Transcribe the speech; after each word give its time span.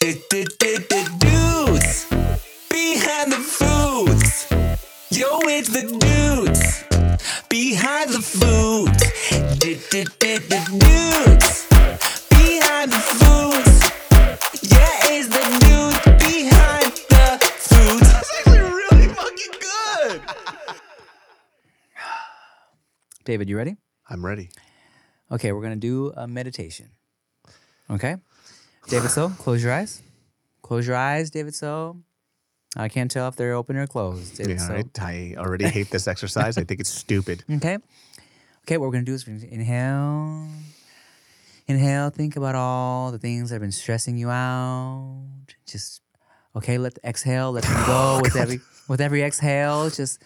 Dudes 0.00 0.16
behind 2.70 3.32
the 3.32 3.36
foods. 3.36 4.46
Yo, 5.10 5.40
it's 5.44 5.68
the 5.68 5.82
dudes 5.82 6.84
behind 7.50 8.08
the 8.08 8.22
foods. 8.22 9.02
Dudes 9.58 9.90
behind 12.30 12.92
the 12.92 12.98
foods. 12.98 13.90
Yeah, 14.62 15.12
it's 15.12 15.28
the 15.28 15.42
dude 15.60 16.02
behind 16.18 16.92
the 17.10 17.38
foods. 17.58 18.00
That's 18.00 18.30
actually 18.38 18.60
really 18.60 19.08
fucking 19.08 19.52
good. 19.60 20.22
David, 23.24 23.50
you 23.50 23.58
ready? 23.58 23.76
I'm 24.08 24.24
ready. 24.24 24.48
Okay, 25.30 25.52
we're 25.52 25.62
gonna 25.62 25.76
do 25.76 26.10
a 26.16 26.26
meditation. 26.26 26.88
Okay, 27.90 28.16
David, 28.90 29.10
so 29.12 29.28
close 29.28 29.62
your 29.62 29.72
eyes. 29.72 30.02
Close 30.62 30.84
your 30.84 30.96
eyes, 30.96 31.30
David. 31.30 31.54
So 31.54 32.00
I 32.76 32.88
can't 32.88 33.08
tell 33.08 33.28
if 33.28 33.36
they're 33.36 33.54
open 33.54 33.76
or 33.76 33.86
closed. 33.86 34.36
David, 34.36 34.58
Yeah, 34.58 34.66
so. 34.66 34.74
I, 34.74 34.84
I 34.98 35.34
already 35.38 35.68
hate 35.68 35.90
this 35.90 36.08
exercise. 36.08 36.58
I 36.58 36.64
think 36.64 36.80
it's 36.80 36.90
stupid. 36.90 37.44
Okay. 37.50 37.78
Okay, 38.64 38.76
what 38.76 38.86
we're 38.86 38.92
gonna 38.92 39.04
do 39.04 39.14
is 39.14 39.26
we're 39.26 39.38
gonna 39.38 39.50
inhale. 39.50 40.48
Inhale, 41.68 42.10
think 42.10 42.36
about 42.36 42.56
all 42.56 43.12
the 43.12 43.18
things 43.18 43.50
that 43.50 43.54
have 43.54 43.62
been 43.62 43.72
stressing 43.72 44.18
you 44.18 44.28
out. 44.28 45.24
Just 45.66 46.02
okay, 46.56 46.76
let 46.76 46.94
the 46.94 47.08
exhale, 47.08 47.52
let 47.52 47.62
them 47.62 47.86
go 47.86 48.18
oh, 48.18 48.20
with 48.22 48.34
every 48.34 48.60
with 48.88 49.00
every 49.00 49.22
exhale. 49.22 49.88
Just 49.88 50.20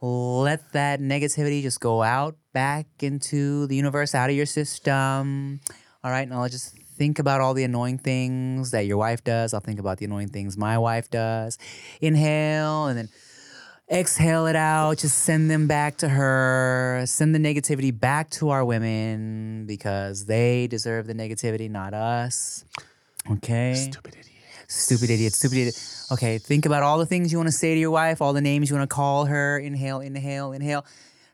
let 0.00 0.72
that 0.72 1.00
negativity 1.00 1.62
just 1.62 1.80
go 1.80 2.02
out 2.02 2.36
back 2.52 2.86
into 3.00 3.66
the 3.66 3.76
universe, 3.76 4.14
out 4.14 4.28
of 4.28 4.36
your 4.36 4.46
system. 4.46 5.60
All 6.02 6.10
right, 6.10 6.28
now 6.28 6.46
just 6.48 6.76
think 7.04 7.18
about 7.18 7.42
all 7.42 7.52
the 7.52 7.64
annoying 7.64 7.98
things 7.98 8.70
that 8.70 8.86
your 8.86 8.96
wife 8.96 9.22
does. 9.22 9.52
I'll 9.52 9.60
think 9.60 9.78
about 9.78 9.98
the 9.98 10.06
annoying 10.06 10.28
things 10.28 10.56
my 10.56 10.78
wife 10.78 11.10
does. 11.10 11.58
Inhale 12.00 12.86
and 12.86 12.96
then 12.96 13.08
exhale 13.92 14.46
it 14.46 14.56
out. 14.56 14.96
Just 14.96 15.18
send 15.18 15.50
them 15.50 15.66
back 15.66 15.98
to 15.98 16.08
her. 16.08 17.02
Send 17.04 17.34
the 17.34 17.38
negativity 17.38 17.92
back 18.08 18.30
to 18.30 18.48
our 18.48 18.64
women 18.64 19.66
because 19.66 20.24
they 20.24 20.66
deserve 20.66 21.06
the 21.06 21.12
negativity, 21.12 21.70
not 21.70 21.92
us. 21.92 22.64
Okay. 23.30 23.74
Stupid 23.74 24.14
idiot. 24.14 24.64
Stupid 24.66 25.10
idiot. 25.10 25.34
Stupid 25.34 25.58
idiot. 25.58 26.06
Okay. 26.10 26.38
Think 26.38 26.64
about 26.64 26.82
all 26.82 26.96
the 26.96 27.04
things 27.04 27.32
you 27.32 27.36
want 27.36 27.48
to 27.48 27.54
say 27.54 27.74
to 27.74 27.80
your 27.80 27.90
wife, 27.90 28.22
all 28.22 28.32
the 28.32 28.40
names 28.40 28.70
you 28.70 28.76
want 28.76 28.88
to 28.88 28.94
call 28.94 29.26
her. 29.26 29.58
Inhale, 29.58 30.00
inhale, 30.00 30.52
inhale. 30.52 30.86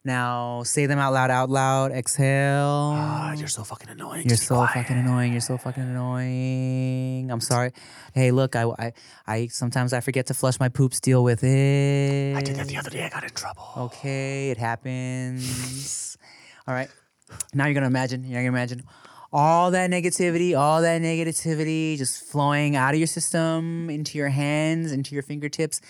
Now 0.03 0.62
say 0.62 0.87
them 0.87 0.99
out 0.99 1.12
loud, 1.12 1.31
out 1.31 1.50
loud. 1.50 1.93
Exhale. 1.93 2.94
Ah, 2.97 3.33
you're 3.34 3.49
so 3.49 3.62
fucking 3.65 3.91
annoying. 3.91 4.22
You're 4.22 4.31
Just 4.31 4.47
so 4.47 4.55
quiet. 4.56 4.72
fucking 4.72 4.97
annoying. 4.97 5.33
You're 5.33 5.43
so 5.43 5.59
fucking 5.59 5.83
annoying. 5.83 7.31
I'm 7.31 7.41
sorry. 7.41 7.72
Hey, 8.15 8.31
look, 8.31 8.56
I, 8.56 8.65
I, 8.78 8.93
I 9.27 9.47
sometimes 9.49 9.93
I 9.93 10.00
forget 10.00 10.27
to 10.28 10.34
flush 10.34 10.59
my 10.59 10.71
poops. 10.71 11.00
Deal 11.00 11.22
with 11.22 11.44
it. 11.44 12.34
I 12.34 12.41
did 12.41 12.56
that 12.56 12.69
the 12.69 12.78
other 12.78 12.89
day. 12.91 13.05
I 13.05 13.10
got 13.10 13.25
in 13.25 13.31
trouble. 13.31 13.69
Okay, 13.77 14.50
it 14.50 14.56
happens. 14.56 16.16
all 16.66 16.72
right. 16.75 16.89
Now 17.53 17.66
you're 17.66 17.75
gonna 17.75 17.87
imagine. 17.87 18.25
You're 18.25 18.41
gonna 18.41 18.49
imagine 18.49 18.83
all 19.33 19.71
that 19.71 19.91
negativity, 19.91 20.59
all 20.59 20.81
that 20.83 21.00
negativity 21.03 21.97
just 21.97 22.24
flowing 22.24 22.74
out 22.74 22.95
of 22.95 22.98
your 22.98 23.07
system 23.07 23.89
into 23.91 24.19
your 24.19 24.28
hands, 24.30 24.91
into 24.92 25.15
your 25.15 25.22
fingertips, 25.22 25.80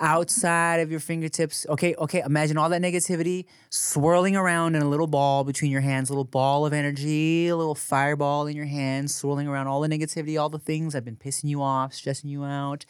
outside 0.00 0.80
of 0.80 0.90
your 0.90 1.00
fingertips. 1.00 1.66
Okay, 1.68 1.94
okay. 1.96 2.22
Imagine 2.24 2.56
all 2.56 2.68
that 2.68 2.82
negativity 2.82 3.46
swirling 3.70 4.36
around 4.36 4.74
in 4.74 4.82
a 4.82 4.88
little 4.88 5.06
ball 5.06 5.44
between 5.44 5.70
your 5.70 5.80
hands, 5.80 6.10
a 6.10 6.12
little 6.12 6.24
ball 6.24 6.66
of 6.66 6.72
energy, 6.72 7.48
a 7.48 7.56
little 7.56 7.74
fireball 7.74 8.46
in 8.46 8.56
your 8.56 8.66
hands, 8.66 9.14
swirling 9.14 9.48
around 9.48 9.66
all 9.66 9.80
the 9.80 9.88
negativity, 9.88 10.40
all 10.40 10.48
the 10.48 10.58
things 10.58 10.92
that 10.92 10.98
have 10.98 11.04
been 11.04 11.16
pissing 11.16 11.48
you 11.48 11.62
off, 11.62 11.94
stressing 11.94 12.30
you 12.30 12.44
out. 12.44 12.84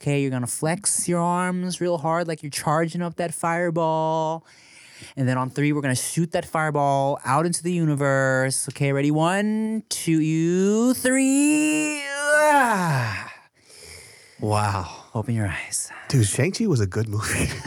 Okay, 0.00 0.20
you're 0.20 0.30
gonna 0.30 0.46
flex 0.46 1.08
your 1.08 1.20
arms 1.20 1.80
real 1.80 1.98
hard 1.98 2.26
like 2.26 2.42
you're 2.42 2.50
charging 2.50 3.02
up 3.02 3.16
that 3.16 3.32
fireball. 3.32 4.46
And 5.16 5.28
then 5.28 5.36
on 5.38 5.50
three, 5.50 5.72
we're 5.72 5.82
gonna 5.82 5.94
shoot 5.94 6.32
that 6.32 6.44
fireball 6.44 7.20
out 7.24 7.46
into 7.46 7.62
the 7.62 7.72
universe. 7.72 8.68
Okay, 8.70 8.92
ready? 8.92 9.10
One, 9.10 9.84
two, 9.88 10.94
three. 10.94 12.00
Ah. 12.06 13.32
Wow. 14.40 15.03
Open 15.14 15.34
your 15.34 15.46
eyes. 15.46 15.90
Dude, 16.08 16.26
Shang-Chi 16.26 16.66
was 16.66 16.80
a 16.80 16.86
good 16.86 17.08
movie. 17.08 17.48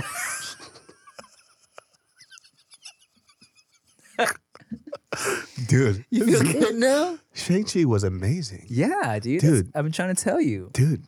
Dude. 5.68 6.06
You 6.10 6.26
feel 6.26 6.44
good 6.44 6.76
now? 6.76 7.18
Shang-Chi 7.34 7.86
was 7.86 8.04
amazing. 8.04 8.66
Yeah, 8.70 9.18
dude. 9.20 9.42
Dude. 9.42 9.72
I've 9.74 9.84
been 9.84 9.92
trying 9.92 10.14
to 10.16 10.24
tell 10.24 10.40
you. 10.40 10.70
Dude. 10.74 11.04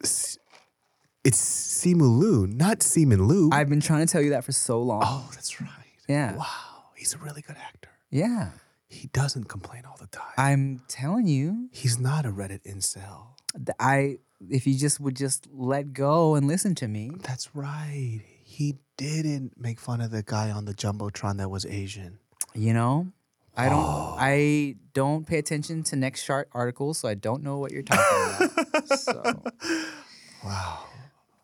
It's 0.00 0.38
Simu 1.24 2.18
Liu, 2.18 2.46
not 2.48 2.82
Seaman 2.82 3.28
Liu. 3.28 3.50
I've 3.52 3.68
been 3.68 3.80
trying 3.80 4.06
to 4.06 4.10
tell 4.10 4.22
you 4.22 4.30
that 4.30 4.44
for 4.44 4.52
so 4.52 4.82
long. 4.82 5.02
oh, 5.04 5.30
that's 5.34 5.60
right. 5.60 5.70
yeah. 6.08 6.36
Wow. 6.36 6.46
He's 6.96 7.14
a 7.14 7.18
really 7.18 7.42
good 7.42 7.56
actor. 7.56 7.90
Yeah. 8.10 8.50
He 8.88 9.08
doesn't 9.08 9.44
complain 9.44 9.82
all 9.88 9.96
the 10.00 10.06
time. 10.08 10.32
I'm 10.36 10.82
telling 10.88 11.26
you, 11.26 11.68
He's 11.72 11.98
not 11.98 12.26
a 12.26 12.30
Reddit 12.30 12.62
incel. 12.64 13.26
I 13.78 14.18
if 14.50 14.66
you 14.66 14.78
just 14.78 15.00
would 15.00 15.16
just 15.16 15.46
let 15.52 15.92
go 15.92 16.34
and 16.34 16.46
listen 16.46 16.74
to 16.76 16.88
me. 16.88 17.10
That's 17.22 17.54
right. 17.54 18.20
He 18.44 18.76
didn't 18.96 19.52
make 19.58 19.80
fun 19.80 20.00
of 20.00 20.10
the 20.10 20.22
guy 20.22 20.50
on 20.50 20.64
the 20.64 20.74
Jumbotron 20.74 21.38
that 21.38 21.50
was 21.50 21.64
Asian. 21.66 22.18
You 22.54 22.72
know? 22.74 23.08
I 23.56 23.68
don't 23.68 23.84
oh. 23.84 24.16
I 24.18 24.76
don't 24.94 25.26
pay 25.26 25.38
attention 25.38 25.82
to 25.84 25.96
NextShark 25.96 26.44
articles, 26.52 26.98
so 26.98 27.08
I 27.08 27.14
don't 27.14 27.42
know 27.42 27.58
what 27.58 27.70
you're 27.70 27.82
talking 27.82 28.48
about. 28.48 28.98
so 28.98 29.42
Wow. 30.44 30.84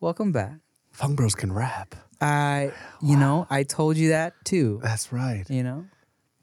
welcome 0.00 0.32
back. 0.32 0.56
Fung 0.90 1.14
Bros 1.14 1.34
can 1.34 1.52
rap. 1.52 1.94
I 2.20 2.72
you 3.02 3.16
know, 3.16 3.46
I 3.50 3.62
told 3.62 3.96
you 3.96 4.08
that 4.10 4.34
too. 4.44 4.80
That's 4.82 5.12
right. 5.12 5.44
You 5.48 5.62
know? 5.62 5.84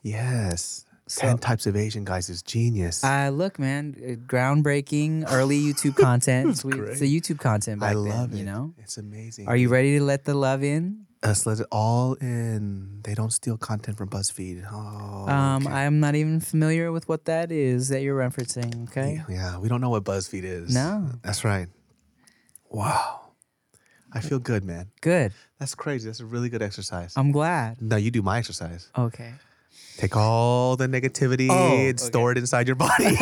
Yes. 0.03 0.84
So- 1.07 1.21
Ten 1.21 1.37
types 1.37 1.67
of 1.67 1.75
Asian 1.75 2.03
guys 2.03 2.29
is 2.29 2.41
genius. 2.41 3.03
Uh, 3.03 3.29
look, 3.31 3.59
man, 3.59 3.95
uh, 3.97 4.11
groundbreaking 4.25 5.25
early 5.31 5.59
YouTube 5.61 5.95
content. 6.01 6.49
it's, 6.49 6.65
it's 6.65 6.99
the 6.99 7.19
YouTube 7.21 7.39
content 7.39 7.79
back 7.81 7.91
I 7.91 7.93
then, 7.93 8.05
love 8.05 8.33
it. 8.33 8.37
You 8.37 8.45
know, 8.45 8.73
It's 8.79 8.97
amazing. 8.97 9.47
are 9.47 9.55
you 9.55 9.69
ready 9.69 9.97
to 9.99 10.03
let 10.03 10.23
the 10.25 10.33
love 10.33 10.63
in? 10.63 11.05
Let's 11.23 11.45
let 11.45 11.59
it 11.59 11.67
all 11.71 12.13
in. 12.15 13.01
They 13.03 13.13
don't 13.15 13.31
steal 13.31 13.57
content 13.57 13.97
from 13.97 14.09
BuzzFeed. 14.09 14.67
Oh, 14.71 15.27
Um, 15.31 15.65
okay. 15.65 15.75
I'm 15.75 15.99
not 15.99 16.13
even 16.15 16.39
familiar 16.39 16.91
with 16.91 17.07
what 17.09 17.25
that 17.25 17.51
is 17.51 17.89
that 17.89 18.01
you're 18.01 18.17
referencing. 18.17 18.87
Okay, 18.89 19.23
yeah, 19.29 19.57
we 19.57 19.67
don't 19.69 19.81
know 19.81 19.89
what 19.89 20.03
BuzzFeed 20.03 20.43
is. 20.43 20.73
No. 20.73 21.09
That's 21.23 21.43
right. 21.43 21.67
Wow. 22.69 23.21
I 24.11 24.21
feel 24.21 24.39
good, 24.39 24.63
man. 24.63 24.91
good. 25.01 25.33
That's 25.59 25.75
crazy. 25.75 26.07
That's 26.07 26.19
a 26.19 26.25
really 26.25 26.49
good 26.49 26.61
exercise. 26.61 27.13
I'm 27.15 27.31
glad. 27.31 27.81
now 27.81 27.97
you 27.97 28.11
do 28.11 28.21
my 28.21 28.37
exercise. 28.37 28.89
Okay. 28.97 29.33
Take 29.97 30.15
all 30.17 30.75
the 30.75 30.87
negativity 30.87 31.47
Oh, 31.49 31.73
and 31.73 31.99
store 31.99 32.31
it 32.31 32.37
inside 32.37 32.67
your 32.67 32.75
body 32.75 33.05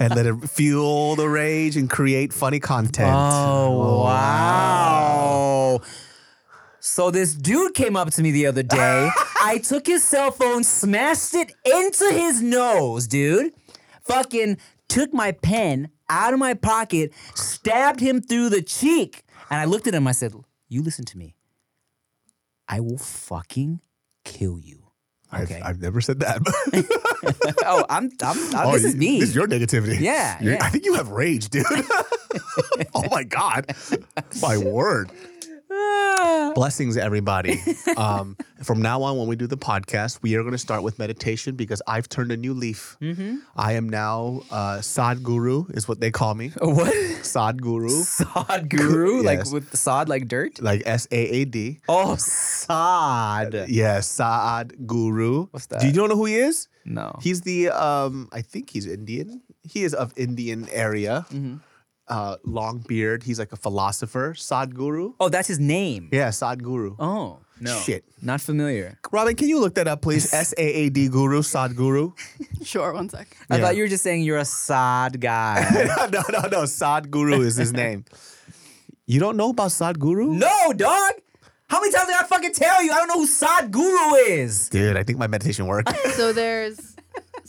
and 0.00 0.14
let 0.14 0.24
it 0.24 0.36
fuel 0.48 1.16
the 1.16 1.28
rage 1.28 1.76
and 1.76 1.90
create 1.90 2.32
funny 2.32 2.60
content. 2.60 3.10
Oh, 3.12 3.82
oh 3.82 4.04
wow. 4.04 5.80
So 6.78 7.10
this 7.10 7.34
dude 7.34 7.74
came 7.74 7.96
up 7.96 8.10
to 8.12 8.22
me 8.22 8.30
the 8.30 8.46
other 8.46 8.62
day. 8.62 9.10
I 9.42 9.58
took 9.58 9.86
his 9.86 10.04
cell 10.04 10.30
phone, 10.30 10.62
smashed 10.62 11.34
it 11.34 11.52
into 11.64 12.08
his 12.12 12.40
nose, 12.40 13.08
dude. 13.08 13.52
Fucking 14.02 14.58
took 14.88 15.12
my 15.12 15.32
pen 15.32 15.88
out 16.08 16.32
of 16.34 16.38
my 16.38 16.54
pocket, 16.54 17.12
stabbed 17.34 17.98
him 18.00 18.20
through 18.20 18.50
the 18.50 18.62
cheek. 18.62 19.24
And 19.50 19.58
I 19.60 19.64
looked 19.64 19.86
at 19.88 19.94
him, 19.94 20.06
I 20.06 20.12
said, 20.12 20.34
You 20.68 20.82
listen 20.82 21.04
to 21.06 21.18
me. 21.18 21.34
I 22.68 22.80
will 22.80 22.98
fucking 22.98 23.80
kill 24.24 24.58
you. 24.60 24.83
I've, 25.34 25.50
Okay. 25.50 25.60
I've 25.60 25.80
never 25.80 26.00
said 26.00 26.20
that. 26.20 26.40
oh, 27.66 27.84
I'm, 27.88 28.10
I'm, 28.22 28.38
I'm 28.38 28.54
uh, 28.54 28.64
Oh, 28.64 28.72
this 28.72 28.84
is 28.84 28.96
me. 28.96 29.20
This 29.20 29.30
is 29.30 29.34
your 29.34 29.46
negativity. 29.46 30.00
Yeah, 30.00 30.38
yeah. 30.40 30.58
I 30.60 30.70
think 30.70 30.84
you 30.84 30.94
have 30.94 31.08
rage, 31.08 31.48
dude. 31.50 31.64
oh 32.94 33.04
my 33.10 33.24
God. 33.24 33.74
My 34.40 34.56
word. 34.58 35.10
Blessings, 36.54 36.96
everybody. 36.96 37.60
Um, 37.96 38.36
from 38.64 38.82
now 38.82 39.02
on, 39.04 39.16
when 39.18 39.28
we 39.28 39.36
do 39.36 39.46
the 39.46 39.56
podcast, 39.56 40.18
we 40.20 40.34
are 40.34 40.42
going 40.42 40.50
to 40.52 40.58
start 40.58 40.82
with 40.82 40.98
meditation 40.98 41.54
because 41.54 41.80
I've 41.86 42.08
turned 42.08 42.32
a 42.32 42.36
new 42.36 42.52
leaf. 42.52 42.96
Mm-hmm. 43.00 43.36
I 43.54 43.74
am 43.74 43.88
now 43.88 44.42
uh, 44.50 44.78
Sadguru, 44.78 45.70
is 45.76 45.86
what 45.86 46.00
they 46.00 46.10
call 46.10 46.34
me. 46.34 46.48
what? 46.60 46.92
Sadguru, 47.22 48.02
Sod 48.02 48.68
guru? 48.68 49.22
Like 49.30 49.48
with 49.52 49.70
the 49.70 49.76
sod 49.76 50.08
like 50.08 50.26
dirt? 50.26 50.60
like 50.60 50.82
S 50.86 51.06
A 51.12 51.16
A 51.16 51.44
D. 51.44 51.78
Oh, 51.88 52.16
sod. 52.16 53.66
Yes, 53.68 54.08
Saad 54.08 54.72
Guru. 54.86 55.46
What's 55.52 55.66
Do 55.68 55.76
you 55.76 55.92
that? 55.92 55.94
don't 55.94 56.08
know 56.08 56.16
who 56.16 56.24
he 56.26 56.34
is? 56.36 56.66
No. 56.84 57.16
He's 57.22 57.42
the 57.42 57.68
um 57.70 58.28
I 58.32 58.42
think 58.42 58.70
he's 58.70 58.86
Indian. 58.86 59.40
He 59.62 59.84
is 59.84 59.94
of 59.94 60.12
Indian 60.16 60.68
area. 60.70 61.26
Mm-hmm. 61.30 61.56
Uh 62.08 62.36
long 62.44 62.84
beard. 62.86 63.22
He's 63.22 63.38
like 63.38 63.52
a 63.52 63.56
philosopher. 63.56 64.34
Sadguru. 64.34 65.14
Oh, 65.18 65.28
that's 65.28 65.48
his 65.48 65.58
name. 65.58 66.10
Yeah, 66.12 66.28
Sadguru. 66.28 66.96
Oh, 66.98 67.38
no. 67.60 67.78
Shit. 67.80 68.04
Not 68.20 68.40
familiar. 68.42 68.98
Robyn, 69.10 69.36
can 69.36 69.48
you 69.48 69.58
look 69.60 69.74
that 69.76 69.88
up, 69.88 70.02
please? 70.02 70.32
S 70.46 70.52
A 70.58 70.62
A 70.62 70.88
D 70.90 71.08
Guru, 71.08 71.40
Sadguru. 71.40 72.12
Sure, 72.62 72.92
one 72.92 73.08
sec. 73.08 73.34
I 73.48 73.56
Yeah. 73.56 73.62
thought 73.62 73.76
you 73.76 73.82
were 73.84 73.88
just 73.88 74.02
saying 74.02 74.22
you're 74.22 74.36
a 74.38 74.44
sad 74.44 75.20
guy. 75.20 75.66
no, 76.12 76.22
no, 76.30 76.40
no. 76.48 76.62
Sadguru 76.64 77.40
is 77.40 77.56
his 77.56 77.72
name. 77.72 78.04
You 79.06 79.20
don't 79.20 79.36
know 79.36 79.50
about 79.50 79.70
Sadguru? 79.70 80.28
no, 80.28 80.72
dog. 80.74 81.12
How 81.68 81.80
many 81.80 81.92
times 81.92 82.08
did 82.08 82.16
I 82.16 82.24
fucking 82.24 82.52
tell 82.52 82.82
you? 82.84 82.92
I 82.92 82.96
don't 82.96 83.08
know 83.08 83.20
who 83.20 83.26
Sod 83.26 83.70
Guru 83.72 84.14
is. 84.16 84.68
Dude, 84.68 84.96
I 84.98 85.02
think 85.02 85.18
my 85.18 85.26
meditation 85.26 85.66
worked. 85.66 85.90
So 86.12 86.32
there's 86.34 86.94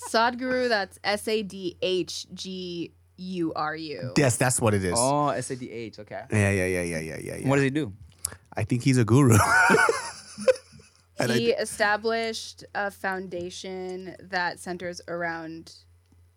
Sadhguru, 0.09 0.69
that's 0.69 0.97
S 1.03 1.27
A 1.27 1.43
D 1.43 1.77
H 1.81 2.25
G 2.33 2.91
U 3.17 3.53
R 3.55 3.75
U. 3.75 4.13
yes, 4.17 4.37
that's 4.37 4.59
what 4.61 4.73
it 4.73 4.83
is. 4.83 4.93
Oh, 4.97 5.29
S 5.29 5.49
A 5.51 5.55
D 5.55 5.71
H. 5.71 5.99
Okay. 5.99 6.21
Yeah, 6.31 6.51
yeah, 6.51 6.65
yeah, 6.65 6.81
yeah, 6.81 6.99
yeah, 6.99 7.17
yeah, 7.21 7.35
yeah. 7.37 7.47
What 7.49 7.55
does 7.55 7.63
he 7.63 7.69
do? 7.69 7.93
I 8.55 8.63
think 8.63 8.83
he's 8.83 8.97
a 8.97 9.05
guru. 9.05 9.37
He 11.17 11.27
thi- 11.27 11.51
established 11.51 12.65
a 12.75 12.91
foundation 12.91 14.15
that 14.19 14.59
centers 14.59 14.99
around 15.07 15.73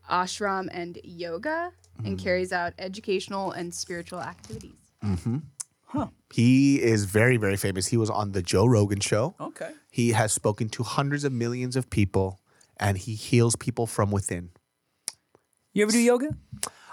ashram 0.09 0.69
and 0.73 0.99
yoga 1.03 1.73
and 2.05 2.17
Mm. 2.17 2.23
carries 2.23 2.53
out 2.53 2.75
educational 2.79 3.51
and 3.51 3.75
spiritual 3.75 4.21
activities. 4.21 4.79
Mm-hmm. 5.05 5.39
Huh. 5.87 6.07
He 6.33 6.81
is 6.81 7.07
very, 7.07 7.37
very 7.39 7.57
famous. 7.57 7.89
He 7.89 7.97
was 7.97 8.09
on 8.09 8.33
the 8.33 8.41
Joe 8.43 8.67
Rogan 8.67 9.01
show. 9.01 9.35
Okay. 9.41 9.73
He 9.91 10.13
has 10.13 10.33
spoken 10.33 10.69
to 10.71 10.85
hundreds 10.85 11.25
of 11.25 11.33
millions 11.33 11.75
of 11.75 11.91
people 11.91 12.39
and 12.79 12.97
he 12.99 13.15
heals 13.15 13.57
people 13.57 13.87
from 13.87 14.13
within. 14.13 14.51
You 15.79 15.85
ever 15.85 15.93
do 15.93 16.01
yoga? 16.01 16.31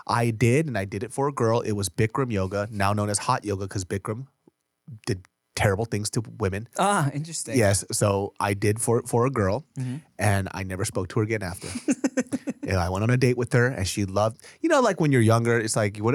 I 0.05 0.29
did, 0.29 0.67
and 0.67 0.77
I 0.77 0.85
did 0.85 1.01
it 1.01 1.11
for 1.11 1.27
a 1.27 1.31
girl. 1.31 1.61
It 1.61 1.71
was 1.71 1.89
Bikram 1.89 2.31
yoga, 2.31 2.67
now 2.69 2.93
known 2.93 3.09
as 3.09 3.17
hot 3.17 3.43
yoga 3.43 3.65
because 3.65 3.83
Bikram 3.83 4.27
did 5.07 5.25
terrible 5.55 5.85
things 5.85 6.11
to 6.11 6.21
women. 6.37 6.69
Ah, 6.77 7.09
interesting. 7.11 7.57
Yes, 7.57 7.83
so 7.91 8.33
I 8.39 8.53
did 8.53 8.79
for 8.79 9.01
for 9.07 9.25
a 9.25 9.31
girl, 9.31 9.65
and 10.19 10.49
I 10.51 10.61
never 10.61 10.85
spoke 10.85 11.07
to 11.09 11.19
her 11.19 11.23
again 11.23 11.41
after. 11.41 11.67
yeah, 12.63 12.77
I 12.77 12.89
went 12.89 13.01
on 13.01 13.09
a 13.09 13.17
date 13.17 13.37
with 13.37 13.53
her, 13.53 13.65
and 13.65 13.87
she 13.87 14.05
loved. 14.05 14.37
You 14.61 14.69
know, 14.69 14.81
like 14.81 15.01
when 15.01 15.11
you're 15.11 15.19
younger, 15.33 15.57
it's 15.57 15.75
like 15.75 15.97
what 15.97 16.13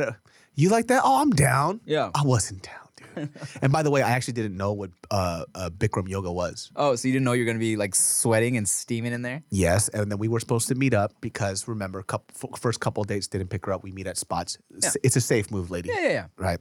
you 0.55 0.69
like 0.69 0.87
that? 0.87 1.03
Oh, 1.05 1.23
I'm 1.23 1.31
down. 1.31 1.81
Yeah. 1.87 2.13
I 2.15 2.23
wasn't 2.23 2.63
down. 2.63 2.87
and 3.63 3.73
by 3.73 3.83
the 3.83 3.91
way, 3.91 4.03
I 4.03 4.11
actually 4.11 4.35
didn't 4.35 4.57
know 4.57 4.73
what 4.73 4.91
uh, 5.11 5.45
uh, 5.55 5.71
Bikram 5.71 6.09
yoga 6.09 6.31
was. 6.33 6.71
Oh, 6.77 6.95
so 6.97 7.09
you 7.09 7.13
didn't 7.13 7.25
know 7.25 7.33
you 7.33 7.43
were 7.45 7.47
gonna 7.47 7.59
be 7.59 7.77
like 7.77 7.95
sweating 7.95 8.57
and 8.57 8.69
steaming 8.69 9.13
in 9.13 9.23
there? 9.23 9.43
Yes, 9.51 9.89
and 9.89 10.11
then 10.11 10.19
we 10.19 10.29
were 10.29 10.41
supposed 10.41 10.69
to 10.69 10.75
meet 10.75 10.95
up 10.95 11.13
because 11.21 11.67
remember, 11.69 12.03
couple, 12.03 12.57
first 12.57 12.81
couple 12.81 13.05
dates 13.05 13.29
didn't 13.29 13.49
pick 13.49 13.67
her 13.67 13.73
up. 13.73 13.83
We 13.83 13.93
meet 13.93 14.07
at 14.07 14.17
spots. 14.17 14.59
It's- 14.77 14.97
It's 15.03 15.17
a 15.17 15.21
safe 15.21 15.51
move, 15.51 15.71
lady. 15.71 15.89
Yeah, 15.89 16.01
yeah, 16.03 16.09
yeah. 16.09 16.27
Right. 16.37 16.59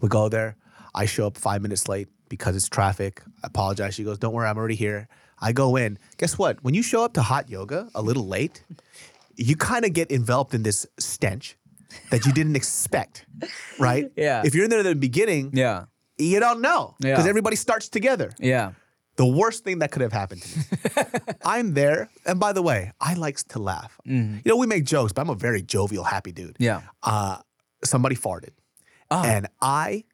We 0.00 0.08
go 0.08 0.28
there. 0.28 0.56
I 0.94 1.06
show 1.06 1.26
up 1.26 1.36
five 1.36 1.62
minutes 1.62 1.88
late 1.88 2.08
because 2.28 2.56
it's 2.56 2.68
traffic. 2.68 3.22
I 3.44 3.46
apologize. 3.48 3.94
She 3.94 4.04
goes, 4.04 4.18
"Don't 4.18 4.32
worry, 4.32 4.48
I'm 4.48 4.56
already 4.58 4.74
here." 4.76 5.08
I 5.40 5.52
go 5.52 5.76
in. 5.76 5.98
Guess 6.18 6.36
what? 6.38 6.62
When 6.64 6.74
you 6.74 6.82
show 6.82 7.04
up 7.04 7.14
to 7.14 7.22
hot 7.22 7.48
yoga 7.48 7.88
a 7.94 8.02
little 8.02 8.26
late, 8.26 8.62
you 9.36 9.56
kind 9.56 9.84
of 9.84 9.92
get 9.92 10.10
enveloped 10.10 10.52
in 10.54 10.62
this 10.62 10.86
stench 10.98 11.56
that 12.10 12.26
you 12.26 12.32
didn't 12.32 12.56
expect, 12.56 13.26
right? 13.78 14.10
Yeah. 14.16 14.42
If 14.44 14.54
you're 14.54 14.64
in 14.64 14.70
there 14.70 14.80
at 14.80 14.84
the 14.84 14.94
beginning, 14.94 15.50
Yeah. 15.54 15.84
you 16.18 16.40
don't 16.40 16.60
know 16.60 16.94
Yeah. 17.00 17.12
because 17.12 17.26
everybody 17.26 17.56
starts 17.56 17.88
together. 17.88 18.32
Yeah. 18.38 18.72
The 19.16 19.26
worst 19.26 19.64
thing 19.64 19.80
that 19.80 19.90
could 19.90 20.02
have 20.02 20.12
happened 20.12 20.42
to 20.42 20.58
me. 20.58 20.64
I'm 21.44 21.74
there, 21.74 22.08
and 22.24 22.40
by 22.40 22.52
the 22.52 22.62
way, 22.62 22.92
I 23.00 23.14
likes 23.14 23.42
to 23.52 23.58
laugh. 23.58 23.98
You 24.04 24.40
know, 24.46 24.56
we 24.56 24.66
make 24.66 24.84
jokes, 24.84 25.12
but 25.12 25.20
I'm 25.22 25.30
a 25.30 25.34
very 25.34 25.62
jovial, 25.62 26.04
happy 26.04 26.32
dude. 26.32 26.54
Mm-hmm. 26.54 26.62
Yeah. 26.64 26.80
Uh, 27.02 27.36
somebody 27.84 28.16
farted, 28.16 28.50
Ah. 29.10 29.24
and 29.24 29.46
I 29.60 30.04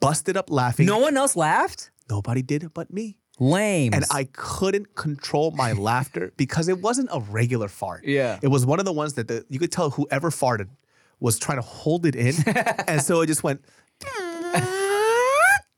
busted 0.00 0.36
up 0.36 0.50
laughing. 0.50 0.86
No 0.86 0.98
one 0.98 1.16
else 1.16 1.34
laughed? 1.36 1.90
Nobody 2.10 2.42
did 2.42 2.62
it 2.64 2.74
but 2.74 2.92
me. 2.92 3.16
Lame. 3.40 3.94
And 3.94 4.04
I 4.10 4.24
couldn't 4.32 4.94
control 4.94 5.50
my 5.52 5.72
laughter 5.72 6.32
because 6.36 6.68
it 6.68 6.80
wasn't 6.82 7.08
a 7.12 7.20
regular 7.20 7.68
fart. 7.68 8.04
Yeah. 8.04 8.38
It 8.42 8.48
was 8.48 8.66
one 8.66 8.78
of 8.78 8.84
the 8.84 8.92
ones 8.92 9.14
that 9.14 9.26
the, 9.28 9.44
you 9.48 9.58
could 9.58 9.72
tell 9.72 9.90
whoever 9.90 10.30
farted 10.30 10.68
was 11.22 11.38
trying 11.38 11.58
to 11.58 11.62
hold 11.62 12.04
it 12.04 12.16
in. 12.16 12.34
and 12.88 13.00
so 13.00 13.20
it 13.20 13.26
just 13.28 13.42
went. 13.42 13.64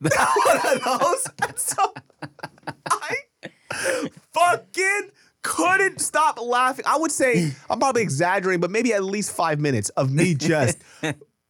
one 0.00 0.56
of 0.56 0.82
those. 0.84 1.24
So 1.56 1.94
I 2.90 3.16
fucking 4.32 5.10
couldn't 5.42 6.00
stop 6.00 6.40
laughing. 6.40 6.84
I 6.88 6.96
would 6.96 7.12
say, 7.12 7.52
I'm 7.68 7.78
probably 7.78 8.02
exaggerating, 8.02 8.60
but 8.60 8.70
maybe 8.70 8.92
at 8.94 9.04
least 9.04 9.32
five 9.32 9.60
minutes 9.60 9.90
of 9.90 10.10
me 10.10 10.34
just 10.34 10.78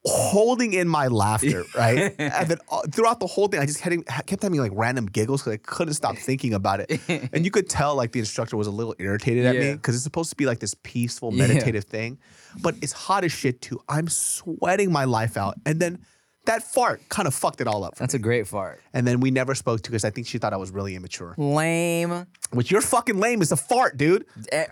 holding 0.07 0.73
in 0.75 0.87
my 0.89 1.07
laughter, 1.09 1.65
right? 1.75 2.15
and 2.19 2.49
then 2.49 2.59
uh, 2.71 2.83
throughout 2.93 3.21
the 3.21 3.27
whole 3.27 3.49
thing, 3.49 3.61
I 3.61 3.67
just 3.67 3.81
kept, 3.81 4.07
kept 4.27 4.43
having 4.43 4.61
like 4.61 4.73
random 4.75 5.07
giggles 5.07 5.43
because 5.43 5.55
I 5.55 5.57
couldn't 5.59 5.95
stop 5.95 6.17
thinking 6.17 6.53
about 6.55 6.81
it. 6.81 7.01
And 7.33 7.45
you 7.45 7.51
could 7.51 7.69
tell 7.69 7.95
like 7.97 8.13
the 8.13 8.19
instructor 8.19 8.57
was 8.57 8.67
a 8.67 8.71
little 8.71 8.95
irritated 8.99 9.47
at 9.47 9.57
me 9.57 9.73
because 9.73 9.95
it's 9.95 10.05
supposed 10.05 10.31
to 10.31 10.37
be 10.37 10.47
like 10.47 10.59
this 10.61 10.75
peaceful, 10.83 11.33
Yeah. 11.33 11.47
meditative 11.47 11.85
thing. 11.85 12.19
But 12.61 12.75
it's 12.83 12.93
hot 12.93 13.25
as 13.25 13.33
shit 13.33 13.61
too. 13.63 13.81
I'm 13.89 14.09
sweating 14.09 14.93
my 14.93 15.05
life 15.05 15.37
out. 15.37 15.55
And 15.65 15.81
then 15.81 16.05
that 16.47 16.63
fart 16.63 17.01
kind 17.09 17.27
of 17.27 17.35
fucked 17.35 17.63
it 17.63 17.67
all 17.67 17.83
up. 17.85 17.97
For 17.97 18.01
That's 18.03 18.13
me. 18.13 18.19
a 18.21 18.23
great 18.23 18.47
fart. 18.47 18.83
And 18.93 19.07
then 19.07 19.21
we 19.21 19.31
never 19.31 19.55
spoke 19.55 19.81
to 19.83 19.91
because 19.91 20.05
I 20.05 20.11
think 20.11 20.27
she 20.27 20.37
thought 20.37 20.53
I 20.53 20.59
was 20.59 20.71
really 20.71 20.95
immature. 20.95 21.35
Lame. 21.39 22.27
Which 22.51 22.71
you're 22.71 22.83
fucking 22.83 23.17
lame 23.19 23.41
is 23.41 23.51
a 23.53 23.57
fart, 23.57 23.97
dude. 23.97 24.27
Eh, 24.53 24.67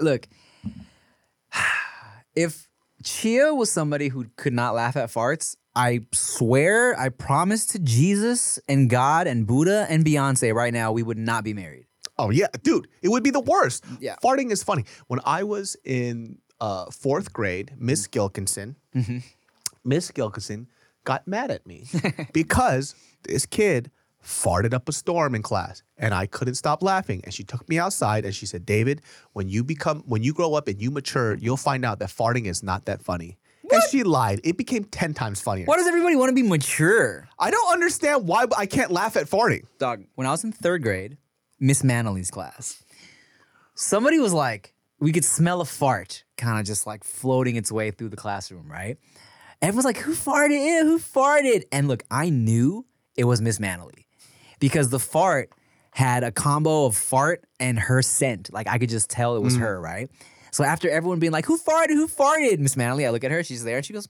Look, 0.00 0.28
if 2.36 2.68
Chia 3.04 3.54
was 3.54 3.70
somebody 3.70 4.08
who 4.08 4.26
could 4.36 4.52
not 4.52 4.74
laugh 4.74 4.96
at 4.96 5.10
farts, 5.10 5.56
I 5.76 6.00
swear, 6.12 6.98
I 6.98 7.08
promise 7.08 7.66
to 7.68 7.78
Jesus 7.78 8.58
and 8.68 8.88
God 8.88 9.26
and 9.26 9.46
Buddha 9.46 9.86
and 9.88 10.04
Beyonce 10.04 10.54
right 10.54 10.72
now, 10.72 10.92
we 10.92 11.02
would 11.02 11.18
not 11.18 11.44
be 11.44 11.52
married. 11.52 11.86
Oh 12.16 12.30
yeah, 12.30 12.46
dude, 12.62 12.88
it 13.02 13.08
would 13.08 13.24
be 13.24 13.30
the 13.30 13.40
worst. 13.40 13.84
Yeah. 14.00 14.16
farting 14.24 14.50
is 14.52 14.62
funny. 14.62 14.84
When 15.08 15.20
I 15.24 15.42
was 15.42 15.76
in 15.84 16.38
uh, 16.60 16.86
fourth 16.90 17.32
grade, 17.32 17.72
Miss 17.76 18.06
Gilkinson, 18.06 18.76
Miss 19.84 20.10
Gilkinson 20.12 20.66
got 21.02 21.26
mad 21.26 21.50
at 21.50 21.66
me 21.66 21.86
because 22.32 22.94
this 23.24 23.46
kid 23.46 23.90
farted 24.24 24.74
up 24.74 24.88
a 24.88 24.92
storm 24.92 25.34
in 25.34 25.42
class, 25.42 25.82
and 25.96 26.14
I 26.14 26.26
couldn't 26.26 26.54
stop 26.54 26.82
laughing. 26.82 27.20
And 27.24 27.32
she 27.32 27.44
took 27.44 27.68
me 27.68 27.78
outside 27.78 28.24
and 28.24 28.34
she 28.34 28.46
said, 28.46 28.66
"David, 28.66 29.02
when 29.32 29.48
you 29.48 29.62
become, 29.62 30.02
when 30.06 30.22
you 30.22 30.32
grow 30.32 30.54
up 30.54 30.66
and 30.68 30.80
you 30.80 30.90
mature, 30.90 31.36
you'll 31.36 31.56
find 31.56 31.84
out 31.84 31.98
that 31.98 32.08
farting 32.08 32.46
is 32.46 32.62
not 32.62 32.86
that 32.86 33.02
funny." 33.02 33.38
And 33.70 33.82
she 33.90 34.02
lied. 34.02 34.40
It 34.44 34.56
became 34.56 34.84
ten 34.84 35.14
times 35.14 35.40
funnier. 35.40 35.64
Why 35.66 35.76
does 35.76 35.86
everybody 35.86 36.16
want 36.16 36.30
to 36.30 36.34
be 36.34 36.42
mature? 36.42 37.28
I 37.38 37.50
don't 37.50 37.72
understand 37.72 38.26
why 38.26 38.46
I 38.56 38.66
can't 38.66 38.90
laugh 38.90 39.16
at 39.16 39.26
farting. 39.26 39.64
Dog, 39.78 40.04
when 40.14 40.26
I 40.26 40.30
was 40.30 40.44
in 40.44 40.52
third 40.52 40.82
grade, 40.82 41.16
Miss 41.58 41.82
Manley's 41.82 42.30
class, 42.30 42.82
somebody 43.74 44.18
was 44.18 44.32
like, 44.32 44.74
we 45.00 45.12
could 45.12 45.24
smell 45.24 45.60
a 45.60 45.64
fart 45.64 46.24
kind 46.36 46.58
of 46.58 46.66
just 46.66 46.86
like 46.86 47.04
floating 47.04 47.56
its 47.56 47.72
way 47.72 47.90
through 47.90 48.10
the 48.10 48.16
classroom, 48.16 48.70
right? 48.70 48.98
Everyone's 49.62 49.86
like, 49.86 49.98
who 49.98 50.12
farted? 50.12 50.62
Ew, 50.62 50.84
who 50.84 50.98
farted? 50.98 51.64
And 51.72 51.88
look, 51.88 52.04
I 52.10 52.28
knew 52.28 52.86
it 53.16 53.24
was 53.24 53.40
Miss 53.40 53.58
Manley 53.58 54.03
because 54.64 54.88
the 54.88 54.98
fart 54.98 55.50
had 55.90 56.24
a 56.24 56.32
combo 56.32 56.86
of 56.86 56.96
fart 56.96 57.44
and 57.60 57.78
her 57.78 58.00
scent. 58.00 58.50
Like 58.50 58.66
I 58.66 58.78
could 58.78 58.88
just 58.88 59.10
tell 59.10 59.36
it 59.36 59.42
was 59.42 59.58
mm. 59.58 59.60
her, 59.60 59.78
right? 59.78 60.10
So 60.52 60.64
after 60.64 60.88
everyone 60.88 61.18
being 61.18 61.32
like, 61.32 61.44
who 61.44 61.58
farted? 61.58 61.90
Who 61.90 62.08
farted? 62.08 62.60
Miss 62.60 62.74
Manley, 62.74 63.04
I 63.04 63.10
look 63.10 63.24
at 63.24 63.30
her, 63.30 63.44
she's 63.44 63.62
there, 63.62 63.76
and 63.76 63.84
she 63.84 63.92
goes, 63.92 64.08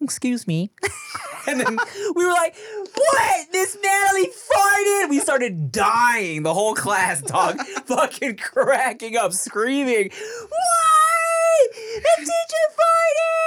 excuse 0.00 0.46
me. 0.46 0.70
and 1.48 1.58
then 1.58 1.76
we 2.14 2.24
were 2.24 2.30
like, 2.30 2.54
what? 2.94 3.46
Miss 3.52 3.76
Natalie 3.82 4.28
farted. 4.28 5.10
We 5.10 5.18
started 5.18 5.72
dying. 5.72 6.44
The 6.44 6.54
whole 6.54 6.74
class, 6.74 7.20
dog, 7.20 7.58
fucking 7.86 8.36
cracking 8.36 9.16
up, 9.16 9.32
screaming, 9.32 10.10
why? 10.48 11.68
The 11.72 12.14
teacher 12.16 12.66
farted. 12.78 13.37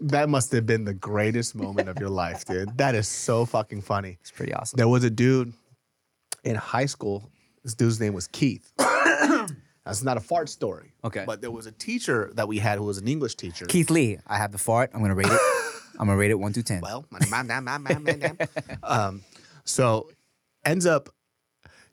That 0.00 0.28
must 0.28 0.52
have 0.52 0.66
been 0.66 0.84
the 0.84 0.94
greatest 0.94 1.54
moment 1.54 1.88
of 1.88 1.98
your 1.98 2.10
life, 2.10 2.44
dude. 2.44 2.68
That 2.76 2.94
is 2.94 3.08
so 3.08 3.44
fucking 3.44 3.82
funny. 3.82 4.18
It's 4.20 4.30
pretty 4.30 4.54
awesome. 4.54 4.76
There 4.76 4.88
was 4.88 5.04
a 5.04 5.10
dude 5.10 5.52
in 6.44 6.54
high 6.54 6.86
school. 6.86 7.30
This 7.64 7.74
dude's 7.74 8.00
name 8.00 8.14
was 8.14 8.28
Keith. 8.28 8.70
That's 8.78 10.02
not 10.02 10.16
a 10.16 10.20
fart 10.20 10.48
story. 10.48 10.92
Okay. 11.02 11.24
But 11.26 11.40
there 11.40 11.50
was 11.50 11.66
a 11.66 11.72
teacher 11.72 12.30
that 12.34 12.46
we 12.46 12.58
had 12.58 12.78
who 12.78 12.84
was 12.84 12.98
an 12.98 13.08
English 13.08 13.36
teacher. 13.36 13.66
Keith 13.66 13.90
Lee, 13.90 14.18
I 14.26 14.36
have 14.36 14.52
the 14.52 14.58
fart. 14.58 14.90
I'm 14.94 15.00
gonna 15.00 15.14
rate 15.14 15.26
it. 15.26 15.40
I'm 15.98 16.06
gonna 16.06 16.16
rate 16.16 16.30
it 16.30 16.38
one 16.38 16.52
through 16.52 16.64
ten. 16.64 16.80
Well, 16.80 17.06
um, 18.82 19.24
so 19.64 20.10
ends 20.64 20.86
up 20.86 21.08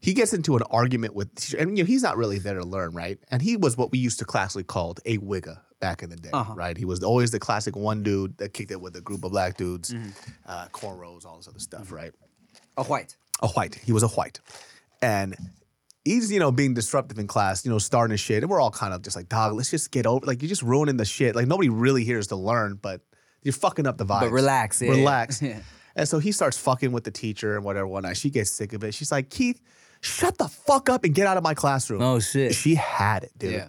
he 0.06 0.14
gets 0.14 0.34
into 0.34 0.56
an 0.56 0.62
argument 0.70 1.16
with 1.16 1.34
the 1.34 1.42
teacher, 1.42 1.58
and 1.58 1.78
you 1.78 1.84
know 1.84 1.88
he's 1.88 2.04
not 2.04 2.16
really 2.18 2.38
there 2.38 2.60
to 2.60 2.66
learn, 2.66 2.94
right? 2.94 3.18
And 3.32 3.42
he 3.42 3.58
was 3.58 3.76
what 3.76 3.92
we 3.92 3.98
used 3.98 4.20
to 4.20 4.26
classically 4.26 4.64
called 4.64 5.00
a 5.06 5.18
wigger 5.18 5.62
back 5.88 6.04
in 6.04 6.10
the 6.10 6.16
day, 6.28 6.30
Uh-huh. 6.34 6.54
right? 6.64 6.76
He 6.78 6.86
was 6.86 7.04
always 7.04 7.30
the 7.32 7.40
classic 7.48 7.76
one 7.76 8.00
dude 8.04 8.38
that 8.40 8.50
kicked 8.58 8.72
it 8.72 8.82
with 8.82 8.96
a 8.96 9.02
group 9.02 9.24
of 9.24 9.32
black 9.32 9.58
dudes, 9.58 9.88
Mm-hmm. 9.94 10.10
uh, 10.54 10.66
cornrows, 10.80 11.26
all 11.26 11.38
this 11.38 11.48
other 11.48 11.60
stuff, 11.70 11.92
right? 11.92 12.12
a 12.78 12.84
white. 12.84 13.16
a 13.42 13.48
white. 13.50 13.76
He 13.88 13.92
was 13.98 14.04
a 14.04 14.08
white. 14.18 14.40
And 15.02 15.36
he's, 16.04 16.32
you 16.32 16.40
know, 16.40 16.52
being 16.52 16.74
disruptive 16.74 17.20
in 17.20 17.28
class, 17.28 17.64
you 17.66 17.72
know, 17.72 17.80
starting 17.80 18.12
his 18.12 18.20
shit. 18.20 18.44
And 18.44 18.50
we're 18.50 18.60
all 18.62 18.72
kind 18.84 18.94
of 18.94 19.02
just 19.02 19.16
like, 19.16 19.30
dog, 19.30 19.54
let's 19.54 19.70
just 19.72 19.92
get 19.92 20.06
over. 20.08 20.26
Like, 20.26 20.42
you're 20.42 20.50
just 20.50 20.62
ruining 20.64 20.98
the 20.98 21.06
shit. 21.06 21.36
Like, 21.36 21.48
nobody 21.48 21.70
really 21.70 22.04
here 22.04 22.20
is 22.20 22.28
to 22.28 22.36
learn, 22.36 22.80
but 22.82 23.02
you're 23.44 23.54
fucking 23.66 23.86
up 23.88 23.98
the 23.98 24.06
vibe. 24.06 24.22
But 24.22 24.32
relax, 24.32 24.82
yeah. 24.82 24.90
Relax. 24.92 25.42
Yeah. 25.50 25.60
And 25.98 26.08
so 26.10 26.20
he 26.20 26.32
starts 26.34 26.58
fucking 26.58 26.92
with 26.92 27.06
the 27.06 27.12
teacher 27.12 27.56
and 27.56 27.64
whatever, 27.64 27.88
whatnot. 27.88 28.18
She 28.18 28.30
gets 28.30 28.52
sick 28.52 28.74
of 28.74 28.84
it. 28.84 28.94
She's 28.94 29.12
like, 29.14 29.30
Keith, 29.30 29.62
shut 30.02 30.38
the 30.38 30.50
fuck 30.50 30.90
up 30.90 31.06
and 31.06 31.16
get 31.16 31.26
out 31.28 31.38
of 31.38 31.44
my 31.44 31.54
classroom. 31.54 32.02
Oh, 32.02 32.20
shit. 32.20 32.54
She 32.56 32.76
had 32.76 33.24
it, 33.24 33.32
dude. 33.38 33.54
Yeah. 33.54 33.68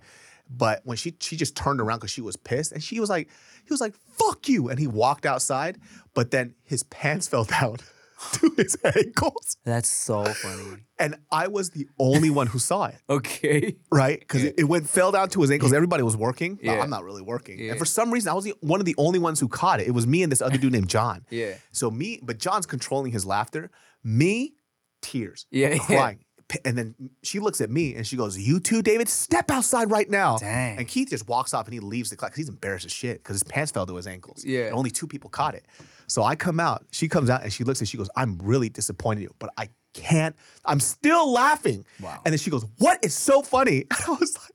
But 0.49 0.83
when 0.85 0.97
she 0.97 1.15
she 1.21 1.37
just 1.37 1.57
turned 1.57 1.81
around 1.81 1.99
because 1.99 2.11
she 2.11 2.21
was 2.21 2.37
pissed, 2.37 2.73
and 2.73 2.83
she 2.83 3.01
was 3.01 3.11
like, 3.11 3.29
he 3.65 3.73
was 3.73 3.81
like, 3.81 3.95
"Fuck 4.19 4.49
you," 4.49 4.69
and 4.69 4.79
he 4.79 4.87
walked 4.87 5.27
outside. 5.27 5.79
But 6.15 6.31
then 6.31 6.55
his 6.65 6.83
pants 6.85 7.27
fell 7.33 7.45
down 7.45 7.79
to 8.33 8.51
his 8.57 8.77
ankles, 8.83 9.59
That's 9.65 9.91
so 9.91 10.25
funny. 10.25 10.79
and 10.99 11.17
I 11.31 11.49
was 11.49 11.71
the 11.71 11.87
only 11.99 12.31
one 12.31 12.47
who 12.47 12.59
saw 12.59 12.87
it, 12.87 12.97
Okay. 13.11 13.77
right? 13.93 14.19
Because 14.19 14.45
it, 14.45 14.55
it 14.57 14.65
went 14.65 14.89
fell 14.89 15.13
down 15.13 15.29
to 15.31 15.43
his 15.43 15.51
ankles. 15.51 15.75
Everybody 15.75 16.03
was 16.03 16.17
working. 16.17 16.59
Yeah. 16.63 16.81
I'm 16.81 16.89
not 16.89 17.05
really 17.05 17.21
working, 17.21 17.59
Yeah. 17.59 17.73
and 17.73 17.79
for 17.79 17.85
some 17.85 18.11
reason, 18.11 18.31
I 18.31 18.35
was 18.35 18.45
the, 18.45 18.55
one 18.61 18.81
of 18.81 18.87
the 18.87 18.95
only 18.97 19.19
ones 19.19 19.39
who 19.39 19.49
caught 19.49 19.81
it. 19.81 19.87
It 19.87 19.91
was 19.91 20.07
me 20.07 20.23
and 20.23 20.33
this 20.33 20.41
other 20.41 20.57
dude 20.57 20.73
named 20.73 20.89
John. 20.89 21.27
Yeah. 21.29 21.55
So 21.73 21.91
me, 21.91 22.19
but 22.23 22.39
John's 22.39 22.65
controlling 22.65 23.13
his 23.13 23.27
laughter. 23.27 23.71
Me, 24.03 24.55
tears, 25.03 25.47
Yeah, 25.51 25.71
yeah. 25.75 25.79
crying. 25.79 26.19
And 26.65 26.79
then 26.79 26.95
she 27.23 27.41
looks 27.41 27.61
at 27.61 27.71
me 27.71 27.95
and 27.95 28.07
she 28.07 28.17
goes, 28.17 28.39
"You 28.39 28.61
too, 28.61 28.81
David. 28.81 29.09
Step 29.09 29.51
outside 29.51 29.91
right 29.91 30.09
now." 30.09 30.39
Dang. 30.39 30.79
And 30.79 30.87
Keith 30.87 31.11
just 31.11 31.29
walks 31.29 31.53
off 31.53 31.67
and 31.67 31.75
he 31.75 31.81
leaves 31.81 32.11
the 32.11 32.17
class. 32.17 32.37
He's 32.37 32.49
embarrassed 32.49 32.87
as 32.87 32.93
shit 32.93 33.23
because 33.23 33.35
his 33.35 33.43
pants 33.43 33.73
fell 33.73 33.85
to 33.87 33.97
his 33.97 34.07
ankles. 34.07 34.45
Yeah. 34.45 34.67
And 34.67 34.75
only 34.75 34.91
two 34.91 35.09
people 35.09 35.29
caught 35.29 35.55
it. 35.55 35.67
So 36.07 36.23
I 36.23 36.37
come 36.37 36.61
out. 36.61 36.87
She 36.93 37.09
comes 37.09 37.31
out 37.31 37.43
and 37.43 37.53
she 37.53 37.65
looks 37.65 37.81
and 37.81 37.89
she 37.89 37.97
goes, 37.97 38.09
"I'm 38.17 38.39
really 38.39 38.69
disappointed 38.69 39.19
in 39.19 39.23
you, 39.25 39.35
but 39.41 39.51
I 39.57 39.71
can't. 39.93 40.37
I'm 40.65 40.81
still 40.81 41.33
laughing." 41.33 41.85
Wow. 42.01 42.21
And 42.25 42.33
then 42.33 42.39
she 42.39 42.51
goes, 42.51 42.65
"What 42.79 43.05
is 43.05 43.15
so 43.15 43.43
funny?" 43.43 43.85
And 43.91 44.01
I 44.07 44.11
was 44.13 44.39
like, 44.39 44.53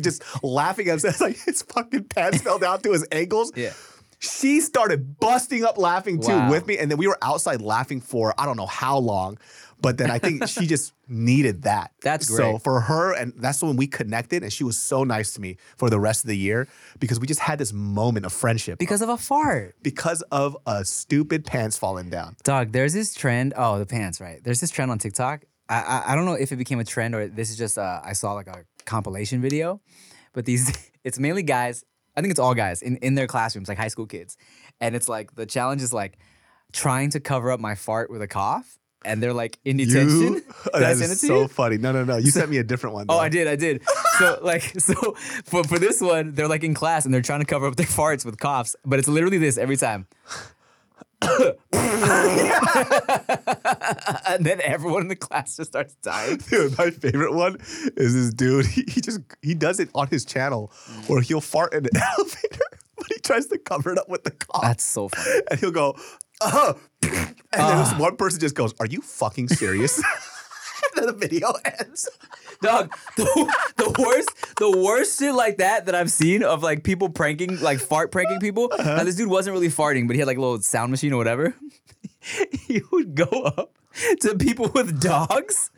just 0.00 0.22
laughing 0.42 0.88
at 0.88 1.04
him. 1.04 1.12
Like 1.20 1.38
his 1.38 1.62
fucking 1.62 2.04
pants 2.04 2.42
fell 2.42 2.58
down 2.58 2.80
to 2.82 2.92
his 2.92 3.06
ankles. 3.12 3.52
Yeah. 3.54 3.72
She 4.18 4.60
started 4.60 5.18
busting 5.20 5.64
up 5.64 5.78
laughing 5.78 6.20
too 6.20 6.28
Wow. 6.28 6.50
with 6.50 6.66
me. 6.66 6.78
And 6.78 6.90
then 6.90 6.98
we 6.98 7.06
were 7.06 7.18
outside 7.22 7.60
laughing 7.60 8.00
for 8.00 8.34
I 8.38 8.44
don't 8.46 8.56
know 8.56 8.66
how 8.66 8.98
long. 8.98 9.38
But 9.78 9.98
then 9.98 10.10
I 10.10 10.18
think 10.18 10.48
she 10.48 10.66
just 10.66 10.94
needed 11.06 11.62
that. 11.64 11.92
That's 12.02 12.28
great. 12.28 12.36
So 12.38 12.58
for 12.58 12.80
her, 12.80 13.12
and 13.12 13.34
that's 13.36 13.62
when 13.62 13.76
we 13.76 13.86
connected. 13.86 14.42
And 14.42 14.50
she 14.50 14.64
was 14.64 14.78
so 14.78 15.04
nice 15.04 15.34
to 15.34 15.40
me 15.42 15.58
for 15.76 15.90
the 15.90 16.00
rest 16.00 16.24
of 16.24 16.28
the 16.28 16.36
year 16.36 16.66
because 16.98 17.20
we 17.20 17.26
just 17.26 17.40
had 17.40 17.58
this 17.58 17.74
moment 17.74 18.24
of 18.24 18.32
friendship 18.32 18.78
Because 18.78 19.02
of 19.02 19.10
a 19.10 19.18
fart. 19.18 19.74
because 19.82 20.22
of 20.32 20.56
a 20.66 20.82
stupid 20.86 21.44
pants 21.44 21.76
falling 21.76 22.08
down. 22.08 22.36
Dog, 22.42 22.72
there's 22.72 22.94
this 22.94 23.12
trend. 23.12 23.52
Oh, 23.54 23.78
the 23.78 23.84
pants, 23.84 24.18
right? 24.18 24.42
There's 24.42 24.60
this 24.62 24.70
trend 24.70 24.90
on 24.90 24.98
TikTok. 24.98 25.44
I 25.68 25.74
I, 25.82 26.12
I 26.12 26.14
don't 26.14 26.24
know 26.24 26.34
if 26.34 26.52
it 26.52 26.56
became 26.56 26.80
a 26.80 26.84
trend 26.84 27.14
or 27.14 27.28
this 27.28 27.50
is 27.50 27.58
just 27.58 27.76
uh, 27.76 28.00
I 28.02 28.14
saw 28.14 28.32
like 28.32 28.46
a 28.46 28.64
compilation 28.86 29.42
video, 29.42 29.82
but 30.32 30.46
these 30.46 30.72
it's 31.04 31.18
mainly 31.18 31.42
guys. 31.42 31.84
I 32.16 32.20
think 32.20 32.30
it's 32.30 32.40
all 32.40 32.54
guys 32.54 32.82
in 32.82 32.96
in 32.98 33.14
their 33.14 33.26
classrooms, 33.26 33.68
like 33.68 33.78
high 33.78 33.88
school 33.88 34.06
kids, 34.06 34.36
and 34.80 34.96
it's 34.96 35.08
like 35.08 35.34
the 35.34 35.46
challenge 35.46 35.82
is 35.82 35.92
like 35.92 36.18
trying 36.72 37.10
to 37.10 37.20
cover 37.20 37.50
up 37.50 37.60
my 37.60 37.74
fart 37.74 38.10
with 38.10 38.22
a 38.22 38.28
cough, 38.28 38.78
and 39.04 39.22
they're 39.22 39.32
like 39.32 39.58
in 39.64 39.76
detention. 39.76 40.34
You, 40.34 40.42
I 40.46 40.68
oh, 40.74 40.80
that 40.80 40.92
is 40.92 41.20
so 41.20 41.42
you? 41.42 41.48
funny. 41.48 41.78
No, 41.78 41.92
no, 41.92 42.04
no. 42.04 42.16
You 42.16 42.30
sent 42.30 42.50
me 42.50 42.58
a 42.58 42.64
different 42.64 42.94
one. 42.94 43.06
Oh, 43.08 43.14
though. 43.14 43.20
I 43.20 43.28
did, 43.28 43.46
I 43.46 43.56
did. 43.56 43.82
So 44.18 44.38
like, 44.42 44.62
so 44.80 44.94
for 45.44 45.64
for 45.64 45.78
this 45.78 46.00
one, 46.00 46.32
they're 46.32 46.48
like 46.48 46.64
in 46.64 46.74
class 46.74 47.04
and 47.04 47.14
they're 47.14 47.22
trying 47.22 47.40
to 47.40 47.46
cover 47.46 47.66
up 47.66 47.76
their 47.76 47.86
farts 47.86 48.24
with 48.24 48.38
coughs, 48.38 48.76
but 48.84 48.98
it's 48.98 49.08
literally 49.08 49.38
this 49.38 49.58
every 49.58 49.76
time. 49.76 50.06
and 54.28 54.44
then 54.44 54.60
everyone 54.62 55.02
in 55.02 55.08
the 55.08 55.16
class 55.16 55.56
just 55.56 55.70
starts 55.70 55.94
dying. 56.02 56.36
Dude, 56.50 56.76
my 56.78 56.90
favorite 56.90 57.34
one 57.34 57.56
is 57.96 58.14
this 58.14 58.34
dude. 58.34 58.66
He, 58.76 58.84
he 58.88 59.00
just 59.00 59.20
he 59.42 59.54
does 59.54 59.80
it 59.80 59.88
on 59.94 60.08
his 60.08 60.24
channel 60.24 60.72
where 61.06 61.20
he'll 61.20 61.40
fart 61.40 61.72
in 61.72 61.84
an 61.86 61.90
elevator, 61.96 62.64
but 62.96 63.06
he 63.08 63.18
tries 63.20 63.46
to 63.46 63.58
cover 63.58 63.92
it 63.92 63.98
up 63.98 64.08
with 64.08 64.24
the 64.24 64.32
cough. 64.32 64.62
That's 64.62 64.84
so 64.84 65.08
funny. 65.08 65.40
and 65.50 65.60
he'll 65.60 65.70
go, 65.70 65.96
uh 66.40 66.74
and 67.02 67.34
then 67.52 67.78
this 67.78 67.94
one 67.98 68.16
person 68.16 68.40
just 68.40 68.54
goes, 68.54 68.74
Are 68.80 68.86
you 68.86 69.00
fucking 69.00 69.48
serious? 69.48 70.02
the 71.06 71.12
video 71.12 71.52
ends. 71.64 72.08
Dog, 72.62 72.96
the, 73.16 73.24
the 73.76 73.94
worst, 73.98 74.56
the 74.56 74.70
worst 74.70 75.18
shit 75.18 75.34
like 75.34 75.58
that 75.58 75.86
that 75.86 75.94
I've 75.94 76.10
seen 76.10 76.42
of 76.42 76.62
like 76.62 76.84
people 76.84 77.10
pranking, 77.10 77.60
like 77.60 77.80
fart 77.80 78.10
pranking 78.10 78.40
people. 78.40 78.68
Now 78.70 78.76
uh-huh. 78.76 79.04
this 79.04 79.16
dude 79.16 79.28
wasn't 79.28 79.54
really 79.54 79.68
farting, 79.68 80.06
but 80.06 80.16
he 80.16 80.20
had 80.20 80.26
like 80.26 80.38
a 80.38 80.40
little 80.40 80.60
sound 80.60 80.90
machine 80.90 81.12
or 81.12 81.18
whatever. 81.18 81.54
he 82.66 82.80
would 82.92 83.14
go 83.14 83.24
up 83.24 83.72
to 84.20 84.34
people 84.36 84.70
with 84.74 85.00
dogs. 85.00 85.70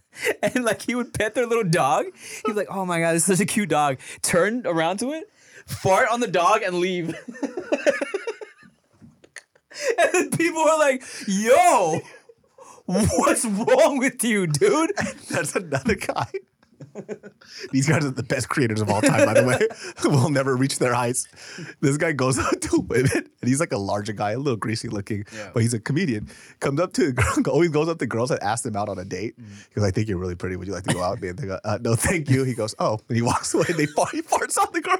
And 0.43 0.65
like 0.65 0.83
he 0.83 0.97
would 0.97 1.15
pet 1.15 1.35
their 1.35 1.47
little 1.47 1.63
dog. 1.63 2.07
He'd 2.07 2.47
be 2.47 2.53
like, 2.53 2.67
"Oh 2.71 2.85
my 2.85 2.99
god, 2.99 3.13
this 3.13 3.29
is 3.29 3.39
such 3.39 3.45
a 3.45 3.47
cute 3.47 3.69
dog." 3.69 3.99
Turn 4.21 4.63
around 4.67 4.97
to 4.99 5.13
it, 5.13 5.31
fart 5.65 6.09
on 6.11 6.19
the 6.19 6.27
dog, 6.27 6.63
and 6.63 6.81
leave. 6.81 7.15
and 9.97 10.11
then 10.13 10.31
people 10.31 10.65
were 10.65 10.77
like, 10.77 11.05
"Yo, 11.29 12.01
what's 12.89 13.45
wrong 13.45 13.99
with 13.99 14.23
you, 14.25 14.47
dude?" 14.47 14.93
That's 15.31 15.55
another 15.55 15.95
guy. 15.95 16.27
These 17.71 17.89
guys 17.89 18.05
are 18.05 18.11
the 18.11 18.23
best 18.23 18.49
creators 18.49 18.81
of 18.81 18.91
all 18.91 19.01
time, 19.01 19.25
by 19.25 19.35
the 19.35 19.47
way. 19.47 19.59
we'll 20.05 20.31
never 20.31 20.57
reach 20.57 20.79
their 20.79 20.95
heights. 20.95 21.29
This 21.81 21.97
guy 21.97 22.13
goes 22.13 22.39
up 22.45 22.61
to 22.61 22.81
women, 22.81 23.11
and 23.15 23.49
he's 23.49 23.61
like 23.61 23.73
a 23.73 23.79
larger 23.79 24.13
guy, 24.13 24.33
a 24.33 24.39
little 24.39 24.57
greasy 24.57 24.89
looking, 24.89 25.25
but 25.55 25.63
he's 25.63 25.75
a 25.75 25.81
comedian. 25.81 26.29
Comes 26.61 26.81
up 26.81 26.93
to 26.95 27.07
the 27.07 27.13
girl, 27.13 27.55
always 27.55 27.71
goes 27.71 27.89
up 27.89 27.99
to 27.99 28.07
girls 28.07 28.31
and 28.31 28.43
asks 28.43 28.63
them 28.63 28.77
out 28.77 28.89
on 28.89 28.99
a 28.99 29.05
date. 29.05 29.35
He 29.39 29.75
goes, 29.75 29.85
"I 29.85 29.91
think 29.91 30.09
you're 30.09 30.19
really 30.19 30.35
pretty. 30.35 30.57
Would 30.57 30.67
you 30.67 30.75
like 30.75 30.85
to 30.85 30.95
go 30.95 31.03
out 31.03 31.13
with 31.13 31.23
me?" 31.23 31.29
And 31.29 31.39
they 31.39 31.47
go, 31.47 31.59
uh, 31.65 31.79
"No, 31.81 31.95
thank 31.95 32.29
you." 32.31 32.45
He 32.45 32.55
goes, 32.55 32.75
"Oh," 32.79 32.99
and 33.09 33.17
he 33.17 33.23
walks 33.23 33.55
away. 33.55 33.67
And 33.69 33.77
they 33.77 33.87
fart, 33.87 34.11
he 34.11 34.23
farts 34.23 34.59
on 34.59 34.73
the 34.73 34.81
girl. 34.81 34.99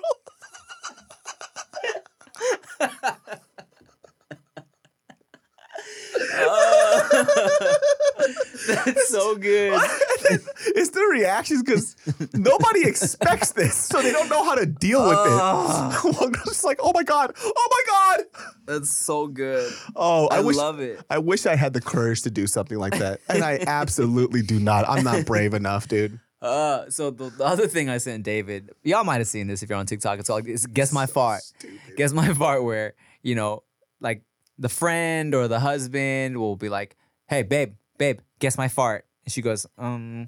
That's 8.69 9.09
so 9.09 9.37
good. 9.37 9.81
it's 10.67 10.91
the 10.91 11.09
reactions 11.11 11.63
because 11.63 11.97
nobody 12.35 12.87
expects 12.87 13.53
this, 13.53 13.75
so 13.75 14.03
they 14.03 14.13
don't 14.13 14.29
know 14.29 14.45
how 14.45 14.55
to 14.55 14.67
deal 14.67 15.09
with 15.09 15.19
it. 15.19 16.15
One 16.21 16.33
girl's 16.33 16.49
just 16.49 16.65
like, 16.65 16.79
"Oh 16.83 16.93
my 16.95 17.03
god! 17.03 17.33
Oh 17.43 17.69
my 17.71 17.83
god!" 17.87 18.45
That's 18.67 18.91
so 18.91 19.27
good. 19.27 19.73
Oh, 19.97 20.29
I, 20.29 20.39
I 20.39 20.41
wish, 20.41 20.57
love 20.57 20.81
it. 20.81 21.01
I 21.09 21.19
wish 21.19 21.47
I 21.47 21.57
had 21.57 21.73
the 21.73 21.81
courage 21.81 22.23
to 22.23 22.31
do 22.31 22.47
something 22.47 22.79
like 22.79 22.99
that, 22.99 23.21
and 23.29 23.43
I 23.43 23.59
absolutely 23.67 24.43
do 24.43 24.61
not. 24.61 24.89
I'm 24.89 25.05
not 25.05 25.25
brave 25.25 25.55
enough, 25.55 25.89
dude. 25.89 26.19
Uh, 26.41 26.89
so 26.89 27.11
the, 27.11 27.31
the 27.31 27.45
other 27.45 27.67
thing 27.67 27.89
I 27.89 27.99
sent 27.99 28.23
David, 28.23 28.71
y'all 28.85 29.05
might 29.05 29.19
have 29.19 29.27
seen 29.27 29.49
this 29.49 29.63
if 29.63 29.69
you're 29.69 29.79
on 29.79 29.87
TikTok. 29.87 30.21
It's 30.21 30.29
called 30.29 30.47
it's 30.47 30.67
Guess 30.67 30.93
My 30.93 31.07
Fart. 31.07 31.43
Guess 31.97 32.13
My 32.13 32.33
Fart, 32.33 32.63
where, 32.63 32.95
you 33.23 33.35
know, 33.35 33.65
like 34.01 34.23
the 34.59 34.69
friend 34.69 35.35
or 35.35 35.49
the 35.49 35.59
husband 35.61 36.39
will 36.39 36.57
be 36.57 36.69
like, 36.69 36.97
hey, 37.27 37.43
babe, 37.43 37.75
babe, 37.99 38.21
guess 38.39 38.59
my 38.59 38.69
fart. 38.69 39.05
And 39.25 39.33
she 39.33 39.43
goes, 39.43 39.67
um, 39.77 40.27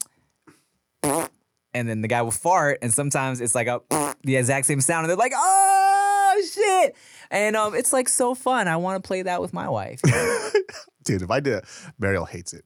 and 1.02 1.88
then 1.88 2.02
the 2.02 2.08
guy 2.08 2.22
will 2.22 2.30
fart, 2.30 2.78
and 2.82 2.92
sometimes 2.92 3.40
it's 3.40 3.54
like 3.54 3.66
a 3.66 3.80
the 4.22 4.36
exact 4.36 4.66
same 4.66 4.80
sound, 4.80 5.04
and 5.04 5.10
they're 5.10 5.16
like, 5.16 5.32
oh 5.34 6.42
shit. 6.52 6.96
And 7.30 7.56
um, 7.56 7.74
it's 7.74 7.92
like 7.92 8.08
so 8.08 8.34
fun. 8.34 8.68
I 8.68 8.76
want 8.76 9.02
to 9.02 9.06
play 9.06 9.22
that 9.22 9.40
with 9.40 9.52
my 9.52 9.68
wife. 9.68 10.00
Dude, 11.04 11.22
if 11.22 11.30
I 11.30 11.40
did, 11.40 11.64
Mariel 11.98 12.26
hates 12.26 12.52
it. 12.52 12.64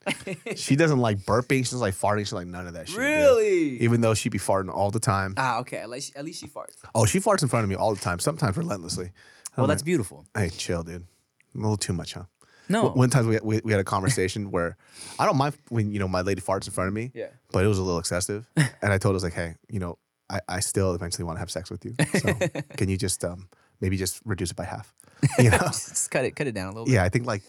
She 0.59 0.75
doesn't 0.77 0.99
like 0.99 1.19
burping. 1.19 1.59
She 1.59 1.63
doesn't 1.71 1.79
like 1.81 1.95
farting. 1.95 2.21
She's 2.21 2.33
like 2.33 2.49
none 2.49 2.67
of 2.67 2.75
that 2.75 2.89
shit. 2.89 2.97
dude. 2.97 3.05
really? 3.05 3.81
Even 3.81 4.01
though 4.01 4.13
she'd 4.15 4.31
be 4.31 4.41
farting 4.41 4.75
all 4.75 4.91
the 4.91 4.99
time. 4.99 5.35
Ah, 5.37 5.61
okay. 5.61 5.77
At 5.77 5.89
least, 5.89 6.17
at 6.17 6.25
least 6.25 6.41
she 6.41 6.49
farts. 6.49 6.75
Oh, 6.97 7.07
she 7.07 7.21
farts 7.21 7.43
in 7.43 7.49
front 7.49 7.63
of 7.63 7.71
me 7.71 7.77
all 7.77 7.95
the 7.95 8.01
time. 8.01 8.19
Sometimes 8.19 8.57
relentlessly. 8.57 9.13
Well, 9.57 9.65
I'm 9.65 9.69
that's 9.69 9.83
like, 9.83 9.87
beautiful. 9.87 10.27
Hey, 10.37 10.49
chill, 10.51 10.83
dude. 10.83 11.07
A 11.55 11.59
little 11.59 11.77
too 11.77 11.93
much, 11.93 12.15
huh? 12.15 12.25
No. 12.69 12.89
One 12.91 13.11
time 13.11 13.27
we, 13.29 13.39
we, 13.43 13.61
we 13.65 13.73
had 13.73 13.81
a 13.81 13.85
conversation 13.85 14.51
where 14.55 14.77
I 15.19 15.27
don't 15.27 15.37
mind 15.37 15.55
when 15.69 15.93
you 15.93 15.99
know 15.99 16.09
my 16.09 16.23
lady 16.23 16.41
farts 16.41 16.67
in 16.67 16.73
front 16.73 16.89
of 16.89 16.95
me. 16.95 17.11
Yeah. 17.15 17.29
But 17.53 17.65
it 17.65 17.69
was 17.69 17.79
a 17.79 17.83
little 17.83 17.99
excessive, 18.01 18.49
and 18.57 18.69
I 18.93 18.99
told 18.99 19.13
her 19.13 19.15
I 19.15 19.15
was 19.15 19.25
like, 19.25 19.35
hey, 19.35 19.55
you 19.69 19.79
know, 19.81 19.99
I, 20.31 20.41
I 20.49 20.61
still 20.61 20.95
eventually 20.95 21.25
want 21.25 21.37
to 21.37 21.41
have 21.41 21.51
sex 21.51 21.71
with 21.71 21.85
you. 21.85 21.95
So 22.21 22.33
can 22.77 22.89
you 22.89 22.97
just 22.97 23.25
um 23.25 23.49
maybe 23.81 23.97
just 23.97 24.21
reduce 24.25 24.51
it 24.51 24.57
by 24.57 24.65
half? 24.65 24.95
You 25.39 25.51
know? 25.51 25.59
Just 25.59 26.11
cut 26.11 26.25
it, 26.25 26.37
cut 26.37 26.47
it 26.47 26.53
down 26.55 26.67
a 26.67 26.71
little 26.71 26.85
bit. 26.87 26.95
yeah, 26.95 27.05
I 27.05 27.09
think 27.09 27.27
like 27.27 27.43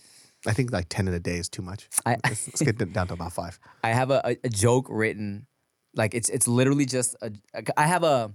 I 0.48 0.53
think 0.53 0.72
like 0.72 0.88
ten 0.89 1.07
in 1.07 1.13
a 1.13 1.19
day 1.19 1.38
is 1.38 1.50
too 1.50 1.62
much. 1.62 1.88
I- 2.05 2.17
let's, 2.24 2.48
let's 2.48 2.62
get 2.62 2.81
it 2.81 2.93
down 2.93 3.07
to 3.07 3.13
about 3.13 3.34
five. 3.34 3.60
I 3.84 3.89
have 3.89 4.12
a, 4.12 4.22
a, 4.25 4.38
a 4.43 4.50
joke 4.50 4.88
written, 4.89 5.48
like 5.95 6.13
it's 6.13 6.29
it's 6.29 6.48
literally 6.48 6.86
just 6.86 7.15
a, 7.22 7.31
a. 7.53 7.63
I 7.79 7.88
have 7.88 8.03
a 8.03 8.31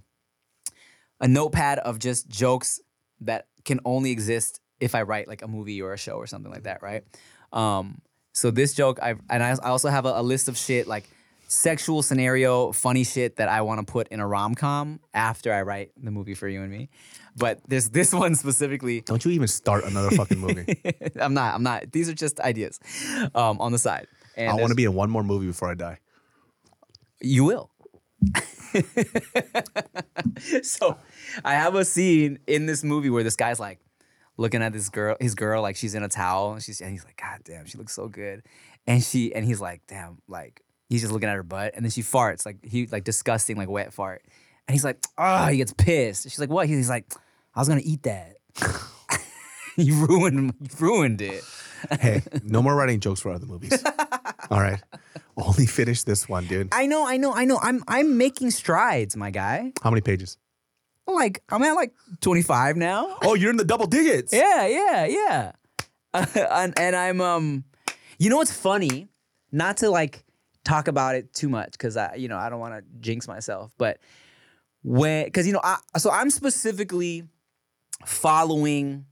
a 1.19 1.27
notepad 1.27 1.77
of 1.79 1.99
just 1.99 2.27
jokes 2.27 2.79
that 3.21 3.45
can 3.63 3.79
only 3.85 4.09
exist 4.11 4.59
if 4.81 4.95
I 4.95 5.03
write 5.03 5.27
like 5.27 5.43
a 5.43 5.47
movie 5.47 5.81
or 5.81 5.93
a 5.93 5.97
show 5.97 6.13
or 6.13 6.27
something 6.27 6.51
like 6.51 6.63
that, 6.63 6.81
right? 6.81 7.03
Um, 7.53 8.01
so 8.33 8.51
this 8.51 8.73
joke, 8.73 8.99
I 9.01 9.15
and 9.29 9.43
I, 9.43 9.51
I 9.51 9.69
also 9.69 9.89
have 9.89 10.05
a, 10.05 10.19
a 10.19 10.23
list 10.23 10.49
of 10.49 10.57
shit 10.57 10.87
like 10.87 11.07
sexual 11.47 12.01
scenario, 12.01 12.71
funny 12.71 13.03
shit 13.03 13.35
that 13.35 13.49
I 13.49 13.61
want 13.61 13.85
to 13.85 13.91
put 13.91 14.07
in 14.07 14.19
a 14.19 14.27
rom 14.27 14.55
com 14.55 14.99
after 15.13 15.53
I 15.53 15.61
write 15.61 15.91
the 16.01 16.11
movie 16.11 16.33
for 16.33 16.47
you 16.47 16.61
and 16.61 16.71
me. 16.71 16.89
But 17.37 17.59
there's 17.67 17.89
this 17.89 18.13
one 18.23 18.35
specifically. 18.35 19.01
Don't 19.01 19.23
you 19.23 19.31
even 19.31 19.47
start 19.47 19.83
another 19.83 20.11
fucking 20.11 20.39
movie. 20.39 20.81
I'm 21.19 21.33
not. 21.33 21.53
I'm 21.53 21.63
not. 21.63 21.91
These 21.91 22.09
are 22.09 22.13
just 22.13 22.39
ideas 22.39 22.79
um, 23.35 23.61
on 23.61 23.71
the 23.71 23.79
side. 23.79 24.07
And 24.35 24.49
I 24.49 24.55
want 24.55 24.69
to 24.69 24.75
be 24.75 24.85
in 24.85 24.93
one 24.93 25.09
more 25.09 25.23
movie 25.23 25.47
before 25.47 25.69
I 25.69 25.75
die. 25.75 25.99
You 27.19 27.43
will. 27.43 27.69
so 30.63 30.97
I 31.43 31.53
have 31.53 31.75
a 31.75 31.83
scene 31.83 32.39
in 32.47 32.65
this 32.65 32.83
movie 32.83 33.09
where 33.09 33.23
this 33.23 33.35
guy's 33.35 33.59
like 33.59 33.79
looking 34.41 34.61
at 34.61 34.73
this 34.73 34.89
girl, 34.89 35.15
his 35.21 35.35
girl, 35.35 35.61
like 35.61 35.75
she's 35.75 35.95
in 35.95 36.03
a 36.03 36.09
towel. 36.09 36.53
And 36.53 36.63
she's 36.63 36.81
and 36.81 36.91
he's 36.91 37.05
like, 37.05 37.17
God 37.21 37.39
damn, 37.45 37.65
she 37.65 37.77
looks 37.77 37.93
so 37.93 38.07
good. 38.07 38.43
And 38.87 39.01
she 39.01 39.33
and 39.33 39.45
he's 39.45 39.61
like, 39.61 39.81
damn, 39.87 40.17
like 40.27 40.61
he's 40.89 41.01
just 41.01 41.13
looking 41.13 41.29
at 41.29 41.35
her 41.35 41.43
butt. 41.43 41.73
And 41.75 41.85
then 41.85 41.91
she 41.91 42.01
farts, 42.01 42.45
like 42.45 42.57
he 42.65 42.87
like 42.87 43.03
disgusting, 43.03 43.55
like 43.55 43.69
wet 43.69 43.93
fart. 43.93 44.23
And 44.67 44.73
he's 44.73 44.83
like, 44.83 44.97
oh, 45.17 45.45
he 45.47 45.57
gets 45.57 45.73
pissed. 45.73 46.23
She's 46.23 46.39
like, 46.39 46.49
what? 46.49 46.67
He's 46.67 46.89
like, 46.89 47.05
I 47.55 47.59
was 47.59 47.69
gonna 47.69 47.81
eat 47.83 48.03
that. 48.03 48.37
you 49.77 50.05
ruined 50.05 50.53
you 50.59 50.69
ruined 50.79 51.21
it. 51.21 51.43
Hey, 51.99 52.21
no 52.43 52.61
more 52.61 52.75
writing 52.75 52.99
jokes 52.99 53.21
for 53.21 53.31
other 53.31 53.45
movies. 53.45 53.83
All 54.49 54.59
right. 54.59 54.81
Only 55.37 55.65
finish 55.65 56.03
this 56.03 56.27
one, 56.27 56.45
dude. 56.45 56.69
I 56.71 56.85
know, 56.85 57.07
I 57.07 57.17
know, 57.17 57.33
I 57.33 57.45
know. 57.45 57.59
I'm 57.61 57.83
I'm 57.87 58.17
making 58.17 58.51
strides, 58.51 59.15
my 59.15 59.31
guy. 59.31 59.71
How 59.81 59.89
many 59.89 60.01
pages? 60.01 60.37
Like 61.07 61.43
I'm 61.49 61.63
at 61.63 61.73
like 61.73 61.93
25 62.21 62.77
now. 62.77 63.17
Oh, 63.23 63.33
you're 63.33 63.49
in 63.49 63.57
the 63.57 63.65
double 63.65 63.87
digits. 63.87 64.33
Yeah, 64.33 64.67
yeah, 64.67 65.05
yeah. 65.05 65.51
and, 66.13 66.77
and 66.77 66.95
I'm 66.95 67.21
um, 67.21 67.63
you 68.17 68.29
know 68.29 68.37
what's 68.37 68.53
funny? 68.53 69.07
Not 69.51 69.77
to 69.77 69.89
like 69.89 70.23
talk 70.63 70.87
about 70.87 71.15
it 71.15 71.33
too 71.33 71.49
much 71.49 71.71
because 71.73 71.97
I, 71.97 72.15
you 72.15 72.27
know, 72.27 72.37
I 72.37 72.49
don't 72.49 72.59
want 72.59 72.75
to 72.75 72.83
jinx 72.99 73.27
myself. 73.27 73.71
But 73.77 73.99
when, 74.83 75.25
because 75.25 75.47
you 75.47 75.53
know, 75.53 75.61
I 75.63 75.77
so 75.97 76.11
I'm 76.11 76.29
specifically 76.29 77.23
following 78.05 79.05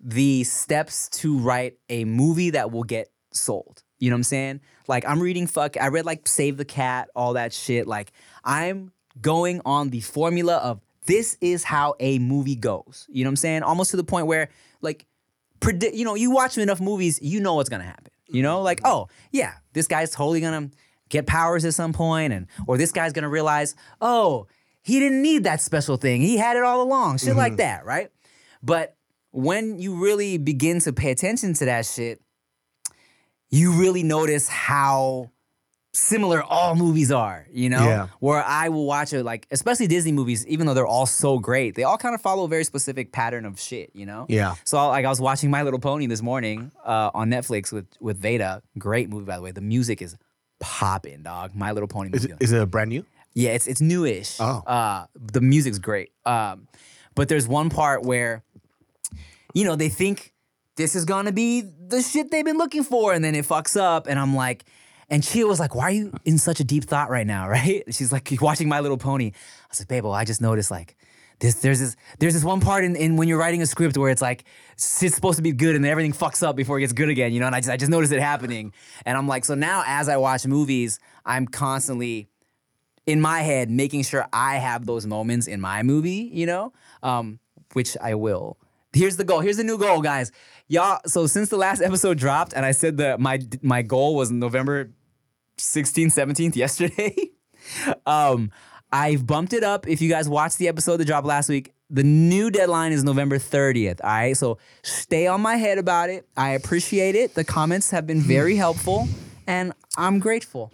the 0.00 0.44
steps 0.44 1.08
to 1.08 1.38
write 1.38 1.78
a 1.88 2.04
movie 2.04 2.50
that 2.50 2.70
will 2.70 2.84
get 2.84 3.10
sold. 3.32 3.82
You 3.98 4.10
know 4.10 4.14
what 4.14 4.18
I'm 4.18 4.24
saying? 4.24 4.60
Like 4.86 5.04
I'm 5.08 5.20
reading 5.20 5.46
fuck 5.46 5.80
I 5.80 5.88
read 5.88 6.04
like 6.04 6.28
Save 6.28 6.56
the 6.56 6.64
Cat, 6.64 7.08
all 7.16 7.34
that 7.34 7.52
shit. 7.52 7.86
Like 7.86 8.12
I'm 8.44 8.92
going 9.20 9.62
on 9.64 9.90
the 9.90 10.00
formula 10.00 10.56
of 10.56 10.80
this 11.06 11.36
is 11.40 11.64
how 11.64 11.94
a 12.00 12.18
movie 12.18 12.56
goes. 12.56 13.06
You 13.10 13.24
know 13.24 13.28
what 13.28 13.32
I'm 13.32 13.36
saying? 13.36 13.62
Almost 13.62 13.90
to 13.92 13.96
the 13.96 14.04
point 14.04 14.26
where 14.26 14.48
like 14.80 15.06
predict 15.60 15.94
you 15.94 16.04
know, 16.04 16.14
you 16.14 16.30
watch 16.30 16.58
enough 16.58 16.80
movies, 16.80 17.18
you 17.22 17.40
know 17.40 17.54
what's 17.54 17.68
gonna 17.68 17.84
happen. 17.84 18.12
You 18.28 18.42
know, 18.42 18.62
like, 18.62 18.80
mm-hmm. 18.80 18.92
oh, 18.92 19.08
yeah, 19.30 19.54
this 19.74 19.86
guy's 19.86 20.10
totally 20.10 20.40
gonna 20.40 20.70
get 21.08 21.26
powers 21.26 21.64
at 21.64 21.74
some 21.74 21.92
point, 21.92 22.32
and 22.32 22.46
or 22.66 22.76
this 22.76 22.92
guy's 22.92 23.12
gonna 23.12 23.28
realize, 23.28 23.74
oh, 24.00 24.46
he 24.82 24.98
didn't 24.98 25.22
need 25.22 25.44
that 25.44 25.60
special 25.60 25.96
thing. 25.96 26.20
He 26.20 26.36
had 26.36 26.56
it 26.56 26.62
all 26.62 26.82
along. 26.82 27.18
Shit 27.18 27.36
like 27.36 27.52
mm-hmm. 27.52 27.58
that, 27.58 27.84
right? 27.84 28.10
But 28.62 28.96
when 29.30 29.78
you 29.78 30.02
really 30.02 30.38
begin 30.38 30.80
to 30.80 30.92
pay 30.92 31.10
attention 31.10 31.54
to 31.54 31.64
that 31.66 31.86
shit, 31.86 32.20
you 33.50 33.72
really 33.72 34.02
notice 34.02 34.48
how 34.48 35.30
similar 35.94 36.42
all 36.42 36.74
movies 36.74 37.10
are, 37.10 37.46
you 37.52 37.70
know? 37.70 37.84
Yeah. 37.84 38.08
Where 38.18 38.42
I 38.42 38.68
will 38.68 38.84
watch 38.84 39.12
it, 39.12 39.22
like, 39.22 39.46
especially 39.50 39.86
Disney 39.86 40.12
movies, 40.12 40.46
even 40.46 40.66
though 40.66 40.74
they're 40.74 40.86
all 40.86 41.06
so 41.06 41.38
great, 41.38 41.76
they 41.76 41.84
all 41.84 41.96
kind 41.96 42.14
of 42.14 42.20
follow 42.20 42.44
a 42.44 42.48
very 42.48 42.64
specific 42.64 43.12
pattern 43.12 43.44
of 43.44 43.60
shit, 43.60 43.90
you 43.94 44.04
know? 44.04 44.26
Yeah. 44.28 44.56
So, 44.64 44.88
like, 44.88 45.04
I 45.04 45.08
was 45.08 45.20
watching 45.20 45.50
My 45.50 45.62
Little 45.62 45.80
Pony 45.80 46.06
this 46.06 46.20
morning 46.20 46.72
uh, 46.84 47.10
on 47.14 47.30
Netflix 47.30 47.72
with, 47.72 47.86
with 48.00 48.18
Veda. 48.18 48.62
Great 48.76 49.08
movie, 49.08 49.24
by 49.24 49.36
the 49.36 49.42
way. 49.42 49.52
The 49.52 49.60
music 49.60 50.02
is 50.02 50.16
popping, 50.60 51.22
dog. 51.22 51.54
My 51.54 51.72
Little 51.72 51.88
Pony 51.88 52.10
Is 52.12 52.24
it, 52.24 52.32
is 52.40 52.52
it 52.52 52.70
brand 52.70 52.90
new? 52.90 53.04
Yeah, 53.34 53.50
it's 53.50 53.66
it's 53.66 53.80
newish. 53.80 54.36
Oh. 54.38 54.62
Uh, 54.64 55.06
the 55.14 55.40
music's 55.40 55.80
great. 55.80 56.12
Um, 56.24 56.68
but 57.16 57.28
there's 57.28 57.48
one 57.48 57.68
part 57.68 58.04
where, 58.04 58.44
you 59.54 59.64
know, 59.64 59.74
they 59.74 59.88
think 59.88 60.32
this 60.76 60.94
is 60.94 61.04
gonna 61.04 61.32
be 61.32 61.60
the 61.60 62.00
shit 62.00 62.30
they've 62.30 62.44
been 62.44 62.58
looking 62.58 62.84
for, 62.84 63.12
and 63.12 63.24
then 63.24 63.34
it 63.34 63.44
fucks 63.44 63.76
up, 63.76 64.06
and 64.06 64.20
I'm 64.20 64.36
like, 64.36 64.64
and 65.14 65.22
Chia 65.22 65.46
was 65.46 65.60
like, 65.60 65.76
"Why 65.76 65.84
are 65.84 65.90
you 65.92 66.12
in 66.24 66.38
such 66.38 66.58
a 66.58 66.64
deep 66.64 66.84
thought 66.84 67.08
right 67.08 67.26
now?" 67.26 67.48
Right? 67.54 67.84
She's 67.90 68.10
like, 68.10 68.28
watching 68.40 68.68
My 68.68 68.80
Little 68.80 68.98
Pony." 68.98 69.26
I 69.26 69.66
was 69.70 69.80
like, 69.80 69.88
"Babe, 69.88 70.04
well, 70.04 70.12
I 70.12 70.24
just 70.24 70.40
noticed 70.40 70.70
like." 70.70 70.96
This, 71.40 71.56
there's 71.56 71.80
this 71.80 71.96
there's 72.20 72.32
this 72.32 72.44
one 72.44 72.60
part 72.60 72.84
in, 72.84 72.94
in 72.94 73.16
when 73.16 73.26
you're 73.26 73.38
writing 73.38 73.60
a 73.60 73.66
script 73.66 73.98
where 73.98 74.08
it's 74.08 74.22
like 74.22 74.44
it's 74.74 75.14
supposed 75.14 75.36
to 75.36 75.42
be 75.42 75.50
good 75.50 75.74
and 75.74 75.84
then 75.84 75.90
everything 75.90 76.12
fucks 76.12 76.46
up 76.46 76.54
before 76.54 76.78
it 76.78 76.82
gets 76.82 76.92
good 76.92 77.08
again, 77.08 77.32
you 77.32 77.40
know. 77.40 77.46
And 77.46 77.56
I 77.56 77.58
just 77.58 77.70
I 77.70 77.76
just 77.76 77.90
noticed 77.90 78.12
it 78.12 78.20
happening, 78.20 78.72
and 79.04 79.18
I'm 79.18 79.26
like, 79.26 79.44
so 79.44 79.56
now 79.56 79.82
as 79.84 80.08
I 80.08 80.16
watch 80.16 80.46
movies, 80.46 81.00
I'm 81.26 81.48
constantly 81.48 82.28
in 83.06 83.20
my 83.20 83.40
head 83.40 83.68
making 83.68 84.04
sure 84.04 84.26
I 84.32 84.56
have 84.56 84.86
those 84.86 85.06
moments 85.06 85.48
in 85.48 85.60
my 85.60 85.82
movie, 85.82 86.30
you 86.32 86.46
know, 86.46 86.72
um, 87.02 87.40
which 87.72 87.96
I 88.00 88.14
will. 88.14 88.56
Here's 88.92 89.16
the 89.16 89.24
goal. 89.24 89.40
Here's 89.40 89.56
the 89.56 89.64
new 89.64 89.76
goal, 89.76 90.02
guys. 90.02 90.30
Y'all. 90.68 91.00
So 91.06 91.26
since 91.26 91.48
the 91.48 91.56
last 91.56 91.82
episode 91.90 92.16
dropped, 92.16 92.52
and 92.52 92.64
I 92.64 92.70
said 92.70 92.98
that 92.98 93.18
my 93.20 93.40
my 93.60 93.82
goal 93.82 94.14
was 94.14 94.30
November 94.30 94.90
16th, 95.58 96.06
17th, 96.14 96.56
yesterday. 96.56 97.14
um, 98.06 98.50
I've 98.92 99.26
bumped 99.26 99.52
it 99.52 99.64
up. 99.64 99.88
If 99.88 100.00
you 100.00 100.08
guys 100.08 100.28
watched 100.28 100.58
the 100.58 100.68
episode 100.68 100.98
that 100.98 101.06
dropped 101.06 101.26
last 101.26 101.48
week, 101.48 101.72
The 101.90 102.02
new 102.04 102.50
deadline 102.50 102.92
is 102.92 103.04
November 103.04 103.38
30th. 103.38 104.00
All 104.02 104.10
right. 104.10 104.36
So 104.36 104.58
stay 104.82 105.26
on 105.26 105.40
my 105.42 105.56
head 105.56 105.78
about 105.78 106.08
it. 106.10 106.26
I 106.36 106.50
appreciate 106.50 107.14
it. 107.14 107.34
The 107.34 107.44
comments 107.44 107.90
have 107.90 108.06
been 108.06 108.20
very 108.20 108.56
helpful 108.56 109.06
and 109.46 109.72
I'm 109.96 110.18
grateful. 110.18 110.72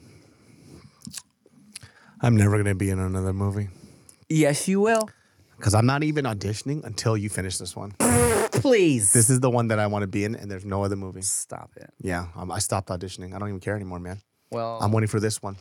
I'm 2.20 2.36
never 2.36 2.56
gonna 2.56 2.74
be 2.74 2.90
in 2.90 2.98
another 2.98 3.32
movie 3.32 3.68
Yes, 4.28 4.68
you 4.68 4.80
will. 4.80 5.08
because 5.56 5.74
I'm 5.74 5.86
not 5.86 6.02
even 6.04 6.24
auditioning 6.26 6.84
until 6.84 7.16
you 7.16 7.28
finish 7.28 7.58
this 7.58 7.74
one. 7.74 7.92
Please. 8.52 9.12
This 9.12 9.28
is 9.30 9.40
the 9.40 9.50
one 9.50 9.68
that 9.68 9.78
I 9.78 9.86
want 9.88 10.02
to 10.02 10.06
be 10.06 10.24
in, 10.24 10.34
and 10.36 10.50
there's 10.50 10.64
no 10.64 10.84
other 10.84 10.96
movie. 10.96 11.22
Stop 11.22 11.70
it. 11.76 11.90
Yeah, 12.00 12.26
um, 12.36 12.50
I 12.52 12.58
stopped 12.60 12.88
auditioning. 12.90 13.34
I 13.34 13.38
don't 13.38 13.48
even 13.48 13.60
care 13.60 13.74
anymore, 13.74 13.98
man. 14.00 14.20
Well, 14.50 14.78
I'm 14.82 14.92
waiting 14.92 15.08
for 15.08 15.20
this 15.20 15.42
one. 15.42 15.56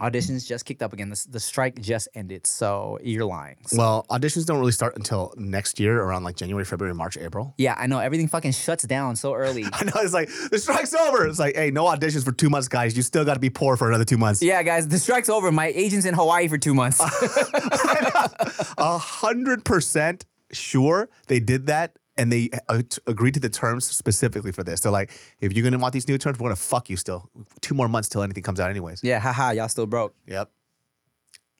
auditions 0.00 0.46
just 0.46 0.64
kicked 0.64 0.82
up 0.82 0.92
again. 0.92 1.10
The, 1.10 1.26
the 1.30 1.40
strike 1.40 1.80
just 1.80 2.08
ended. 2.14 2.46
So 2.46 2.98
you're 3.02 3.24
lying. 3.24 3.56
So- 3.66 3.76
Well, 3.78 4.06
auditions 4.10 4.46
don't 4.46 4.58
really 4.58 4.72
start 4.72 4.96
until 4.96 5.32
next 5.36 5.78
year, 5.78 6.00
around 6.00 6.24
like 6.24 6.36
January, 6.36 6.64
February, 6.64 6.94
March, 6.94 7.16
April. 7.16 7.54
yeah, 7.58 7.74
I 7.78 7.86
know. 7.86 7.98
Everything 7.98 8.26
fucking 8.28 8.52
shuts 8.52 8.84
down 8.84 9.16
so 9.16 9.34
early. 9.34 9.64
I 9.72 9.84
know 9.84 9.92
it's 9.96 10.12
like 10.14 10.28
the 10.50 10.58
strike's 10.58 10.94
over. 10.94 11.26
It's 11.26 11.38
like, 11.38 11.54
hey, 11.56 11.70
no 11.70 11.84
auditions 11.84 12.24
for 12.24 12.32
two 12.32 12.50
months, 12.50 12.68
guys. 12.68 12.96
You 12.96 13.02
still 13.02 13.24
got 13.24 13.34
to 13.34 13.40
be 13.40 13.50
poor 13.50 13.76
for 13.76 13.88
another 13.88 14.04
two 14.04 14.18
months. 14.18 14.42
yeah, 14.42 14.62
guys, 14.62 14.88
the 14.88 14.98
strike's 14.98 15.28
over. 15.28 15.52
My 15.52 15.66
agent's 15.68 16.06
in 16.06 16.14
Hawaii 16.14 16.48
for 16.48 16.58
two 16.58 16.74
months. 16.74 17.00
A 18.78 18.98
hundred 18.98 19.64
percent 19.64 20.24
sure 20.52 21.08
they 21.28 21.40
did 21.40 21.66
that, 21.66 21.96
and 22.16 22.30
they 22.32 22.50
uh, 22.68 22.82
t- 22.88 23.00
agreed 23.06 23.34
to 23.34 23.40
the 23.40 23.48
terms 23.48 23.84
specifically 23.86 24.52
for 24.52 24.62
this. 24.62 24.80
They're 24.80 24.92
like, 24.92 25.10
if 25.40 25.52
you're 25.52 25.64
gonna 25.64 25.78
want 25.78 25.92
these 25.92 26.08
new 26.08 26.18
terms, 26.18 26.38
we're 26.38 26.44
gonna 26.48 26.56
fuck 26.56 26.90
you 26.90 26.96
still. 26.96 27.30
Two 27.60 27.74
more 27.74 27.88
months 27.88 28.08
till 28.08 28.22
anything 28.22 28.42
comes 28.42 28.60
out, 28.60 28.70
anyways. 28.70 29.00
yeah, 29.02 29.18
haha, 29.18 29.50
y'all 29.50 29.68
still 29.68 29.86
broke. 29.86 30.14
Yep. 30.26 30.50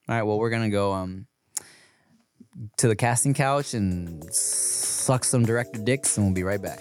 All 0.09 0.15
right, 0.17 0.23
well, 0.23 0.39
we're 0.39 0.51
gonna 0.51 0.71
go 0.71 0.93
um 0.93 1.27
to 2.77 2.89
the 2.89 2.97
casting 2.97 3.33
couch 3.35 3.73
and 3.75 4.23
suck 4.35 5.25
some 5.25 5.45
director 5.45 5.81
dicks, 5.83 6.17
and 6.17 6.27
we'll 6.27 6.35
be 6.35 6.43
right 6.43 6.61
back. 6.61 6.81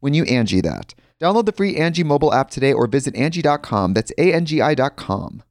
when 0.00 0.14
you 0.14 0.24
Angie 0.24 0.60
that. 0.60 0.94
Download 1.20 1.46
the 1.46 1.52
free 1.52 1.76
Angie 1.76 2.04
mobile 2.04 2.32
app 2.32 2.50
today 2.50 2.72
or 2.72 2.86
visit 2.86 3.16
Angie.com. 3.16 3.94
That's 3.94 4.12
A-N-G-I 4.18 4.74
dot 4.74 4.96
com. 4.96 5.42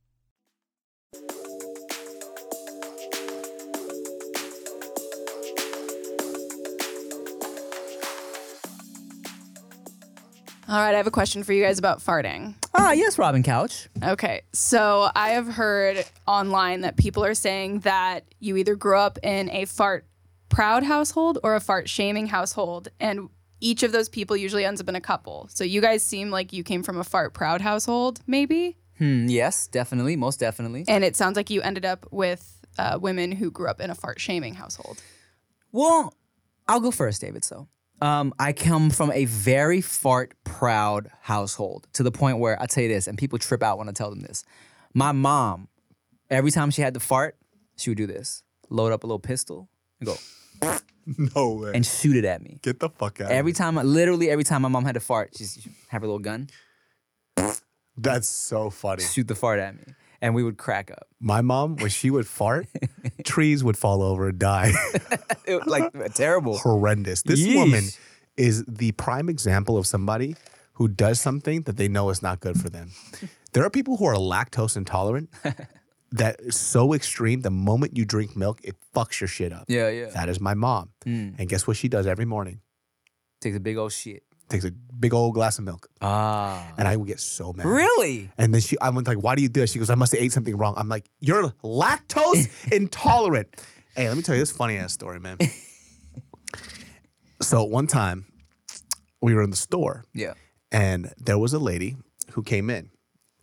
All 10.68 10.82
right, 10.82 10.96
I 10.96 10.98
have 10.98 11.06
a 11.06 11.12
question 11.12 11.44
for 11.44 11.54
you 11.54 11.64
guys 11.64 11.78
about 11.78 12.00
farting. 12.00 12.56
Ah, 12.74 12.92
yes, 12.92 13.20
Robyn 13.20 13.44
Couch. 13.44 13.88
Okay, 14.04 14.42
so 14.52 15.10
I 15.16 15.30
have 15.30 15.48
heard 15.48 16.04
online 16.28 16.82
that 16.82 16.98
people 16.98 17.24
are 17.24 17.36
saying 17.36 17.80
that 17.82 18.26
you 18.40 18.58
either 18.58 18.76
grew 18.76 18.98
up 18.98 19.20
in 19.22 19.50
a 19.52 19.66
fart 19.66 20.08
proud 20.50 20.84
household 20.84 21.38
or 21.44 21.56
a 21.56 21.60
fart 21.60 21.88
shaming 21.88 22.28
household, 22.28 22.88
and 23.00 23.30
each 23.66 23.82
of 23.84 23.92
those 23.92 24.10
people 24.10 24.36
usually 24.38 24.64
ends 24.64 24.80
up 24.80 24.88
in 24.88 24.96
a 24.96 25.02
couple. 25.02 25.48
So 25.52 25.64
you 25.64 25.82
guys 25.82 26.04
seem 26.04 26.30
like 26.30 26.54
you 26.54 26.64
came 26.64 26.84
from 26.84 26.98
a 27.00 27.04
fart 27.04 27.34
proud 27.34 27.62
household, 27.62 28.20
maybe, 28.28 28.78
Hmm, 29.00 29.26
yes, 29.28 29.68
definitely, 29.68 30.16
most 30.16 30.40
definitely. 30.40 30.86
and 30.88 31.04
it 31.04 31.16
sounds 31.18 31.36
like 31.36 31.50
you 31.50 31.62
ended 31.62 31.84
up 31.84 32.06
with 32.12 32.44
uh, 32.78 32.98
women 33.02 33.32
who 33.34 33.50
grew 33.52 33.68
up 33.68 33.82
in 33.82 33.90
a 33.90 33.96
fart 33.96 34.20
shaming 34.22 34.54
household. 34.54 35.02
Well, 35.72 36.14
I'll 36.68 36.80
go 36.80 36.92
first, 36.92 37.20
David. 37.22 37.44
So, 37.44 37.68
um, 38.02 38.34
I 38.40 38.54
come 38.54 38.90
from 38.90 39.12
a 39.12 39.26
very 39.26 39.82
fart 39.82 40.34
proud 40.46 41.10
household 41.22 41.88
to 41.94 42.04
the 42.04 42.12
point 42.12 42.38
where 42.40 42.62
I 42.62 42.68
tell 42.68 42.84
you 42.84 42.90
this, 42.90 43.08
and 43.08 43.18
people 43.18 43.38
trip 43.40 43.62
out 43.64 43.78
when 43.80 43.90
I 43.90 43.92
tell 43.92 44.10
them 44.12 44.22
this. 44.22 44.44
My 44.94 45.12
mom, 45.12 45.68
every 46.30 46.52
time 46.52 46.70
she 46.72 46.82
had 46.82 46.94
to 46.94 47.00
fart, 47.02 47.36
she 47.78 47.90
would 47.90 47.98
do 47.98 48.08
this: 48.08 48.44
load 48.70 48.92
up 48.94 49.04
a 49.04 49.08
little 49.08 49.20
pistol 49.20 49.68
and 50.00 50.08
go 50.08 50.16
No 51.36 51.54
way. 51.54 51.72
and 51.76 51.86
shoot 51.86 52.16
it 52.16 52.26
at 52.26 52.42
me. 52.42 52.60
Get 52.62 52.80
the 52.80 52.90
fuck 52.90 53.22
out. 53.22 53.30
Every 53.32 53.54
time, 53.54 53.76
literally 53.76 54.30
every 54.30 54.44
time 54.44 54.62
my 54.64 54.70
mom 54.70 54.86
had 54.86 54.94
to 54.96 55.00
fart, 55.00 55.36
she'd 55.38 55.48
have 55.90 56.02
her 56.02 56.08
little 56.08 56.20
gun, 56.20 56.50
That's 57.98 58.28
so 58.28 58.70
funny. 58.70 59.04
shoot 59.04 59.28
the 59.28 59.36
fart 59.36 59.60
at 59.60 59.76
me, 59.76 59.94
and 60.22 60.36
we 60.36 60.44
would 60.44 60.58
crack 60.58 60.92
up. 60.92 61.08
My 61.20 61.42
mom, 61.42 61.78
when 61.78 61.90
she 61.90 62.10
would 62.12 62.28
fart, 62.28 62.68
trees 63.24 63.64
would 63.64 63.78
fall 63.78 64.02
over 64.02 64.30
and 64.30 64.40
die. 64.40 64.74
It 65.48 65.56
was, 65.64 65.68
like 65.68 66.14
terrible. 66.16 66.58
Horrendous. 66.58 67.22
This 67.22 67.40
Yeesh. 67.40 67.56
woman 67.56 67.84
is 68.36 68.66
the 68.68 68.92
prime 68.94 69.30
example 69.30 69.78
of 69.78 69.86
somebody 69.86 70.36
who 70.74 70.88
does 70.88 71.22
something 71.22 71.62
that 71.64 71.78
they 71.78 71.88
know 71.88 72.10
is 72.10 72.22
not 72.24 72.40
good 72.40 72.60
for 72.60 72.70
them. 72.70 72.90
There 73.54 73.64
are 73.64 73.70
people 73.70 73.98
who 73.98 74.06
are 74.06 74.16
lactose 74.16 74.76
intolerant 74.76 75.30
that 76.18 76.38
is 76.40 76.56
so 76.56 76.94
extreme. 76.94 77.42
The 77.42 77.50
moment 77.52 77.98
you 77.98 78.06
drink 78.06 78.36
milk, 78.36 78.60
it 78.64 78.76
fucks 78.96 79.20
your 79.22 79.28
shit 79.28 79.52
up. 79.54 79.66
Yeah, 79.68 79.90
yeah. 79.90 80.10
That 80.10 80.30
is 80.30 80.40
my 80.40 80.54
mom. 80.54 80.90
Mm. 81.06 81.36
And 81.40 81.50
guess 81.50 81.68
what 81.68 81.78
she 81.78 81.88
does 81.88 82.08
every 82.08 82.26
morning? 82.26 82.62
Takes 83.42 83.58
a 83.58 83.60
big 83.60 83.78
old 83.78 83.92
shit. 83.92 84.24
Takes 84.48 84.66
a 84.66 84.72
big 84.72 85.14
old 85.14 85.34
glass 85.34 85.58
of 85.58 85.66
milk. 85.66 85.90
Ah. 86.02 86.72
And 86.78 86.88
I 86.88 86.96
would 86.96 87.08
get 87.08 87.20
so 87.20 87.52
mad. 87.54 87.66
Really? 87.66 88.30
And 88.38 88.54
then 88.54 88.62
she, 88.62 88.78
I 88.80 88.90
went 88.92 89.08
like, 89.08 89.18
"Why 89.24 89.36
do 89.36 89.42
you 89.42 89.50
do 89.50 89.62
this?" 89.62 89.72
She 89.72 89.80
goes, 89.80 89.90
"I 89.90 89.96
must 89.96 90.12
have 90.14 90.22
ate 90.22 90.32
something 90.32 90.56
wrong." 90.56 90.76
I'm 90.78 90.88
like, 90.88 91.10
"You're 91.20 91.50
lactose 91.64 92.48
intolerant." 92.72 93.48
Hey, 93.96 94.08
let 94.08 94.18
me 94.18 94.24
tell 94.24 94.36
you 94.36 94.42
this 94.42 94.52
funny 94.52 94.78
ass 94.78 94.94
story, 94.94 95.20
man. 95.20 95.38
so 97.42 97.64
one 97.64 97.88
time, 97.88 98.26
we 99.22 99.34
were 99.34 99.42
in 99.42 99.50
the 99.50 99.56
store, 99.56 100.04
Yeah. 100.14 100.34
and 100.72 101.14
there 101.18 101.38
was 101.38 101.54
a 101.54 101.60
lady 101.60 101.96
who 102.34 102.44
came 102.44 102.70
in. 102.70 102.90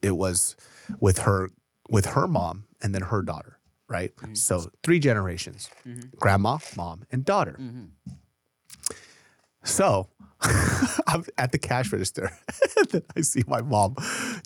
It 0.03 0.17
was 0.17 0.57
with 1.01 1.19
her 1.19 1.51
with 1.88 2.07
her 2.07 2.27
mom 2.27 2.64
and 2.83 2.95
then 2.95 3.03
her 3.03 3.23
daughter, 3.23 3.59
right? 3.88 4.14
Mm-hmm. 4.16 4.35
So 4.35 4.71
three 4.83 4.99
generations: 4.99 5.71
mm-hmm. 5.87 6.09
grandma, 6.18 6.59
mom, 6.77 7.05
and 7.11 7.25
daughter. 7.25 7.57
Mm-hmm. 7.61 7.85
So 9.64 10.09
I'm 11.07 11.25
at 11.38 11.53
the 11.53 11.59
cash 11.59 11.92
register. 11.92 12.33
and 12.77 12.88
then 12.88 13.03
I 13.16 13.21
see 13.21 13.42
my 13.47 13.62
mom 13.62 13.97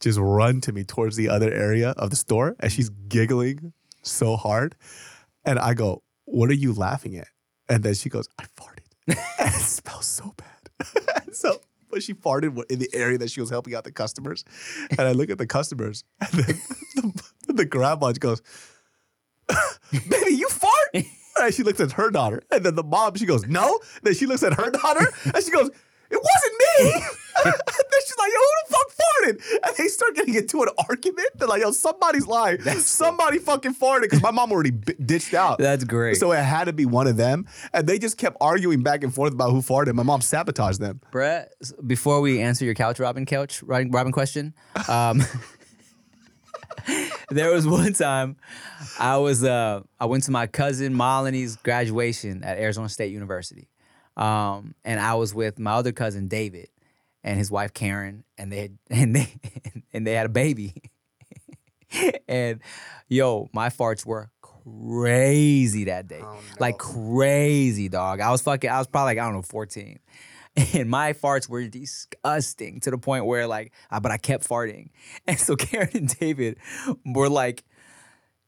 just 0.01 0.19
run 0.19 0.61
to 0.63 0.73
me 0.73 0.85
towards 0.85 1.17
the 1.17 1.29
other 1.29 1.51
area 1.53 1.91
of 1.91 2.11
the 2.11 2.17
store 2.17 2.57
and 2.61 2.71
she's 2.71 2.89
giggling 2.89 3.73
so 4.03 4.37
hard. 4.37 4.75
And 5.45 5.59
I 5.59 5.75
go, 5.75 6.03
What 6.25 6.51
are 6.51 6.55
you 6.55 6.73
laughing 6.73 7.17
at? 7.17 7.29
And 7.69 7.83
then 7.83 7.95
she 7.95 8.09
goes, 8.09 8.29
I 8.39 8.45
farted. 8.45 8.85
it 9.09 9.53
smells 9.53 10.07
so 10.07 10.35
bad. 10.37 11.35
so, 11.35 11.61
but 11.97 12.03
she 12.03 12.13
farted 12.13 12.63
in 12.71 12.79
the 12.79 12.91
area 12.93 13.17
that 13.17 13.31
she 13.31 13.41
was 13.41 13.49
helping 13.49 13.75
out 13.75 13.85
the 13.85 13.91
customers. 13.91 14.45
And 14.91 15.01
I 15.01 15.13
look 15.13 15.31
at 15.31 15.39
the 15.39 15.47
customers 15.47 16.05
and 16.21 16.45
then 16.45 16.61
the, 17.47 17.53
the 17.55 17.65
grandma 17.65 18.13
goes, 18.13 18.43
Baby, 19.93 20.35
you 20.35 20.47
fart? 20.51 21.07
And 21.41 21.55
she 21.55 21.63
looks 21.63 21.81
at 21.81 21.93
her 21.93 22.11
daughter. 22.11 22.43
And 22.53 22.63
then 22.63 22.75
the 22.75 22.83
mom, 22.83 23.15
she 23.15 23.25
goes, 23.25 23.47
No. 23.47 23.81
And 23.95 24.03
then 24.03 24.15
she 24.15 24.27
looks 24.27 24.43
at 24.43 24.53
her 24.53 24.71
daughter 24.71 25.11
and 25.25 25.43
she 25.43 25.51
goes, 25.51 25.71
It 26.11 26.21
wasn't 26.23 26.55
me. 26.61 26.93
and 27.45 27.55
then 27.77 28.01
she's 28.05 28.19
like, 28.19 28.33
Yo, 28.33 28.39
who 28.39 28.69
the 28.69 28.75
fuck 28.75 28.89
farted? 28.97 29.69
And 29.69 29.77
they 29.77 29.89
start 29.89 30.15
getting 30.15 30.35
into 30.35 30.63
an 30.63 30.69
argument. 30.89 31.29
They're 31.37 31.49
like, 31.49 31.63
Yo, 31.63 31.71
somebody's 31.73 32.27
lying. 32.27 32.61
Somebody 32.81 33.39
fucking 33.39 33.75
farted 33.75 34.03
because 34.03 34.23
my 34.23 34.31
mom 34.31 34.53
already 34.53 34.71
b- 34.71 34.95
ditched 35.05 35.35
out. 35.35 35.59
That's 35.59 35.85
great. 35.85 36.17
So 36.17 36.33
it 36.33 36.43
had 36.43 36.65
to 36.65 36.73
be 36.73 36.87
one 36.87 37.07
of 37.07 37.17
them. 37.17 37.47
And 37.73 37.87
they 37.87 37.99
just 37.99 38.19
kept 38.19 38.37
arguing 38.41 38.83
back 38.83 39.05
and 39.05 39.15
forth 39.15 39.33
about 39.33 39.51
who 39.51 39.63
farted. 39.63 39.95
My 39.95 40.03
mom 40.03 40.21
sabotaged 40.21 40.81
them. 40.81 41.01
Brett, 41.11 41.53
before 41.87 42.21
we 42.21 42.41
answer 42.41 42.65
your 42.65 42.75
couch 42.75 42.99
Robyn 42.99 43.27
couch 43.27 43.63
Robyn, 43.63 43.91
Robyn 43.91 44.13
question, 44.13 44.55
um, 44.89 45.23
there 47.31 47.51
was 47.51 47.67
one 47.67 47.93
time 47.93 48.37
I 48.99 49.17
was 49.17 49.43
uh, 49.43 49.81
I 49.99 50.07
went 50.07 50.25
to 50.25 50.31
my 50.31 50.47
cousin 50.47 50.95
Molony's 50.95 51.57
graduation 51.57 52.45
at 52.45 52.59
Arizona 52.59 52.89
State 52.89 53.13
University, 53.13 53.69
um, 54.17 54.75
and 54.85 54.99
I 55.01 55.15
was 55.15 55.35
with 55.35 55.59
my 55.59 55.73
other 55.73 55.93
cousin 55.93 56.29
David 56.29 56.69
and 57.23 57.39
his 57.39 57.51
wife 57.51 57.75
Karen, 57.75 58.25
and 58.39 58.51
they 58.53 58.61
had, 58.61 58.79
and 58.91 59.17
they 59.17 59.29
and 59.93 60.07
they 60.07 60.13
had 60.13 60.27
a 60.27 60.31
baby, 60.31 60.75
and 62.29 62.61
yo, 63.09 63.49
my 63.53 63.69
farts 63.69 64.07
were 64.07 64.31
crazy 64.41 65.85
that 65.85 66.09
day, 66.09 66.23
like 66.59 66.79
crazy 66.79 67.89
dog. 67.89 68.21
I 68.21 68.31
was 68.31 68.43
fucking, 68.43 68.71
I 68.71 68.79
was 68.79 68.87
probably 68.87 69.11
like 69.15 69.19
I 69.19 69.25
don't 69.27 69.35
know 69.35 69.43
fourteen. 69.43 69.99
And 70.73 70.89
my 70.89 71.13
farts 71.13 71.51
were 71.51 71.67
disgusting 71.69 72.81
to 72.81 72.91
the 72.91 72.97
point 72.97 73.27
where 73.27 73.47
like 73.47 73.75
uh, 73.91 74.01
but 74.01 74.11
i 74.11 74.17
kept 74.17 74.49
farting. 74.49 74.89
And 75.27 75.39
so 75.39 75.55
karen 75.55 75.91
and 75.93 76.19
david 76.19 76.57
were 77.05 77.29
like 77.29 77.63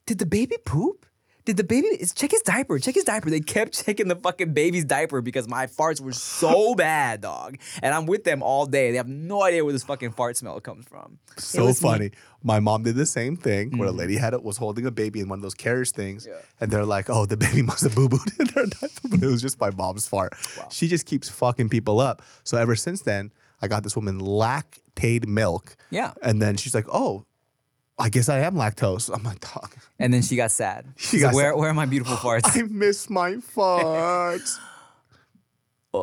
did 0.07 0.19
the 0.19 0.25
baby 0.25 0.57
poop 0.65 1.05
did 1.49 1.57
the 1.57 1.65
baby 1.65 1.89
check 2.15 2.31
his 2.31 2.43
diaper 2.43 2.79
check 2.79 2.95
his 2.95 3.05
diaper 3.05 3.29
they 3.31 3.41
kept 3.41 3.85
checking 3.85 4.07
the 4.09 4.15
fucking 4.17 4.53
baby's 4.53 4.85
diaper 4.85 5.21
because 5.21 5.49
my 5.49 5.67
farts 5.67 6.01
were 6.01 6.13
so 6.13 6.75
bad 6.87 7.21
dog 7.23 7.57
and 7.83 7.95
i'm 7.95 8.07
with 8.07 8.23
them 8.25 8.43
all 8.43 8.67
day 8.67 8.91
they 8.93 8.97
have 8.97 9.09
no 9.09 9.43
idea 9.43 9.65
where 9.65 9.73
this 9.73 9.83
fucking 9.85 10.13
fart 10.13 10.37
smell 10.37 10.61
comes 10.61 10.85
from 10.87 11.19
So 11.39 11.65
was 11.67 11.83
me. 11.83 11.89
funny. 11.89 12.11
My 12.43 12.61
mom 12.61 12.85
did 12.85 12.95
the 12.95 13.07
same 13.07 13.35
thing 13.37 13.79
where 13.79 13.89
a 13.89 13.91
Mm-hmm. 13.91 13.99
lady 13.99 14.17
had 14.25 14.33
it 14.35 14.43
was 14.45 14.57
holding 14.59 14.87
a 14.87 14.91
baby 14.93 15.19
in 15.21 15.29
one 15.29 15.39
of 15.41 15.43
those 15.43 15.55
carriage 15.67 15.91
things, 15.91 16.29
and 16.61 16.71
they're 16.71 16.85
like, 16.97 17.07
"Oh, 17.11 17.27
the 17.27 17.37
baby 17.37 17.63
must 17.71 17.83
have 17.83 17.95
boo 17.97 18.09
booed 18.09 18.31
in 18.39 18.47
their 18.55 18.67
diaper," 18.67 19.09
but 19.11 19.21
it 19.23 19.27
was 19.27 19.43
just 19.43 19.59
my 19.61 19.71
mom's 19.71 20.07
fart. 20.07 20.33
She 20.71 20.87
just 20.87 21.05
keeps 21.07 21.29
fucking 21.29 21.69
people 21.69 21.99
up. 21.99 22.23
So 22.45 22.57
ever 22.57 22.77
since 22.77 23.03
then, 23.03 23.33
I 23.61 23.67
got 23.67 23.83
this 23.83 23.97
woman 23.97 24.21
lactate 24.21 25.27
milk. 25.27 25.77
Yeah. 25.91 26.13
and 26.23 26.41
then 26.43 26.57
she's 26.57 26.75
like, 26.75 26.87
"Oh, 26.93 27.25
I 27.98 28.10
guess 28.10 28.28
I 28.30 28.40
am 28.42 28.56
lactose." 28.56 29.10
I'm 29.14 29.24
like, 29.24 29.40
"Dog, 29.40 29.70
and 30.00 30.14
then 30.14 30.22
she 30.22 30.36
got 30.36 30.52
sad 30.52 30.86
She 30.98 31.18
She's 31.18 31.22
got 31.22 31.28
like, 31.28 31.36
where, 31.36 31.52
sad. 31.54 31.60
where 31.60 31.70
are 31.70 31.74
my 31.78 31.86
beautiful 31.86 32.18
farts 32.18 32.50
I 32.58 32.64
miss 32.70 33.10
my 33.10 33.38
farts." 33.42 34.58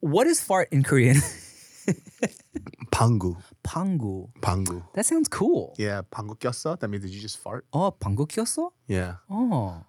what 0.00 0.26
is 0.26 0.40
fart 0.40 0.68
in 0.70 0.82
korean 0.82 1.16
Pangu, 2.92 3.34
pangu 3.64 4.28
pangu. 4.40 4.84
that 4.94 5.06
sounds 5.06 5.26
cool 5.28 5.74
Yeah, 5.78 6.02
pangu 6.12 6.36
꼈어? 6.38 6.78
That 6.78 6.88
means 6.88 7.02
did 7.04 7.10
you 7.14 7.20
just 7.20 7.38
fart? 7.38 7.64
어 7.72 7.90
방구 7.98 8.26
꼈어? 8.28 8.70
Yeah. 8.86 9.16
어 9.30 9.82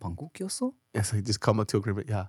방구 0.00 0.30
꼈어? 0.32 0.72
Yeah, 0.94 1.02
so 1.02 1.16
you 1.16 1.22
just 1.22 1.40
come 1.40 1.58
up 1.58 1.66
to 1.68 1.78
agreement. 1.78 2.08
Yeah. 2.08 2.26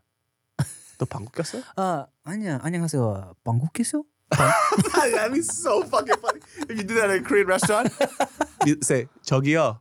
너 0.97 1.05
방구 1.05 1.31
꼈어? 1.31 1.61
아 1.77 2.07
아니야 2.23 2.59
안녕하세요 2.63 3.35
방구 3.43 3.67
꼈어? 3.73 4.03
That'd 4.33 5.33
be 5.33 5.41
so 5.41 5.83
fucking 5.83 6.15
funny. 6.21 6.39
If 6.69 6.77
you 6.77 6.83
do 6.83 6.95
that 6.95 7.09
at 7.09 7.17
a 7.17 7.21
Korean 7.21 7.47
restaurant, 7.47 7.91
you 8.65 8.77
say, 8.81 9.07
저기요. 9.25 9.79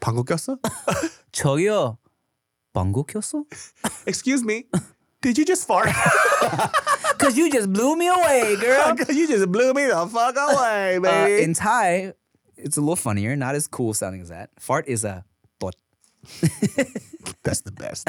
방구 0.00 0.24
꼈어? 0.24 0.58
저기요 1.32 1.98
방구 2.74 3.04
꼈어? 3.06 3.44
Excuse 4.06 4.44
me. 4.44 4.66
Did 5.20 5.36
you 5.36 5.44
just 5.44 5.66
fart? 5.66 5.88
Cause 7.18 7.36
you 7.36 7.50
just 7.50 7.72
blew 7.72 7.96
me 7.96 8.08
away 8.08 8.56
girl 8.56 8.96
you 9.10 9.28
just 9.28 9.50
blew 9.52 9.74
me 9.74 9.84
the 9.86 10.06
fuck 10.06 10.36
away, 10.38 10.96
uh, 10.96 11.00
baby. 11.00 11.42
in 11.42 11.52
Thai 11.52 12.14
it's 12.56 12.78
a 12.78 12.80
little 12.80 12.96
funnier 12.96 13.36
not 13.36 13.54
as 13.54 13.66
cool 13.66 13.92
sounding 13.92 14.22
as 14.22 14.30
that 14.30 14.48
fart 14.58 14.88
is 14.88 15.04
a 15.04 15.22
tot 15.60 15.74
That's 17.42 17.60
the 17.60 17.72
best. 17.72 18.08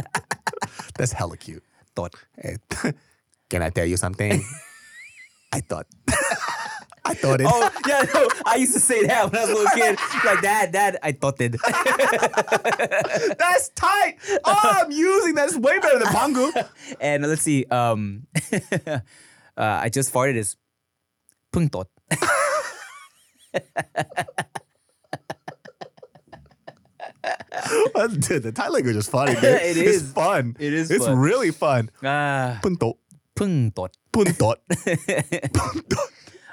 That's 0.98 1.12
hella 1.12 1.36
cute. 1.36 1.64
tot 1.96 2.16
Hey, 2.38 2.56
can 3.50 3.62
I 3.62 3.70
tell 3.70 3.86
you 3.86 3.98
something? 3.98 4.42
I 5.57 5.61
thought. 5.61 5.87
I 7.07 7.15
thought 7.15 7.41
it. 7.41 7.47
Oh 7.49 7.71
yeah, 7.87 8.03
no, 8.13 8.29
I 8.45 8.57
used 8.57 8.75
to 8.75 8.81
say 8.81 9.07
that 9.07 9.31
when 9.33 9.41
I 9.41 9.45
was 9.45 9.51
a 9.51 9.55
little 9.55 9.71
kid. 9.75 9.97
Like 10.25 10.43
dad, 10.43 10.73
dad, 10.73 10.99
I 11.03 11.13
thought 11.13 11.41
it. 11.41 11.53
That's 13.39 13.69
tight. 13.71 14.17
Oh, 14.45 14.61
I'm 14.85 14.91
using 14.91 15.35
that. 15.37 15.47
It's 15.49 15.57
way 15.57 15.79
better 15.79 15.99
than 16.01 16.09
pangu. 16.09 16.51
And 17.01 17.23
let's 17.27 17.43
see, 17.43 17.65
um, 17.71 18.27
uh, 18.53 18.99
I 19.57 19.89
just 19.89 20.13
farted 20.13 20.35
is 20.37 20.57
pung 21.53 21.69
tot. 21.71 21.89
Dude, 28.21 28.43
the 28.43 28.53
Thai 28.53 28.69
language 28.69 28.97
is 28.97 29.09
funny. 29.09 29.35
Dude. 29.35 29.45
It 29.45 29.77
It's 29.77 30.03
is. 30.03 30.13
fun. 30.13 30.57
It 30.59 30.73
is 30.73 30.91
It's 30.91 31.07
fun. 31.07 31.19
really 31.19 31.51
fun. 31.51 31.91
Ah, 32.05 32.59
Punto. 32.63 32.99
Pung 33.37 33.71
tot. 33.71 33.97
Punto. 34.11 34.55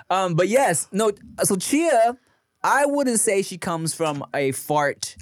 Um, 0.10 0.36
but 0.36 0.48
yes, 0.48 0.88
no. 0.92 1.12
So 1.44 1.56
Chia, 1.56 2.18
I 2.64 2.86
wouldn't 2.86 3.20
say 3.20 3.42
she 3.42 3.58
comes 3.58 3.96
from 3.96 4.24
a 4.34 4.52
fart 4.52 5.16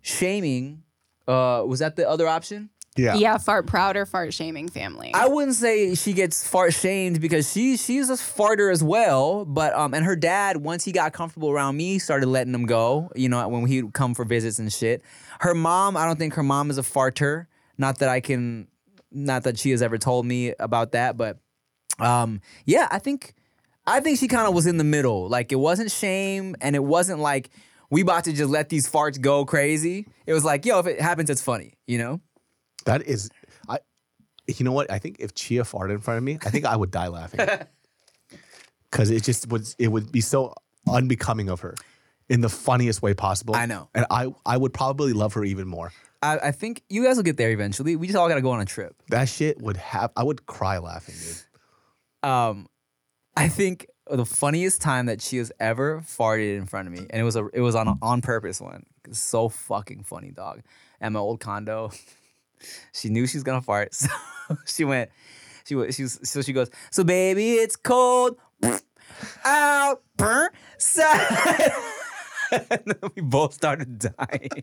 shaming. 0.00 0.82
Uh, 1.28 1.62
was 1.66 1.78
that 1.78 1.94
the 1.94 2.08
other 2.08 2.26
option? 2.26 2.70
Yeah. 2.96 3.14
Yeah, 3.14 3.38
fart 3.38 3.66
proud 3.66 3.96
or 3.96 4.04
fart 4.04 4.34
shaming 4.34 4.68
family. 4.68 5.12
I 5.14 5.28
wouldn't 5.28 5.54
say 5.54 5.94
she 5.94 6.12
gets 6.12 6.46
fart 6.46 6.74
shamed 6.74 7.20
because 7.20 7.50
she 7.50 7.76
she's 7.76 8.10
a 8.10 8.14
farter 8.14 8.70
as 8.72 8.82
well. 8.82 9.44
But 9.44 9.72
um, 9.74 9.94
and 9.94 10.04
her 10.04 10.16
dad 10.16 10.58
once 10.58 10.84
he 10.84 10.92
got 10.92 11.12
comfortable 11.12 11.50
around 11.50 11.76
me 11.76 11.98
started 11.98 12.26
letting 12.26 12.54
him 12.54 12.66
go. 12.66 13.10
You 13.14 13.28
know 13.28 13.46
when 13.48 13.66
he'd 13.66 13.92
come 13.92 14.14
for 14.14 14.24
visits 14.24 14.58
and 14.58 14.72
shit. 14.72 15.02
Her 15.40 15.54
mom, 15.54 15.96
I 15.96 16.04
don't 16.04 16.18
think 16.18 16.34
her 16.34 16.42
mom 16.42 16.70
is 16.70 16.78
a 16.78 16.82
farter. 16.82 17.46
Not 17.78 17.98
that 17.98 18.08
I 18.10 18.20
can, 18.20 18.68
not 19.14 19.44
that 19.44 19.58
she 19.58 19.70
has 19.70 19.82
ever 19.82 19.98
told 19.98 20.26
me 20.26 20.54
about 20.58 20.92
that. 20.92 21.16
But 21.16 21.38
um, 21.98 22.40
yeah, 22.64 22.88
I 22.90 22.98
think 22.98 23.34
I 23.86 24.00
think 24.00 24.18
she 24.18 24.28
kind 24.28 24.46
of 24.46 24.54
was 24.54 24.66
in 24.66 24.76
the 24.78 24.84
middle. 24.84 25.28
Like 25.28 25.52
it 25.52 25.56
wasn't 25.56 25.90
shame 25.90 26.56
and 26.60 26.76
it 26.76 26.82
wasn't 26.84 27.20
like 27.20 27.50
we 27.90 28.02
about 28.02 28.24
to 28.24 28.32
just 28.32 28.50
let 28.50 28.68
these 28.68 28.90
farts 28.90 29.20
go 29.20 29.44
crazy. 29.44 30.06
It 30.26 30.32
was 30.32 30.44
like 30.44 30.64
yo, 30.64 30.78
if 30.78 30.86
it 30.86 31.00
happens, 31.00 31.30
it's 31.30 31.42
funny. 31.42 31.74
You 31.86 31.98
know. 31.98 32.20
That 32.84 33.02
is, 33.02 33.30
I. 33.68 33.78
You 34.48 34.64
know 34.64 34.72
what? 34.72 34.90
I 34.90 34.98
think 34.98 35.16
if 35.20 35.34
Chia 35.34 35.62
farted 35.62 35.92
in 35.92 36.00
front 36.00 36.18
of 36.18 36.24
me, 36.24 36.38
I 36.44 36.50
think 36.50 36.64
I 36.64 36.74
would 36.74 36.90
die 36.90 37.08
laughing. 37.08 37.40
Because 38.90 39.10
it 39.10 39.22
just 39.22 39.48
would. 39.48 39.66
It 39.78 39.88
would 39.88 40.12
be 40.12 40.20
so 40.20 40.52
unbecoming 40.86 41.48
of 41.48 41.60
her, 41.60 41.74
in 42.28 42.42
the 42.42 42.50
funniest 42.50 43.00
way 43.00 43.14
possible. 43.14 43.56
I 43.56 43.64
know. 43.64 43.88
and 43.94 44.04
I 44.10 44.28
I 44.44 44.58
would 44.58 44.74
probably 44.74 45.14
love 45.14 45.32
her 45.32 45.44
even 45.44 45.66
more. 45.66 45.92
I, 46.22 46.38
I 46.38 46.50
think 46.52 46.82
you 46.88 47.04
guys 47.04 47.16
will 47.16 47.24
get 47.24 47.36
there 47.36 47.50
eventually. 47.50 47.96
We 47.96 48.06
just 48.06 48.16
all 48.16 48.28
got 48.28 48.36
to 48.36 48.40
go 48.40 48.50
on 48.52 48.60
a 48.60 48.64
trip. 48.64 48.94
That 49.08 49.28
shit 49.28 49.60
would 49.60 49.76
have. 49.76 50.12
I 50.16 50.22
would 50.22 50.46
cry 50.46 50.78
laughing, 50.78 51.16
dude. 51.20 52.30
Um, 52.30 52.68
I 53.36 53.48
think 53.48 53.86
the 54.08 54.24
funniest 54.24 54.80
time 54.80 55.06
that 55.06 55.20
she 55.20 55.38
has 55.38 55.50
ever 55.58 56.00
farted 56.02 56.56
in 56.56 56.66
front 56.66 56.86
of 56.86 56.94
me, 56.94 57.06
and 57.10 57.20
it 57.20 57.24
was 57.24 57.36
a 57.36 57.48
it 57.52 57.60
was 57.60 57.74
on 57.74 57.88
a 57.88 57.94
on 58.00 58.20
purpose 58.20 58.60
one. 58.60 58.84
It's 59.06 59.20
so 59.20 59.48
fucking 59.48 60.04
funny, 60.04 60.30
dog. 60.30 60.62
At 61.00 61.10
my 61.10 61.18
old 61.18 61.40
condo, 61.40 61.90
she 62.92 63.08
knew 63.08 63.26
she 63.26 63.36
was 63.36 63.44
gonna 63.44 63.62
fart, 63.62 63.94
so 63.94 64.08
she 64.66 64.84
went. 64.84 65.10
She 65.64 65.74
was. 65.74 65.94
She 65.94 66.02
was. 66.02 66.20
So 66.22 66.42
she 66.42 66.52
goes. 66.52 66.70
So 66.90 67.04
baby, 67.04 67.54
it's 67.54 67.76
cold. 67.76 68.36
Out. 69.44 70.02
Burn. 70.16 70.50
Side. 70.78 71.72
and 72.70 72.82
then 72.86 73.10
we 73.16 73.22
both 73.22 73.54
started 73.54 73.98
dying. 73.98 74.50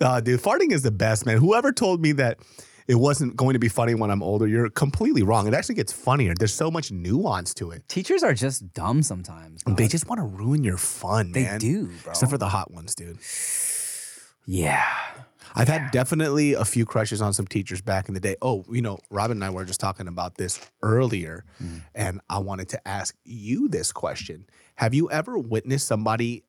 Uh, 0.00 0.20
dude, 0.20 0.40
farting 0.40 0.72
is 0.72 0.82
the 0.82 0.90
best, 0.90 1.26
man. 1.26 1.38
Whoever 1.38 1.72
told 1.72 2.00
me 2.00 2.12
that 2.12 2.38
it 2.86 2.94
wasn't 2.94 3.36
going 3.36 3.54
to 3.54 3.58
be 3.58 3.68
funny 3.68 3.94
when 3.94 4.10
I'm 4.10 4.22
older, 4.22 4.46
you're 4.46 4.70
completely 4.70 5.22
wrong. 5.22 5.46
It 5.48 5.54
actually 5.54 5.74
gets 5.74 5.92
funnier. 5.92 6.34
There's 6.38 6.54
so 6.54 6.70
much 6.70 6.92
nuance 6.92 7.52
to 7.54 7.72
it. 7.72 7.86
Teachers 7.88 8.22
are 8.22 8.32
just 8.32 8.72
dumb 8.72 9.02
sometimes. 9.02 9.62
They 9.66 9.88
just 9.88 10.08
want 10.08 10.20
to 10.20 10.24
ruin 10.24 10.62
your 10.64 10.76
fun, 10.78 11.32
They 11.32 11.42
man. 11.44 11.58
do, 11.58 11.86
bro. 12.04 12.12
Except 12.12 12.30
for 12.30 12.38
the 12.38 12.48
hot 12.48 12.70
ones, 12.70 12.94
dude. 12.94 13.18
yeah. 14.46 14.84
I've 15.54 15.66
had 15.68 15.90
definitely 15.90 16.52
a 16.52 16.64
few 16.64 16.84
crushes 16.86 17.20
on 17.20 17.32
some 17.32 17.46
teachers 17.46 17.80
back 17.80 18.06
in 18.08 18.14
the 18.14 18.20
day. 18.20 18.36
Oh, 18.40 18.64
you 18.70 18.82
know, 18.82 18.98
Robyn 19.10 19.32
and 19.38 19.44
I 19.44 19.50
were 19.50 19.64
just 19.64 19.80
talking 19.80 20.06
about 20.06 20.36
this 20.36 20.60
earlier, 20.82 21.44
Mm. 21.60 21.82
and 21.94 22.20
I 22.30 22.38
wanted 22.38 22.68
to 22.70 22.88
ask 22.88 23.16
you 23.24 23.68
this 23.68 23.90
question. 23.90 24.46
Have 24.78 24.94
you 24.94 25.10
ever 25.10 25.36
witnessed 25.36 25.88
somebody? 25.88 26.44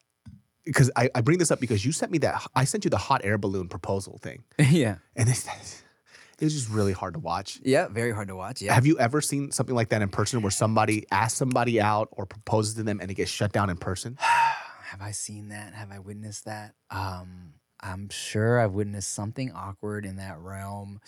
Because 0.64 0.92
I, 0.96 1.10
I 1.16 1.22
bring 1.22 1.40
this 1.40 1.50
up 1.50 1.60
because 1.60 1.84
you 1.84 1.92
sent 1.92 2.12
me 2.12 2.20
that 2.20 2.46
I 2.56 2.64
sent 2.64 2.84
you 2.84 2.92
the 2.92 2.98
hot 2.98 3.22
air 3.24 3.40
balloon 3.40 3.68
proposal 3.70 4.20
thing, 4.22 4.44
yeah. 4.60 4.98
and 5.16 5.28
it's, 5.28 5.48
it 6.40 6.46
was 6.46 6.54
just 6.54 6.70
really 6.70 6.94
hard 6.94 7.16
to 7.16 7.20
watch. 7.20 7.60
Yeah. 7.64 7.88
Very 7.88 8.12
hard 8.12 8.28
to 8.28 8.36
watch. 8.36 8.62
Yeah. 8.62 8.76
Have 8.76 8.86
you 8.86 9.00
ever 9.00 9.20
seen 9.20 9.52
something 9.52 9.76
like 9.76 9.90
that 9.90 10.04
in 10.04 10.10
person 10.10 10.44
where 10.44 10.52
somebody 10.52 11.08
asks 11.10 11.40
somebody 11.40 11.82
out 11.82 12.10
or 12.12 12.28
proposes 12.28 12.76
to 12.76 12.84
them 12.84 13.00
and 13.02 13.10
it 13.10 13.16
gets 13.16 13.32
shut 13.32 13.52
down 13.52 13.72
in 13.72 13.78
person? 13.78 14.16
Have 14.22 15.02
I 15.02 15.10
seen 15.10 15.50
that? 15.50 15.74
Have 15.74 15.92
I 15.92 15.98
witnessed 15.98 16.46
that? 16.46 16.76
Um, 16.92 17.54
I'm 17.80 18.10
sure 18.10 18.60
I've 18.60 18.74
witnessed 18.74 19.12
something 19.12 19.52
awkward 19.54 20.06
in 20.06 20.18
that 20.18 20.38
realm. 20.40 21.02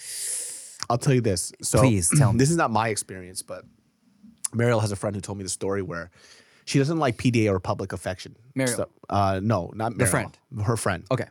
I'll 0.89 0.97
tell 0.97 1.13
you 1.13 1.21
this. 1.21 1.53
So 1.61 1.79
Please 1.79 2.09
tell 2.17 2.33
me. 2.33 2.39
This 2.39 2.49
is 2.49 2.57
not 2.57 2.71
my 2.71 2.89
experience, 2.89 3.43
but 3.43 3.63
Mariel 4.53 4.79
has 4.79 4.91
a 4.91 4.95
friend 4.95 5.15
who 5.15 5.21
told 5.21 5.37
me 5.37 5.43
the 5.43 5.49
story 5.49 5.83
where 5.83 6.09
she 6.65 6.79
doesn't 6.79 6.97
like 6.99 7.17
PDA 7.17 7.51
or 7.51 7.59
public 7.59 7.93
affection. 7.93 8.35
Mariel? 8.55 8.75
So- 8.77 8.89
uh, 9.09 9.39
no, 9.43 9.71
not 9.75 9.95
Mariel. 9.97 10.11
friend? 10.11 10.37
Her 10.63 10.77
friend. 10.77 11.05
Okay. 11.11 11.25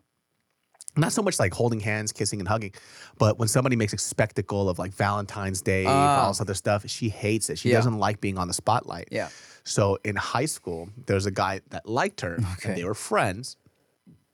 Not 0.97 1.13
so 1.13 1.23
much 1.23 1.39
like 1.39 1.55
holding 1.55 1.79
hands, 1.81 2.13
kissing, 2.13 2.41
and 2.41 2.49
hugging, 2.49 2.73
but 3.17 3.39
when 3.39 3.47
somebody 3.49 3.77
makes 3.77 3.93
a 3.93 3.99
spectacle 3.99 4.69
of 4.69 4.79
like 4.79 4.93
Valentine's 4.93 5.63
Day 5.63 5.85
Ah. 5.87 6.23
all 6.25 6.29
this 6.33 6.41
other 6.41 6.55
stuff, 6.55 6.85
she 6.89 7.09
hates 7.09 7.49
it. 7.49 7.59
She 7.59 7.71
Yeah. 7.71 7.77
doesn't 7.77 7.99
like 7.99 8.21
being 8.21 8.37
on 8.39 8.49
the 8.49 8.55
spotlight. 8.55 9.09
Yeah. 9.13 9.29
So 9.63 9.99
in 10.05 10.17
high 10.17 10.47
school, 10.47 10.89
there's 11.07 11.27
a 11.27 11.31
guy 11.31 11.61
that 11.71 11.87
liked 11.89 12.23
her, 12.23 12.39
Okay. 12.55 12.71
and 12.71 12.77
they 12.79 12.85
were 12.85 12.95
friends. 12.95 13.57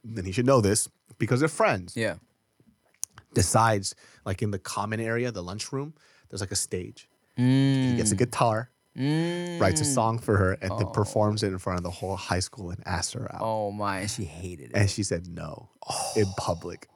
Then 0.02 0.24
he 0.24 0.32
should 0.32 0.46
know 0.46 0.61
this 0.62 0.88
because 1.18 1.40
they're 1.40 1.48
friends 1.48 1.94
Yeah. 1.96 2.16
decides 3.35 3.94
like 4.24 4.42
in 4.42 4.50
the 4.50 4.59
common 4.59 5.00
area, 5.00 5.30
the 5.30 5.42
lunchroom, 5.42 5.94
there's 6.30 6.40
like 6.40 6.52
a 6.52 6.56
stage. 6.56 7.09
He 7.37 7.42
Mm. 7.42 7.96
gets 7.98 8.12
a 8.12 8.16
guitar, 8.16 8.70
writes 8.96 9.80
a 9.80 9.85
mm. 9.85 9.94
song 9.94 10.18
for 10.18 10.37
her, 10.37 10.52
and 10.54 10.70
then 10.72 10.87
oh. 10.87 10.90
performs 10.90 11.42
it 11.42 11.48
in 11.48 11.59
front 11.59 11.78
of 11.78 11.85
the 11.85 11.90
whole 11.90 12.16
high 12.16 12.40
school 12.40 12.70
and 12.70 12.82
asks 12.87 13.12
her 13.12 13.32
out. 13.35 13.40
Oh 13.42 13.70
my! 13.70 14.00
And 14.00 14.11
she 14.11 14.24
hated 14.24 14.70
it. 14.70 14.76
And 14.76 14.90
she 14.90 15.02
said 15.02 15.28
no 15.28 15.68
in 16.16 16.26
public. 16.38 16.88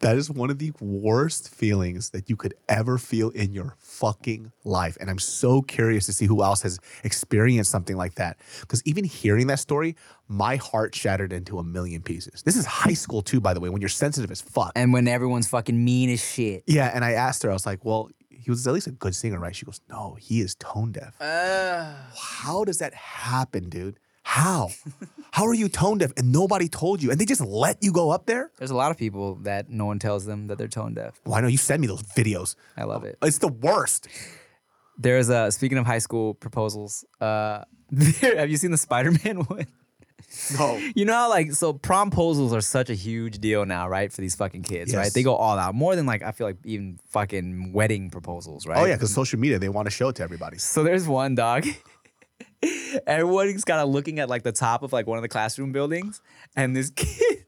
That 0.00 0.18
is 0.18 0.30
one 0.30 0.50
of 0.50 0.58
the 0.58 0.72
worst 0.78 1.48
feelings 1.48 2.10
that 2.10 2.28
you 2.28 2.36
could 2.36 2.52
ever 2.68 2.98
feel 2.98 3.30
in 3.30 3.54
your 3.54 3.76
fucking 3.78 4.52
life. 4.62 4.98
And 5.00 5.08
I'm 5.08 5.18
so 5.18 5.62
curious 5.62 6.04
to 6.04 6.12
see 6.12 6.26
who 6.26 6.42
else 6.42 6.60
has 6.62 6.78
experienced 7.02 7.70
something 7.70 7.96
like 7.96 8.16
that. 8.16 8.36
Because 8.60 8.82
even 8.84 9.04
hearing 9.04 9.46
that 9.46 9.58
story, 9.58 9.96
my 10.28 10.56
heart 10.56 10.94
shattered 10.94 11.32
into 11.32 11.58
a 11.58 11.64
million 11.64 12.02
pieces. 12.02 12.42
This 12.42 12.56
is 12.56 12.66
high 12.66 12.92
school, 12.92 13.22
too, 13.22 13.40
by 13.40 13.54
the 13.54 13.60
way, 13.60 13.70
when 13.70 13.80
you're 13.80 13.88
sensitive 13.88 14.30
as 14.30 14.42
fuck. 14.42 14.72
and 14.76 14.92
when 14.92 15.08
everyone's 15.08 15.48
fucking 15.48 15.82
mean 15.82 16.10
as 16.10 16.22
shit. 16.22 16.64
Yeah, 16.66 16.90
and 16.92 17.02
I 17.02 17.12
asked 17.12 17.42
her, 17.44 17.50
I 17.50 17.54
was 17.54 17.64
like, 17.64 17.82
well, 17.82 18.10
he 18.46 18.50
was 18.52 18.64
at 18.64 18.74
least 18.74 18.86
a 18.86 18.92
good 18.92 19.12
singer, 19.12 19.40
right? 19.40 19.56
She 19.56 19.66
goes, 19.66 19.80
no, 19.90 20.16
he 20.20 20.40
is 20.40 20.54
tone 20.54 20.92
deaf. 20.92 21.16
How 21.18 22.62
does 22.62 22.78
that 22.78 22.94
happen, 22.94 23.68
dude? 23.68 23.98
How? 24.22 24.68
How 25.32 25.46
are 25.46 25.54
you 25.54 25.68
tone 25.68 25.98
deaf 25.98 26.12
and 26.16 26.30
nobody 26.30 26.68
told 26.68 27.02
you? 27.02 27.10
And 27.10 27.18
they 27.18 27.24
just 27.24 27.40
let 27.40 27.82
you 27.82 27.90
go 27.90 28.10
up 28.10 28.26
there? 28.26 28.52
There's 28.58 28.70
a 28.70 28.76
lot 28.76 28.92
of 28.92 28.96
people 28.96 29.34
that 29.42 29.68
no 29.68 29.84
one 29.86 29.98
tells 29.98 30.26
them 30.26 30.46
that 30.46 30.58
they're 30.58 30.68
tone 30.68 30.94
deaf. 30.94 31.20
Well, 31.24 31.34
I 31.34 31.40
know 31.40 31.48
you 31.48 31.56
send 31.56 31.80
me 31.80 31.88
those 31.88 32.04
videos. 32.04 32.54
I 32.76 32.84
love 32.84 33.02
it. 33.02 33.18
It's 33.20 33.38
the 33.38 33.48
worst. 33.48 34.06
There's 34.96 35.28
a 35.28 35.50
speaking 35.50 35.78
of 35.78 35.84
high 35.84 35.98
school 35.98 36.34
proposals. 36.34 37.04
Uh, 37.20 37.64
there, 37.90 38.38
have 38.38 38.48
you 38.48 38.58
seen 38.58 38.70
the 38.70 38.78
Spider-Man 38.78 39.38
one? 39.48 39.66
No. 40.58 40.80
You 40.94 41.04
know 41.04 41.12
how 41.14 41.28
like 41.28 41.52
so 41.52 41.72
promposals 41.74 42.52
are 42.52 42.60
such 42.60 42.90
a 42.90 42.94
huge 42.94 43.38
deal 43.38 43.66
now, 43.66 43.88
right? 43.88 44.12
For 44.12 44.20
these 44.20 44.34
fucking 44.34 44.62
kids, 44.62 44.94
right? 44.94 45.12
They 45.12 45.22
go 45.22 45.34
all 45.34 45.58
out 45.58 45.74
more 45.74 45.96
than 45.96 46.06
like 46.06 46.22
I 46.22 46.32
feel 46.32 46.46
like 46.46 46.56
even 46.64 46.98
fucking 47.10 47.72
wedding 47.72 48.10
proposals, 48.10 48.66
right? 48.66 48.78
Oh, 48.78 48.84
yeah, 48.84 48.94
because 48.94 49.12
social 49.12 49.38
media, 49.38 49.58
they 49.58 49.68
want 49.68 49.86
to 49.86 49.90
show 49.90 50.08
it 50.08 50.16
to 50.16 50.22
everybody. 50.22 50.58
So 50.58 50.82
there's 50.82 51.06
one 51.06 51.34
dog. 51.34 51.66
Everyone's 53.06 53.64
kind 53.64 53.80
of 53.80 53.88
looking 53.88 54.18
at 54.18 54.28
like 54.28 54.42
the 54.42 54.52
top 54.52 54.82
of 54.82 54.92
like 54.92 55.06
one 55.06 55.18
of 55.18 55.22
the 55.22 55.28
classroom 55.28 55.72
buildings, 55.72 56.22
and 56.54 56.74
this 56.74 56.90
kid, 56.96 57.44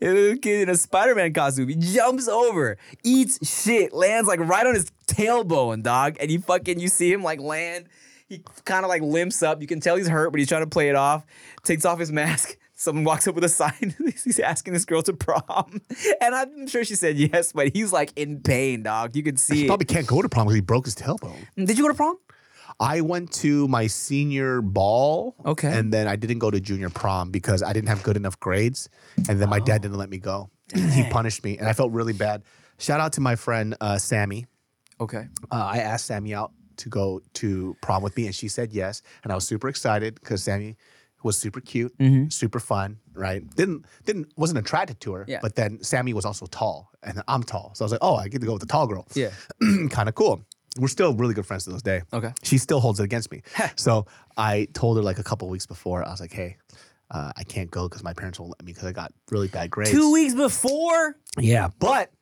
this 0.00 0.38
kid 0.40 0.62
in 0.62 0.68
a 0.70 0.76
Spider-Man 0.76 1.32
costume, 1.32 1.68
he 1.68 1.76
jumps 1.76 2.28
over, 2.28 2.78
eats 3.04 3.46
shit, 3.46 3.92
lands 3.92 4.28
like 4.28 4.40
right 4.40 4.66
on 4.66 4.74
his 4.74 4.90
tailbone, 5.06 5.82
dog, 5.82 6.16
and 6.20 6.30
you 6.30 6.40
fucking 6.40 6.80
you 6.80 6.88
see 6.88 7.12
him 7.12 7.22
like 7.22 7.40
land. 7.40 7.86
He 8.30 8.42
kind 8.64 8.84
of 8.84 8.88
like 8.88 9.02
limps 9.02 9.42
up. 9.42 9.60
You 9.60 9.66
can 9.66 9.80
tell 9.80 9.96
he's 9.96 10.08
hurt, 10.08 10.30
but 10.30 10.38
he's 10.38 10.48
trying 10.48 10.62
to 10.62 10.68
play 10.70 10.88
it 10.88 10.94
off. 10.96 11.26
Takes 11.64 11.84
off 11.84 11.98
his 11.98 12.10
mask. 12.12 12.56
Someone 12.74 13.04
walks 13.04 13.28
up 13.28 13.34
with 13.34 13.44
a 13.44 13.48
sign. 13.50 13.94
he's 14.24 14.38
asking 14.40 14.72
this 14.72 14.86
girl 14.86 15.02
to 15.02 15.12
prom, 15.12 15.82
and 16.22 16.34
I'm 16.34 16.66
sure 16.66 16.82
she 16.82 16.94
said 16.94 17.18
yes, 17.18 17.52
but 17.52 17.74
he's 17.76 17.92
like 17.92 18.10
in 18.16 18.40
pain, 18.40 18.84
dog. 18.84 19.14
You 19.14 19.22
can 19.22 19.36
see 19.36 19.56
He 19.56 19.64
it. 19.64 19.66
probably 19.66 19.84
can't 19.84 20.06
go 20.06 20.22
to 20.22 20.28
prom 20.30 20.46
because 20.46 20.54
he 20.54 20.60
broke 20.62 20.86
his 20.86 20.94
tailbone. 20.96 21.36
Did 21.56 21.76
you 21.76 21.84
go 21.84 21.88
to 21.88 21.94
prom? 21.94 22.16
I 22.78 23.02
went 23.02 23.32
to 23.32 23.68
my 23.68 23.86
senior 23.88 24.62
ball. 24.62 25.34
Okay. 25.44 25.76
And 25.76 25.92
then 25.92 26.08
I 26.08 26.16
didn't 26.16 26.38
go 26.38 26.50
to 26.50 26.58
junior 26.60 26.88
prom 26.88 27.30
because 27.30 27.62
I 27.62 27.74
didn't 27.74 27.88
have 27.88 28.02
good 28.02 28.16
enough 28.16 28.40
grades. 28.40 28.88
And 29.28 29.38
then 29.42 29.50
my 29.50 29.58
Oh. 29.58 29.64
dad 29.64 29.82
didn't 29.82 29.98
let 29.98 30.08
me 30.08 30.16
go. 30.18 30.48
he 30.74 31.04
punished 31.10 31.44
me. 31.44 31.58
And 31.58 31.68
I 31.68 31.74
felt 31.74 31.92
really 31.92 32.14
bad. 32.14 32.44
Shout 32.78 33.00
out 33.00 33.12
to 33.14 33.20
my 33.20 33.36
friend 33.36 33.76
uh, 33.82 33.98
Sammy. 33.98 34.46
Okay. 34.98 35.26
uh, 35.50 35.54
I 35.54 35.78
asked 35.80 36.06
Sammy 36.06 36.32
out 36.32 36.52
to 36.80 36.88
go 36.88 37.20
to 37.34 37.76
prom 37.82 38.02
with 38.02 38.16
me, 38.16 38.26
and 38.26 38.34
she 38.34 38.48
said 38.48 38.72
yes. 38.72 39.02
And 39.22 39.32
I 39.32 39.34
was 39.34 39.46
super 39.46 39.68
excited 39.68 40.14
because 40.16 40.42
Sammy 40.42 40.76
was 41.22 41.36
super 41.36 41.60
cute, 41.60 41.92
super 42.32 42.58
fun, 42.60 42.98
right? 43.14 43.42
Didn't 43.56 43.84
didn't 44.06 44.32
wasn't 44.36 44.58
attracted 44.58 45.00
to 45.00 45.12
her, 45.12 45.24
Yeah. 45.28 45.40
but 45.42 45.54
then 45.54 45.82
Sammy 45.82 46.12
was 46.14 46.24
also 46.24 46.46
tall, 46.46 46.90
and 47.02 47.22
I'm 47.28 47.42
tall, 47.42 47.72
so 47.74 47.82
I 47.82 47.86
was 47.86 47.92
like, 47.92 48.02
oh, 48.02 48.16
I 48.16 48.28
get 48.28 48.40
to 48.40 48.46
go 48.46 48.52
with 48.54 48.62
the 48.62 48.68
tall 48.68 48.86
girl. 48.86 49.06
Yeah. 49.14 49.30
kind 49.90 50.08
of 50.08 50.14
cool. 50.14 50.42
We're 50.78 50.88
still 50.88 51.12
really 51.14 51.34
good 51.34 51.44
friends 51.46 51.64
to 51.64 51.70
this 51.72 51.82
day. 51.82 52.02
Okay. 52.12 52.32
She 52.42 52.56
still 52.56 52.80
holds 52.80 53.00
it 53.00 53.04
against 53.04 53.30
me. 53.32 53.42
so 53.76 54.06
I 54.36 54.68
told 54.72 54.96
her 54.96 55.02
like 55.02 55.18
a 55.18 55.24
couple 55.24 55.48
weeks 55.48 55.66
before, 55.66 56.06
I 56.06 56.10
was 56.10 56.20
like, 56.20 56.32
hey. 56.32 56.56
Uh, 57.12 57.32
I 57.36 57.42
can't 57.42 57.68
go 57.72 57.88
because 57.88 58.04
my 58.04 58.12
parents 58.12 58.38
won't 58.38 58.50
let 58.52 58.64
me 58.64 58.72
because 58.72 58.86
I 58.86 58.92
got 58.92 59.12
really 59.32 59.48
bad 59.48 59.68
grades. 59.68 59.90
Two 59.90 60.12
weeks 60.12 60.32
before. 60.32 61.16
Yeah, 61.40 61.70
but 61.80 62.12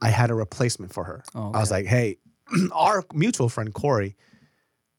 I 0.00 0.10
had 0.10 0.30
a 0.30 0.34
replacement 0.34 0.92
for 0.92 1.02
her. 1.02 1.24
Oh, 1.34 1.50
I 1.52 1.58
was 1.58 1.72
like, 1.72 1.86
hey, 1.86 2.18
our 2.72 3.04
mutual 3.14 3.48
friend 3.48 3.72
Corey, 3.72 4.16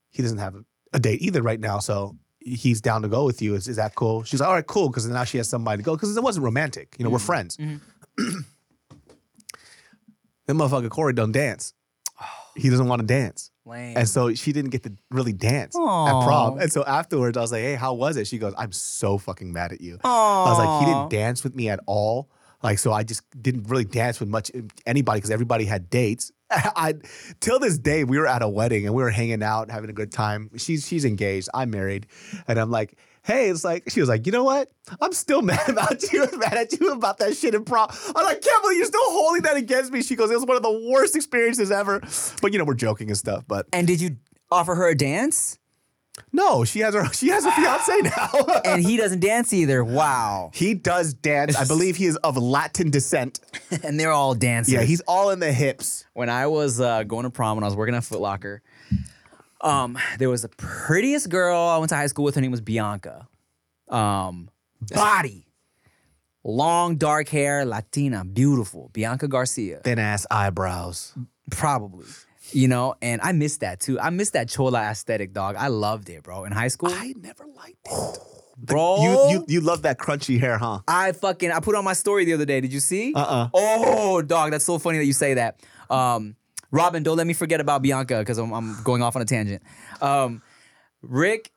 he 0.10 0.22
doesn't 0.22 0.38
have 0.40 0.56
a 0.94 1.00
date 1.00 1.22
either 1.22 1.42
right 1.42 1.60
now, 1.60 1.80
so 1.80 2.16
he's 2.40 2.82
down 2.82 3.02
to 3.04 3.08
go 3.08 3.26
with 3.26 3.42
you. 3.42 3.56
Is, 3.56 3.68
is 3.68 3.76
that 3.78 3.96
cool? 3.96 4.24
She's 4.24 4.40
like, 4.40 4.50
all 4.50 4.56
right, 4.56 4.66
cool, 4.66 4.90
because 4.90 5.06
now 5.08 5.24
she 5.24 5.38
has 5.38 5.48
somebody 5.50 5.78
to 5.78 5.84
go 5.84 5.96
because 5.96 6.16
it 6.16 6.24
wasn't 6.24 6.46
romantic. 6.46 6.96
You 6.98 7.04
know, 7.04 7.10
Mm-hmm. 7.10 7.14
we're 7.14 7.20
friends. 7.20 7.58
then 10.48 10.58
motherfucker 10.58 10.90
Corey 10.90 11.14
don't 11.14 11.32
dance. 11.32 11.74
He 12.56 12.70
doesn't 12.70 12.88
want 12.88 13.00
to 13.00 13.06
dance. 13.06 13.52
Lame. 13.66 13.96
And 13.96 14.10
so 14.10 14.34
she 14.34 14.52
didn't 14.52 14.72
get 14.72 14.84
to 14.84 14.92
really 15.12 15.32
dance 15.32 15.76
at 15.78 16.26
prom. 16.26 16.60
And 16.60 16.70
so 16.74 16.84
afterwards, 16.84 17.38
I 17.38 17.42
was 17.42 17.52
like, 17.54 17.62
hey, 17.62 17.76
how 17.76 17.94
was 17.94 18.18
it? 18.18 18.26
She 18.28 18.38
goes, 18.38 18.54
I'm 18.58 18.74
so 18.74 19.18
fucking 19.18 19.54
mad 19.54 19.72
at 19.72 19.80
you. 19.80 19.98
I 20.04 20.46
was 20.50 20.58
like, 20.58 20.80
he 20.80 20.86
didn't 20.86 21.10
dance 21.10 21.44
with 21.44 21.56
me 21.56 21.70
at 21.70 21.80
all. 21.86 22.30
Like, 22.62 22.80
so 22.80 22.92
I 22.92 23.04
just 23.04 23.24
didn't 23.42 23.70
really 23.70 23.86
dance 23.86 24.20
with 24.20 24.30
much 24.30 24.52
um, 24.54 24.68
anybody 24.86 25.20
because 25.20 25.32
everybody 25.32 25.66
had 25.66 25.90
dates. 25.90 26.32
I 26.52 26.96
till 27.40 27.60
this 27.60 27.78
day 27.78 28.04
we 28.04 28.18
were 28.18 28.28
at 28.28 28.42
a 28.42 28.50
wedding 28.50 28.86
and 28.86 28.96
we 28.96 29.04
were 29.04 29.12
hanging 29.12 29.44
out, 29.44 29.70
having 29.70 29.90
a 29.90 29.94
good 29.94 30.12
time. 30.12 30.50
She's 30.58 30.88
she's 30.88 31.06
engaged. 31.06 31.48
I'm 31.54 31.70
married, 31.70 32.08
and 32.48 32.60
I'm 32.60 32.72
like, 32.72 32.98
hey, 33.24 33.50
it's 33.50 33.64
like 33.64 33.90
she 33.90 34.00
was 34.00 34.10
like, 34.10 34.26
you 34.26 34.32
know 34.32 34.44
what? 34.44 34.70
I'm 35.00 35.14
still 35.14 35.42
mad 35.44 35.70
about 35.70 36.12
you, 36.12 36.28
mad 36.38 36.54
at 36.54 36.80
you 36.80 36.92
about 36.92 37.20
that 37.20 37.38
shit 37.38 37.56
in 37.56 37.64
prom. 37.64 37.90
I'm 38.16 38.26
like, 38.26 38.42
can't 38.42 38.64
believe 38.64 38.78
you're 38.78 38.88
still 38.88 39.12
holding 39.12 39.44
that 39.44 39.58
against 39.58 39.92
me. 39.92 40.02
She 40.02 40.16
goes, 40.16 40.32
it 40.32 40.36
was 40.36 40.46
one 40.46 40.58
of 40.58 40.64
the 40.64 40.90
worst 40.92 41.16
experiences 41.16 41.72
ever. 41.72 42.02
But 42.42 42.52
you 42.52 42.60
know, 42.60 42.66
we're 42.66 42.74
joking 42.74 43.10
and 43.10 43.18
stuff. 43.18 43.46
But 43.48 43.68
And 43.72 43.88
did 43.88 44.02
you 44.02 44.18
offer 44.52 44.76
her 44.76 44.90
a 44.90 44.96
dance? 44.96 45.60
No, 46.32 46.64
she 46.64 46.80
has 46.80 46.94
her 46.94 47.12
she 47.14 47.30
has 47.30 47.46
a 47.46 47.52
fiance 47.52 47.92
now. 48.04 48.30
And 48.66 48.84
he 48.84 48.98
doesn't 48.98 49.20
dance 49.20 49.54
either. 49.54 49.84
Wow. 49.84 50.52
he 50.54 50.74
does 50.74 51.14
dance. 51.14 51.56
I 51.56 51.66
believe 51.66 51.96
he 51.96 52.06
is 52.06 52.16
of 52.18 52.38
Latin 52.38 52.90
descent. 52.92 53.40
and 53.84 54.00
they're 54.00 54.12
all 54.12 54.36
dancing. 54.36 54.76
Yeah, 54.76 54.84
he's 54.84 55.02
all 55.02 55.30
in 55.32 55.40
the 55.40 55.52
hips. 55.52 56.06
when 56.14 56.30
I 56.30 56.48
was 56.48 56.80
uh, 56.82 57.04
going 57.04 57.24
to 57.24 57.30
prom 57.30 57.58
when 57.58 57.64
I 57.64 57.68
was 57.68 57.76
working 57.76 57.96
at 57.96 58.04
Foot 58.04 58.22
Locker, 58.22 58.62
Um, 59.62 59.98
there 60.18 60.30
was 60.30 60.42
the 60.44 60.50
prettiest 60.50 61.30
girl 61.30 61.58
I 61.60 61.78
went 61.78 61.90
to 61.90 61.96
high 61.96 62.08
school 62.08 62.24
with. 62.26 62.36
Her 62.36 62.42
name 62.42 62.52
was 62.52 62.62
Bianca. 62.62 63.28
Um, 63.90 64.50
body, 64.94 65.48
long 66.44 66.96
dark 66.98 67.28
hair, 67.30 67.66
Latina, 67.66 68.24
beautiful. 68.24 68.90
Bianca 68.94 69.28
Garcia, 69.28 69.82
Thin 69.84 70.00
ass 70.00 70.26
eyebrows. 70.32 71.14
probably. 71.52 72.06
You 72.52 72.68
know, 72.68 72.96
and 73.02 73.22
I 73.22 73.32
missed 73.32 73.60
that 73.62 73.80
too. 73.80 74.00
I 74.00 74.10
missed 74.10 74.34
that 74.34 74.50
chola 74.50 74.82
aesthetic, 74.82 75.34
dog. 75.34 75.56
I 75.56 75.68
loved 75.68 76.10
it, 76.10 76.24
bro. 76.24 76.46
In 76.46 76.52
high 76.52 76.68
school, 76.70 76.90
I 76.92 77.14
never 77.20 77.46
liked 77.46 77.86
it. 77.86 78.20
bro. 78.58 79.02
You 79.02 79.32
you 79.32 79.46
you 79.48 79.62
love 79.62 79.84
that 79.84 79.98
crunchy 79.98 80.40
hair, 80.40 80.58
huh? 80.58 80.80
I 80.88 81.12
fucking 81.14 81.52
I 81.52 81.60
put 81.60 81.76
on 81.76 81.84
my 81.84 81.94
story 81.94 82.26
the 82.26 82.34
other 82.34 82.46
day. 82.46 82.62
Did 82.62 82.74
you 82.74 82.80
see? 82.80 83.14
Uh-uh. 83.14 83.50
Oh, 83.54 84.22
dog, 84.22 84.52
that's 84.52 84.66
so 84.66 84.78
funny 84.80 84.98
that 84.98 85.06
you 85.06 85.14
say 85.14 85.36
that. 85.36 85.62
Um, 85.90 86.36
Robyn, 86.72 87.04
don't 87.04 87.18
let 87.18 87.26
me 87.26 87.34
forget 87.34 87.60
about 87.62 87.82
Bianca 87.82 88.20
because 88.20 88.38
I'm, 88.38 88.54
I'm 88.54 88.82
going 88.84 89.02
off 89.02 89.16
on 89.16 89.22
a 89.22 89.26
tangent. 89.26 89.64
Um, 90.02 90.42
Rick 91.02 91.52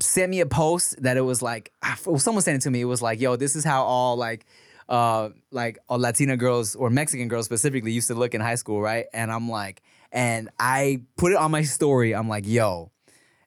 sent 0.00 0.30
me 0.30 0.40
a 0.40 0.46
post 0.46 1.00
that 1.02 1.16
it 1.16 1.22
was 1.22 1.40
like 1.40 1.72
someone 2.18 2.42
sent 2.42 2.56
it 2.56 2.62
to 2.62 2.70
me. 2.70 2.80
It 2.80 2.86
was 2.86 3.00
like, 3.00 3.20
yo, 3.20 3.36
this 3.36 3.56
is 3.56 3.64
how 3.64 3.84
all 3.84 4.16
like 4.16 4.44
uh 4.88 5.30
like 5.50 5.78
all 5.88 5.98
Latina 5.98 6.36
girls 6.36 6.74
or 6.74 6.90
Mexican 6.90 7.28
girls 7.28 7.46
specifically 7.46 7.92
used 7.92 8.08
to 8.08 8.14
look 8.14 8.34
in 8.34 8.40
high 8.40 8.56
school, 8.56 8.82
right? 8.82 9.06
And 9.14 9.32
I'm 9.32 9.48
like, 9.48 9.82
and 10.14 10.48
I 10.58 11.02
put 11.18 11.32
it 11.32 11.36
on 11.36 11.50
my 11.50 11.62
story. 11.62 12.14
I'm 12.14 12.28
like, 12.28 12.46
yo, 12.46 12.90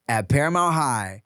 at 0.07 0.29
Paramount 0.29 0.75
High, 0.75 1.23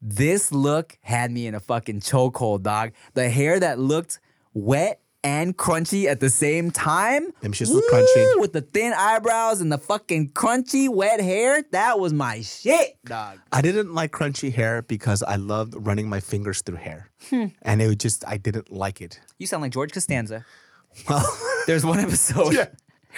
this 0.00 0.52
look 0.52 0.96
had 1.02 1.30
me 1.30 1.46
in 1.46 1.54
a 1.54 1.60
fucking 1.60 2.00
chokehold, 2.00 2.62
dog. 2.62 2.92
The 3.14 3.28
hair 3.28 3.60
that 3.60 3.78
looked 3.78 4.20
wet 4.54 5.00
and 5.24 5.56
crunchy 5.56 6.04
at 6.06 6.20
the 6.20 6.30
same 6.30 6.70
time. 6.70 7.32
Them 7.40 7.50
shits 7.52 7.70
look 7.72 7.84
crunchy. 7.90 8.40
With 8.40 8.52
the 8.52 8.60
thin 8.60 8.92
eyebrows 8.96 9.60
and 9.60 9.72
the 9.72 9.78
fucking 9.78 10.30
crunchy 10.30 10.88
wet 10.88 11.20
hair. 11.20 11.64
That 11.72 11.98
was 11.98 12.12
my 12.12 12.42
shit, 12.42 12.96
dog. 13.04 13.40
I 13.50 13.60
didn't 13.60 13.92
like 13.92 14.12
crunchy 14.12 14.52
hair 14.52 14.82
because 14.82 15.24
I 15.24 15.34
loved 15.36 15.74
running 15.76 16.08
my 16.08 16.20
fingers 16.20 16.62
through 16.62 16.76
hair, 16.76 17.10
Hmm. 17.30 17.46
and 17.62 17.82
it 17.82 17.88
was 17.88 17.96
just 17.96 18.24
I 18.28 18.36
didn't 18.36 18.70
like 18.70 19.00
it. 19.00 19.18
You 19.38 19.48
sound 19.48 19.62
like 19.62 19.72
George 19.72 19.92
Costanza. 19.92 20.44
Well, 21.08 21.26
There's 21.66 21.84
one 21.84 21.98
episode 21.98 22.54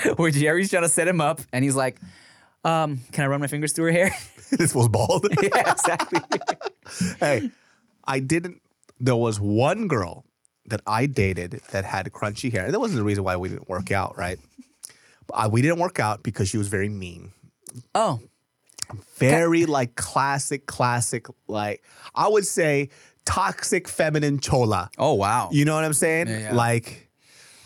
where 0.17 0.31
Jerry's 0.31 0.71
trying 0.71 0.83
to 0.83 0.89
set 0.89 1.09
him 1.09 1.21
up 1.21 1.41
and 1.53 1.65
he's 1.65 1.77
like, 1.77 1.99
um, 2.65 3.01
can 3.13 3.25
I 3.25 3.29
run 3.29 3.41
my 3.41 3.47
fingers 3.47 3.73
through 3.73 3.87
her 3.87 3.93
hair? 3.93 4.15
this 4.51 4.75
was 4.75 4.89
bald. 4.89 5.29
yeah, 5.43 5.71
exactly. 5.73 6.21
hey, 7.21 7.51
I 8.05 8.21
didn't. 8.21 8.63
There 8.99 9.17
was 9.17 9.39
one 9.39 9.89
girl 9.89 10.25
that 10.67 10.81
I 10.87 11.07
dated 11.07 11.61
that 11.71 11.85
had 11.85 12.11
crunchy 12.13 12.51
hair. 12.53 12.65
And 12.65 12.75
that 12.75 12.81
wasn't 12.81 12.99
the 12.99 13.05
reason 13.05 13.25
why 13.25 13.37
we 13.37 13.49
didn't 13.49 13.69
work 13.69 13.91
out, 13.91 14.17
right? 14.17 14.39
I, 15.35 15.49
we 15.49 15.63
didn't 15.63 15.79
work 15.79 16.01
out 16.01 16.23
because 16.23 16.49
she 16.49 16.59
was 16.59 16.69
very 16.69 16.89
mean. 16.89 17.33
Oh, 17.95 18.21
Very 19.19 19.67
like 19.67 19.95
classic, 19.95 20.67
classic, 20.67 21.27
like 21.47 21.83
I 22.15 22.29
would 22.29 22.47
say 22.47 22.89
toxic 23.25 23.87
feminine 23.87 24.41
chola. 24.41 24.91
oh 24.99 25.13
wow. 25.15 25.51
You 25.53 25.65
know 25.67 25.75
what 25.75 25.85
I'm 25.85 25.93
saying? 25.93 26.29
Yeah, 26.29 26.39
yeah. 26.39 26.55
Like, 26.55 27.11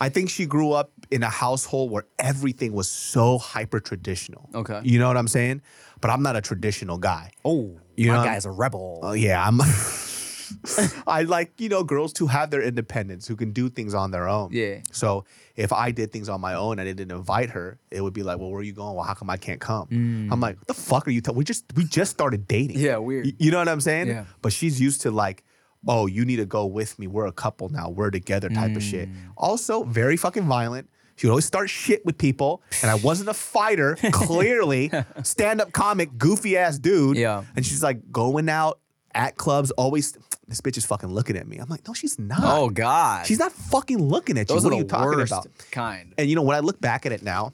I 0.01 0.09
think 0.09 0.29
she 0.29 0.45
grew 0.45 0.73
up 0.73 0.91
in 1.11 1.23
a 1.23 1.29
household 1.29 1.91
where 1.91 2.05
everything 2.19 2.73
was 2.73 2.87
so 2.89 3.37
hyper 3.37 3.79
traditional. 3.79 4.49
Okay. 4.55 4.81
You 4.83 4.99
know 4.99 5.07
what 5.07 5.17
I'm 5.17 5.27
saying? 5.27 5.61
But 6.01 6.09
I'm 6.11 6.21
not 6.23 6.35
a 6.35 6.41
traditional 6.41 6.97
guy. 6.97 7.31
oh, 7.45 7.79
You 7.95 8.09
my 8.11 8.17
know- 8.17 8.23
guy's 8.25 8.45
a 8.45 8.51
rebel. 8.51 8.99
Oh 9.03 9.13
yeah, 9.13 9.45
I'm. 9.47 9.59
I 11.07 11.23
like 11.23 11.59
you 11.59 11.67
know 11.69 11.83
girls 11.83 12.13
who 12.17 12.27
have 12.27 12.51
their 12.51 12.61
independence, 12.61 13.27
who 13.27 13.35
can 13.35 13.51
do 13.53 13.69
things 13.69 13.93
on 13.93 14.11
their 14.11 14.27
own. 14.27 14.49
Yeah. 14.51 14.81
So 14.91 15.25
if 15.55 15.73
I 15.73 15.91
did 15.91 16.11
things 16.11 16.29
on 16.29 16.41
my 16.41 16.53
own 16.53 16.79
and 16.79 16.87
I 16.87 16.93
didn't 16.93 17.11
invite 17.15 17.49
her, 17.51 17.79
it 17.91 18.01
would 18.01 18.13
be 18.13 18.23
like, 18.23 18.37
well, 18.39 18.49
where 18.51 18.59
are 18.59 18.63
you 18.63 18.73
going? 18.73 18.95
Well, 18.95 19.03
how 19.03 19.13
come 19.13 19.29
I 19.29 19.37
can't 19.37 19.59
come? 19.59 19.87
I'm 20.31 20.39
like, 20.39 20.57
what 20.57 20.67
the 20.67 20.73
fuck 20.73 21.07
are 21.07 21.11
you? 21.11 21.21
talking? 21.21 21.37
we 21.37 21.43
just 21.43 21.65
we 21.75 21.85
just 21.85 22.11
started 22.11 22.47
dating. 22.47 22.77
Mm. 22.77 22.81
Yeah, 22.81 22.97
weird. 22.97 23.25
Y- 23.25 23.33
You 23.39 23.51
know 23.51 23.57
what 23.57 23.69
I'm 23.69 23.81
saying? 23.81 24.07
Yeah. 24.07 24.25
But 24.41 24.53
she's 24.53 24.79
used 24.79 25.01
to 25.01 25.11
like, 25.11 25.43
oh, 25.87 26.05
you 26.05 26.23
need 26.23 26.37
to 26.37 26.45
go 26.45 26.65
with 26.65 26.97
me. 26.99 27.07
We're 27.07 27.25
a 27.25 27.31
couple 27.33 27.69
now. 27.69 27.89
We're 27.89 28.11
together 28.11 28.49
type 28.49 28.75
of 28.75 28.83
shit. 28.83 29.09
Mm. 29.09 29.15
Also, 29.37 29.83
very 29.83 30.17
fucking 30.17 30.43
violent. 30.43 30.87
She 31.15 31.27
would 31.27 31.31
always 31.31 31.45
start 31.45 31.69
shit 31.69 32.05
with 32.05 32.17
people, 32.17 32.61
and 32.81 32.89
I 32.89 32.95
wasn't 32.95 33.29
a 33.29 33.33
fighter. 33.33 33.95
Clearly, 34.11 34.91
stand-up 35.23 35.71
comic, 35.71 36.17
goofy 36.17 36.57
ass 36.57 36.79
dude. 36.79 37.17
Yeah. 37.17 37.43
And 37.55 37.65
she's 37.65 37.83
like 37.83 38.11
going 38.11 38.49
out 38.49 38.79
at 39.13 39.37
clubs, 39.37 39.71
always. 39.71 40.17
This 40.47 40.59
bitch 40.59 40.77
is 40.77 40.85
fucking 40.85 41.09
looking 41.09 41.37
at 41.37 41.47
me. 41.47 41.57
I'm 41.57 41.69
like, 41.69 41.87
no, 41.87 41.93
she's 41.93 42.19
not. 42.19 42.41
Oh 42.43 42.69
God. 42.69 43.25
she's 43.25 43.39
not 43.39 43.51
fucking 43.53 43.97
looking 43.97 44.37
at 44.37 44.49
you. 44.49 44.55
Those 44.55 44.65
what 44.65 44.73
are 44.73 44.75
are 44.75 44.79
you 44.79 44.83
talking 44.85 45.21
about? 45.21 45.47
kind. 45.71 46.13
And 46.17 46.29
you 46.29 46.35
know, 46.35 46.41
when 46.41 46.57
I 46.57 46.59
look 46.59 46.81
back 46.81 47.05
at 47.05 47.11
it 47.13 47.23
now, 47.23 47.53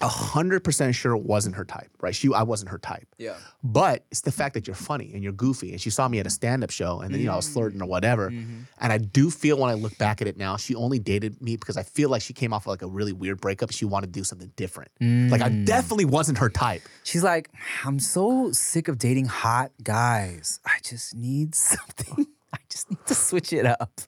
a 0.00 0.08
hundred 0.08 0.62
percent 0.62 0.94
sure 0.94 1.14
it 1.14 1.22
wasn't 1.22 1.56
her 1.56 1.64
type, 1.64 1.90
right? 2.00 2.14
She, 2.14 2.32
I 2.32 2.42
wasn't 2.42 2.70
her 2.70 2.78
type. 2.78 3.06
Yeah. 3.18 3.34
But 3.64 4.04
it's 4.10 4.20
the 4.20 4.32
fact 4.32 4.54
that 4.54 4.66
you're 4.66 4.76
funny 4.76 5.12
and 5.12 5.22
you're 5.22 5.32
goofy. 5.32 5.72
And 5.72 5.80
she 5.80 5.90
saw 5.90 6.06
me 6.06 6.20
at 6.20 6.26
a 6.26 6.30
stand-up 6.30 6.70
show, 6.70 7.00
and 7.00 7.12
then 7.12 7.20
you 7.20 7.26
know 7.26 7.32
I 7.32 7.36
was 7.36 7.46
mm-hmm. 7.46 7.54
flirting 7.54 7.82
or 7.82 7.86
whatever. 7.86 8.30
Mm-hmm. 8.30 8.62
And 8.80 8.92
I 8.92 8.98
do 8.98 9.30
feel 9.30 9.58
when 9.58 9.70
I 9.70 9.74
look 9.74 9.98
back 9.98 10.20
at 10.20 10.28
it 10.28 10.36
now, 10.36 10.56
she 10.56 10.74
only 10.74 10.98
dated 10.98 11.42
me 11.42 11.56
because 11.56 11.76
I 11.76 11.82
feel 11.82 12.10
like 12.10 12.22
she 12.22 12.32
came 12.32 12.52
off 12.52 12.62
of 12.64 12.68
like 12.68 12.82
a 12.82 12.86
really 12.86 13.12
weird 13.12 13.40
breakup. 13.40 13.72
She 13.72 13.84
wanted 13.84 14.08
to 14.08 14.12
do 14.12 14.24
something 14.24 14.52
different. 14.56 14.90
Like 15.00 15.42
I 15.42 15.50
mm. 15.50 15.64
definitely 15.64 16.04
wasn't 16.04 16.38
her 16.38 16.48
type. 16.48 16.82
She's 17.02 17.24
like, 17.24 17.50
I'm 17.84 17.98
so 17.98 18.52
sick 18.52 18.88
of 18.88 18.98
dating 18.98 19.26
hot 19.26 19.72
guys. 19.82 20.60
I 20.64 20.78
just 20.82 21.14
need 21.14 21.54
something. 21.54 22.26
I 22.52 22.58
just 22.70 22.90
need 22.90 23.04
to 23.06 23.14
switch 23.14 23.52
it 23.52 23.66
up. 23.66 24.00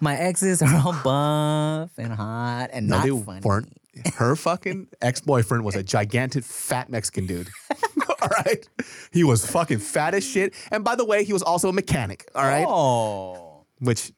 My 0.00 0.16
exes 0.16 0.62
are 0.62 0.74
all 0.74 0.94
buff 1.04 1.90
and 1.96 2.12
hot 2.12 2.70
and 2.72 2.88
No, 2.88 2.96
not 2.96 3.04
they 3.04 3.24
funny. 3.24 3.40
weren't. 3.42 3.72
Her 4.16 4.36
fucking 4.36 4.88
ex-boyfriend 5.00 5.64
was 5.64 5.74
a 5.76 5.82
gigantic 5.82 6.44
fat 6.44 6.90
Mexican 6.90 7.26
dude. 7.26 7.48
all 8.22 8.28
right. 8.44 8.68
He 9.12 9.24
was 9.24 9.44
fucking 9.48 9.78
fat 9.78 10.14
as 10.14 10.24
shit. 10.24 10.54
And 10.70 10.84
by 10.84 10.96
the 10.96 11.04
way, 11.04 11.24
he 11.24 11.32
was 11.32 11.42
also 11.42 11.68
a 11.68 11.72
mechanic. 11.72 12.28
All 12.34 12.44
right. 12.44 12.66
Oh. 12.68 13.64
which 13.80 14.12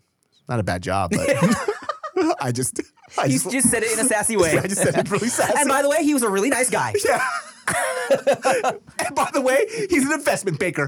not 0.49 0.61
a 0.61 0.63
bad 0.63 0.83
job, 0.83 1.11
but 1.13 1.29
I 2.41 2.53
just 2.53 2.81
I 3.19 3.27
You 3.27 3.33
just, 3.33 3.51
just 3.51 3.71
said 3.71 3.83
it 3.83 3.93
in 3.93 3.99
a 4.01 4.09
sassy 4.09 4.37
way. 4.43 4.59
I 4.59 4.67
just 4.67 4.83
said 4.83 4.97
it 4.97 5.11
really 5.11 5.29
sassy. 5.29 5.55
And 5.57 5.69
by 5.69 5.83
the 5.83 5.89
way, 5.89 6.03
he 6.03 6.15
was 6.15 6.23
a 6.23 6.29
really 6.31 6.51
nice 6.51 6.71
guy. 6.71 6.95
yeah. 7.05 7.27
and 8.11 9.15
by 9.15 9.31
the 9.33 9.41
way, 9.41 9.67
he's 9.91 10.07
an 10.07 10.13
investment 10.13 10.59
banker. 10.59 10.87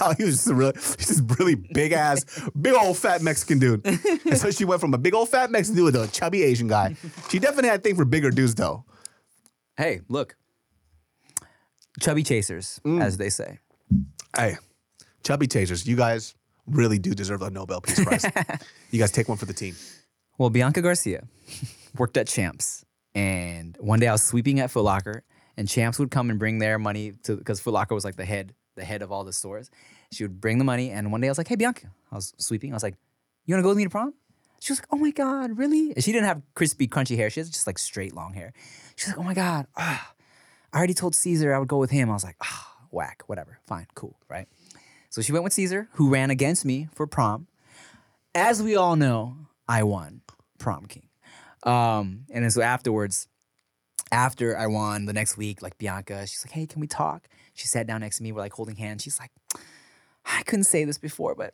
no, 0.00 0.12
he 0.16 0.24
was 0.24 0.36
just 0.36 0.50
a 0.50 0.54
really, 0.54 0.72
he's 0.74 1.08
this 1.08 1.20
really 1.38 1.54
big 1.54 1.92
ass, 1.92 2.24
big 2.60 2.74
old 2.74 2.96
fat 2.96 3.22
Mexican 3.22 3.58
dude. 3.58 3.84
And 3.84 4.38
so 4.38 4.50
she 4.50 4.64
went 4.64 4.80
from 4.80 4.94
a 4.94 4.98
big 4.98 5.14
old 5.14 5.28
fat 5.28 5.50
Mexican 5.50 5.76
dude 5.76 5.94
to 5.94 6.02
a 6.02 6.08
chubby 6.08 6.42
Asian 6.42 6.68
guy. 6.68 6.96
She 7.30 7.38
definitely 7.38 7.70
had 7.70 7.80
a 7.80 7.82
thing 7.82 7.96
for 7.96 8.04
bigger 8.04 8.30
dudes, 8.30 8.54
though. 8.54 8.84
Hey, 9.76 10.00
look. 10.08 10.36
Chubby 12.00 12.22
chasers, 12.22 12.80
mm. 12.84 13.02
as 13.02 13.16
they 13.16 13.30
say. 13.30 13.58
Hey, 14.36 14.56
chubby 15.22 15.46
chasers, 15.46 15.86
you 15.86 15.96
guys 15.96 16.34
really 16.66 16.98
do 16.98 17.14
deserve 17.14 17.42
a 17.42 17.50
Nobel 17.50 17.80
Peace 17.80 18.02
Prize. 18.02 18.24
you 18.90 18.98
guys 18.98 19.12
take 19.12 19.28
one 19.28 19.38
for 19.38 19.46
the 19.46 19.52
team. 19.52 19.76
Well, 20.38 20.50
Bianca 20.50 20.82
Garcia 20.82 21.24
worked 21.96 22.16
at 22.16 22.26
Champs, 22.26 22.84
and 23.14 23.76
one 23.80 24.00
day 24.00 24.08
I 24.08 24.12
was 24.12 24.22
sweeping 24.22 24.60
at 24.60 24.70
Foot 24.70 24.84
Locker, 24.84 25.22
and 25.56 25.68
Champs 25.68 25.98
would 25.98 26.10
come 26.10 26.30
and 26.30 26.38
bring 26.38 26.58
their 26.58 26.78
money 26.78 27.12
to 27.24 27.36
because 27.36 27.60
Foot 27.60 27.74
Locker 27.74 27.94
was 27.94 28.04
like 28.04 28.16
the 28.16 28.24
head, 28.24 28.54
the 28.74 28.84
head 28.84 29.02
of 29.02 29.12
all 29.12 29.24
the 29.24 29.32
stores. 29.32 29.70
She 30.12 30.24
would 30.24 30.40
bring 30.40 30.58
the 30.58 30.64
money, 30.64 30.90
and 30.90 31.10
one 31.12 31.20
day 31.20 31.28
I 31.28 31.30
was 31.30 31.38
like, 31.38 31.48
"Hey, 31.48 31.56
Bianca," 31.56 31.90
I 32.10 32.16
was 32.16 32.34
sweeping. 32.38 32.72
I 32.72 32.74
was 32.74 32.82
like, 32.82 32.96
"You 33.46 33.54
want 33.54 33.60
to 33.60 33.62
go 33.64 33.68
with 33.70 33.78
me 33.78 33.84
to 33.84 33.90
prom?" 33.90 34.14
She 34.60 34.72
was 34.72 34.80
like, 34.80 34.88
"Oh 34.90 34.96
my 34.96 35.10
god, 35.10 35.58
really?" 35.58 35.92
And 35.94 36.02
she 36.02 36.12
didn't 36.12 36.26
have 36.26 36.42
crispy, 36.54 36.88
crunchy 36.88 37.16
hair. 37.16 37.30
She 37.30 37.40
has 37.40 37.50
just 37.50 37.66
like 37.66 37.78
straight, 37.78 38.14
long 38.14 38.34
hair. 38.34 38.52
She's 38.96 39.08
like, 39.08 39.18
"Oh 39.18 39.22
my 39.22 39.34
god, 39.34 39.66
ah, 39.76 40.14
I 40.72 40.78
already 40.78 40.94
told 40.94 41.14
Caesar 41.14 41.54
I 41.54 41.58
would 41.58 41.68
go 41.68 41.78
with 41.78 41.90
him." 41.90 42.10
I 42.10 42.14
was 42.14 42.24
like, 42.24 42.36
"Ah, 42.42 42.76
whack, 42.90 43.22
whatever, 43.26 43.58
fine, 43.66 43.86
cool, 43.94 44.16
right?" 44.28 44.48
So 45.10 45.22
she 45.22 45.32
went 45.32 45.44
with 45.44 45.52
Caesar, 45.52 45.88
who 45.92 46.10
ran 46.10 46.30
against 46.30 46.64
me 46.64 46.88
for 46.92 47.06
prom. 47.06 47.46
As 48.34 48.60
we 48.62 48.74
all 48.74 48.96
know, 48.96 49.36
I 49.68 49.84
won 49.84 50.22
prom 50.58 50.86
king. 50.86 51.08
Um, 51.62 52.26
and 52.30 52.52
so 52.52 52.62
afterwards, 52.62 53.28
after 54.12 54.56
I 54.56 54.66
won 54.66 55.06
the 55.06 55.12
next 55.12 55.36
week, 55.36 55.62
like 55.62 55.78
Bianca, 55.78 56.26
she's 56.26 56.44
like, 56.44 56.52
"Hey, 56.52 56.66
can 56.66 56.80
we 56.80 56.86
talk?" 56.86 57.28
She 57.54 57.66
sat 57.66 57.86
down 57.86 58.00
next 58.00 58.18
to 58.18 58.22
me. 58.22 58.32
We're 58.32 58.40
like 58.40 58.52
holding 58.52 58.76
hands. 58.76 59.02
She's 59.02 59.18
like, 59.18 59.30
"I 60.24 60.42
couldn't 60.42 60.64
say 60.64 60.84
this 60.84 60.98
before, 60.98 61.34
but 61.34 61.52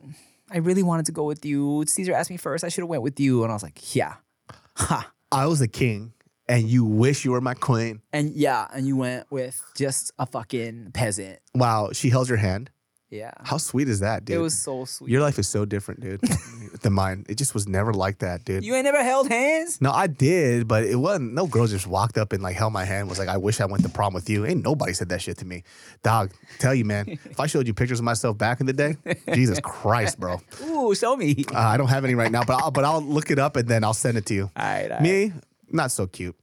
I 0.49 0.57
really 0.57 0.83
wanted 0.83 1.05
to 1.07 1.11
go 1.11 1.23
with 1.23 1.45
you. 1.45 1.83
Caesar 1.87 2.13
asked 2.13 2.29
me 2.29 2.37
first. 2.37 2.63
I 2.63 2.69
should 2.69 2.81
have 2.81 2.89
went 2.89 3.03
with 3.03 3.19
you." 3.19 3.43
And 3.43 3.51
I 3.51 3.55
was 3.55 3.63
like, 3.63 3.95
"Yeah, 3.95 4.15
ha." 4.75 5.11
I 5.31 5.45
was 5.45 5.61
a 5.61 5.67
king, 5.67 6.13
and 6.49 6.69
you 6.69 6.83
wish 6.83 7.23
you 7.23 7.31
were 7.31 7.39
my 7.39 7.53
queen. 7.53 8.01
And 8.11 8.33
yeah, 8.33 8.67
and 8.73 8.85
you 8.85 8.97
went 8.97 9.31
with 9.31 9.63
just 9.75 10.11
a 10.19 10.25
fucking 10.25 10.91
peasant. 10.93 11.39
Wow, 11.55 11.91
she 11.93 12.09
held 12.09 12.27
your 12.27 12.37
hand. 12.37 12.69
Yeah, 13.11 13.31
How 13.43 13.57
sweet 13.57 13.89
is 13.89 13.99
that, 13.99 14.23
dude? 14.23 14.37
it 14.37 14.39
was 14.39 14.57
so 14.57 14.85
sweet. 14.85 15.11
Your 15.11 15.19
life 15.21 15.37
is 15.37 15.45
so 15.45 15.65
different, 15.65 15.99
dude, 15.99 16.21
than 16.81 16.93
mine. 16.93 17.25
It 17.27 17.35
just 17.37 17.53
was 17.53 17.67
never 17.67 17.93
like 17.93 18.19
that, 18.19 18.45
dude. 18.45 18.63
you 18.63 18.73
ain't 18.73 18.85
never 18.85 19.03
held 19.03 19.27
hands. 19.27 19.81
no, 19.81 19.91
I 19.91 20.07
did, 20.07 20.65
but 20.65 20.85
it 20.85 20.95
wasn't. 20.95 21.33
No 21.33 21.45
girl 21.45 21.67
just 21.67 21.87
walked 21.87 22.17
up 22.17 22.31
and 22.31 22.41
like 22.41 22.55
held 22.55 22.71
my 22.71 22.85
hand. 22.85 23.09
Was 23.09 23.19
like, 23.19 23.27
"I 23.27 23.35
wish 23.35 23.59
I 23.59 23.65
went 23.65 23.83
to 23.83 23.89
prom 23.89 24.13
with 24.13 24.29
you." 24.29 24.45
Ain't 24.45 24.63
nobody 24.63 24.93
said 24.93 25.09
that 25.09 25.21
shit 25.21 25.37
to 25.39 25.45
me, 25.45 25.63
dog. 26.03 26.31
Tell 26.59 26.73
you, 26.73 26.85
man. 26.85 27.19
if 27.25 27.37
I 27.37 27.47
showed 27.47 27.67
you 27.67 27.73
pictures 27.73 27.99
of 27.99 28.05
myself 28.05 28.37
back 28.37 28.61
in 28.61 28.65
the 28.65 28.73
day, 28.73 28.95
Jesus 29.33 29.59
Christ, 29.61 30.17
bro. 30.17 30.39
Ooh, 30.63 30.95
show 30.95 31.17
me. 31.17 31.43
Uh, 31.53 31.57
I 31.57 31.75
don't 31.75 31.89
have 31.89 32.05
any 32.05 32.15
right 32.15 32.31
now, 32.31 32.45
but 32.45 32.63
I'll, 32.63 32.71
but 32.71 32.85
I'll 32.85 33.01
look 33.01 33.29
it 33.29 33.39
up 33.39 33.57
and 33.57 33.67
then 33.67 33.83
I'll 33.83 33.93
send 33.93 34.17
it 34.17 34.25
to 34.27 34.33
you. 34.33 34.43
All 34.55 34.63
right, 34.65 34.83
all 34.83 34.89
right. 34.91 35.01
Me, 35.01 35.33
not 35.69 35.91
so 35.91 36.07
cute. 36.07 36.35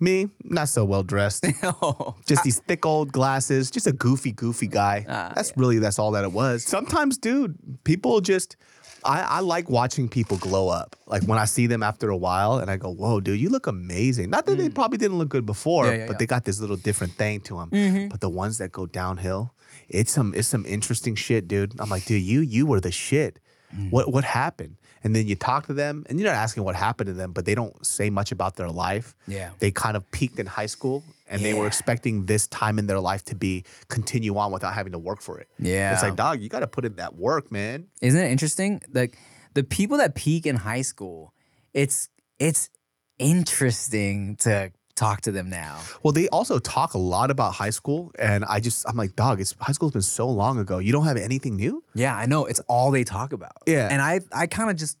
Me, 0.00 0.28
not 0.44 0.68
so 0.68 0.84
well 0.84 1.02
dressed. 1.02 1.46
Oh, 1.62 2.14
just 2.26 2.44
these 2.44 2.60
thick 2.60 2.86
old 2.86 3.12
glasses, 3.12 3.70
just 3.70 3.86
a 3.86 3.92
goofy, 3.92 4.32
goofy 4.32 4.66
guy. 4.66 5.04
Ah, 5.08 5.32
that's 5.34 5.52
really 5.56 5.78
that's 5.78 5.98
all 5.98 6.12
that 6.12 6.24
it 6.24 6.32
was. 6.32 6.64
Sometimes, 6.64 7.18
dude, 7.18 7.56
people 7.84 8.20
just 8.20 8.56
I, 9.04 9.20
I 9.22 9.40
like 9.40 9.70
watching 9.70 10.08
people 10.08 10.36
glow 10.38 10.68
up. 10.68 10.96
Like 11.06 11.22
when 11.24 11.38
I 11.38 11.44
see 11.44 11.66
them 11.66 11.82
after 11.82 12.10
a 12.10 12.16
while 12.16 12.58
and 12.58 12.70
I 12.70 12.76
go, 12.76 12.90
whoa, 12.92 13.20
dude, 13.20 13.40
you 13.40 13.48
look 13.48 13.66
amazing. 13.66 14.30
Not 14.30 14.46
that 14.46 14.58
they 14.58 14.68
probably 14.68 14.98
didn't 14.98 15.18
look 15.18 15.28
good 15.28 15.46
before, 15.46 15.84
Mm. 15.84 15.90
Yeah, 15.90 15.96
yeah, 15.98 16.06
but 16.06 16.12
yeah. 16.14 16.18
they 16.18 16.26
got 16.26 16.44
this 16.44 16.60
little 16.60 16.76
different 16.76 17.12
thing 17.14 17.40
to 17.42 17.58
them. 17.58 17.70
Mhm. 17.70 18.10
But 18.10 18.20
the 18.20 18.28
ones 18.28 18.58
that 18.58 18.72
go 18.72 18.86
downhill, 18.86 19.54
it's 19.88 20.12
some 20.12 20.34
it's 20.34 20.48
some 20.48 20.66
interesting 20.66 21.14
shit, 21.14 21.48
dude. 21.48 21.74
I'm 21.80 21.88
like, 21.90 22.04
dude, 22.04 22.22
you 22.22 22.40
you 22.40 22.66
were 22.66 22.80
the 22.80 22.90
shit. 22.92 23.38
Mm. 23.74 23.90
What 23.90 24.12
what 24.12 24.24
happened? 24.24 24.76
And 25.04 25.14
then 25.14 25.26
you 25.26 25.36
talk 25.36 25.66
to 25.66 25.74
them, 25.74 26.04
and 26.08 26.18
you're 26.18 26.28
not 26.28 26.36
asking 26.36 26.64
what 26.64 26.74
happened 26.74 27.08
to 27.08 27.14
them, 27.14 27.32
but 27.32 27.44
they 27.44 27.54
don't 27.54 27.86
say 27.86 28.10
much 28.10 28.32
about 28.32 28.56
their 28.56 28.68
life. 28.70 29.14
Yeah. 29.26 29.50
They 29.58 29.70
kind 29.70 29.96
of 29.96 30.10
peaked 30.10 30.38
in 30.38 30.46
high 30.46 30.66
school, 30.66 31.04
and 31.28 31.42
they 31.42 31.54
were 31.54 31.66
expecting 31.66 32.26
this 32.26 32.46
time 32.46 32.78
in 32.78 32.86
their 32.86 33.00
life 33.00 33.24
to 33.26 33.34
be 33.34 33.64
continue 33.88 34.36
on 34.36 34.50
without 34.52 34.74
having 34.74 34.92
to 34.92 34.98
work 34.98 35.20
for 35.20 35.38
it. 35.38 35.48
Yeah. 35.58 35.92
It's 35.92 36.02
like, 36.02 36.16
dog, 36.16 36.40
you 36.40 36.48
got 36.48 36.60
to 36.60 36.66
put 36.66 36.84
in 36.84 36.96
that 36.96 37.14
work, 37.14 37.52
man. 37.52 37.86
Isn't 38.00 38.20
it 38.20 38.30
interesting? 38.30 38.82
Like 38.92 39.16
the 39.54 39.64
people 39.64 39.98
that 39.98 40.14
peak 40.14 40.46
in 40.46 40.56
high 40.56 40.82
school, 40.82 41.32
it's 41.74 42.08
it's 42.38 42.70
interesting 43.18 44.36
to 44.36 44.72
talk 44.98 45.22
to 45.22 45.32
them 45.32 45.48
now. 45.48 45.80
Well, 46.02 46.12
they 46.12 46.28
also 46.28 46.58
talk 46.58 46.94
a 46.94 46.98
lot 46.98 47.30
about 47.30 47.54
high 47.54 47.70
school, 47.70 48.12
and 48.18 48.44
I 48.44 48.60
just 48.60 48.86
I'm 48.88 48.96
like, 48.96 49.16
dog, 49.16 49.40
it's 49.40 49.54
high 49.60 49.72
school's 49.72 49.92
been 49.92 50.02
so 50.02 50.28
long 50.28 50.58
ago. 50.58 50.78
You 50.78 50.92
don't 50.92 51.04
have 51.04 51.16
anything 51.16 51.56
new. 51.56 51.82
Yeah, 51.94 52.16
I 52.16 52.26
know. 52.26 52.46
It's 52.46 52.60
all 52.68 52.90
they 52.90 53.04
talk 53.04 53.32
about. 53.32 53.56
Yeah. 53.66 53.88
And 53.90 54.02
I 54.02 54.20
I 54.32 54.46
kind 54.46 54.70
of 54.70 54.76
just 54.76 54.98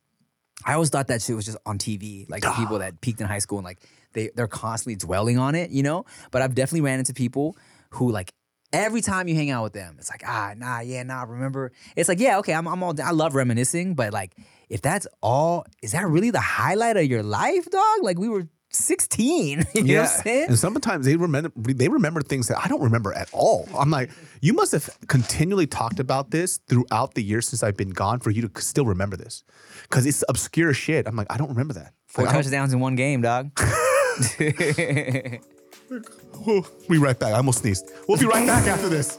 I 0.64 0.74
always 0.74 0.90
thought 0.90 1.08
that 1.08 1.22
shit 1.22 1.36
was 1.36 1.44
just 1.44 1.58
on 1.66 1.78
TV, 1.78 2.28
like 2.30 2.42
the 2.42 2.50
people 2.52 2.78
that 2.78 3.00
peaked 3.00 3.20
in 3.20 3.26
high 3.26 3.38
school 3.38 3.58
and 3.58 3.64
like 3.64 3.80
they 4.12 4.30
they're 4.34 4.48
constantly 4.48 4.96
dwelling 4.96 5.38
on 5.38 5.54
it, 5.54 5.70
you 5.70 5.82
know. 5.82 6.04
But 6.30 6.42
I've 6.42 6.54
definitely 6.54 6.82
ran 6.82 6.98
into 6.98 7.12
people 7.12 7.56
who 7.90 8.10
like 8.10 8.32
every 8.72 9.00
time 9.00 9.28
you 9.28 9.34
hang 9.34 9.50
out 9.50 9.64
with 9.64 9.72
them, 9.72 9.96
it's 9.98 10.10
like 10.10 10.22
ah 10.26 10.54
nah 10.56 10.80
yeah 10.80 11.02
nah 11.02 11.22
remember. 11.22 11.72
It's 11.96 12.08
like 12.08 12.20
yeah 12.20 12.38
okay 12.38 12.54
I'm 12.54 12.66
I'm 12.66 12.82
all 12.82 12.94
I 13.02 13.10
love 13.10 13.34
reminiscing, 13.34 13.94
but 13.94 14.12
like 14.12 14.32
if 14.68 14.82
that's 14.82 15.06
all, 15.22 15.64
is 15.82 15.92
that 15.92 16.06
really 16.06 16.30
the 16.30 16.40
highlight 16.40 16.98
of 16.98 17.04
your 17.04 17.22
life, 17.22 17.70
dog? 17.70 18.02
Like 18.02 18.18
we 18.18 18.28
were 18.28 18.48
16, 18.78 19.66
you 19.74 19.82
know 19.82 20.02
what 20.02 20.10
I'm 20.10 20.22
saying? 20.22 20.48
And 20.48 20.58
sometimes 20.58 21.06
they 21.06 21.16
remember 21.16 21.50
they 21.56 21.88
remember 21.88 22.22
things 22.22 22.48
that 22.48 22.58
I 22.64 22.68
don't 22.68 22.82
remember 22.82 23.12
at 23.12 23.28
all. 23.32 23.68
I'm 23.76 23.90
like, 23.90 24.10
you 24.40 24.52
must 24.52 24.72
have 24.72 24.88
continually 25.08 25.66
talked 25.66 26.00
about 26.00 26.30
this 26.30 26.58
throughout 26.68 27.14
the 27.14 27.22
years 27.22 27.48
since 27.48 27.62
I've 27.62 27.76
been 27.76 27.90
gone 27.90 28.20
for 28.20 28.30
you 28.30 28.48
to 28.48 28.60
still 28.62 28.84
remember 28.86 29.16
this, 29.16 29.44
because 29.82 30.06
it's 30.06 30.24
obscure 30.28 30.72
shit. 30.74 31.06
I'm 31.06 31.16
like, 31.16 31.26
I 31.30 31.36
don't 31.36 31.50
remember 31.50 31.74
that. 31.74 31.92
Four 32.06 32.24
Like, 32.24 32.34
touchdowns 32.34 32.72
in 32.72 32.80
one 32.80 32.96
game, 32.96 33.22
dog. 33.22 33.50
We'll 36.46 36.66
be 36.88 36.98
right 36.98 37.18
back. 37.18 37.32
I 37.32 37.36
almost 37.38 37.60
sneezed. 37.60 37.90
We'll 38.06 38.18
be 38.18 38.26
right 38.26 38.46
back 38.46 38.66
after 38.66 38.88
this. 38.88 39.18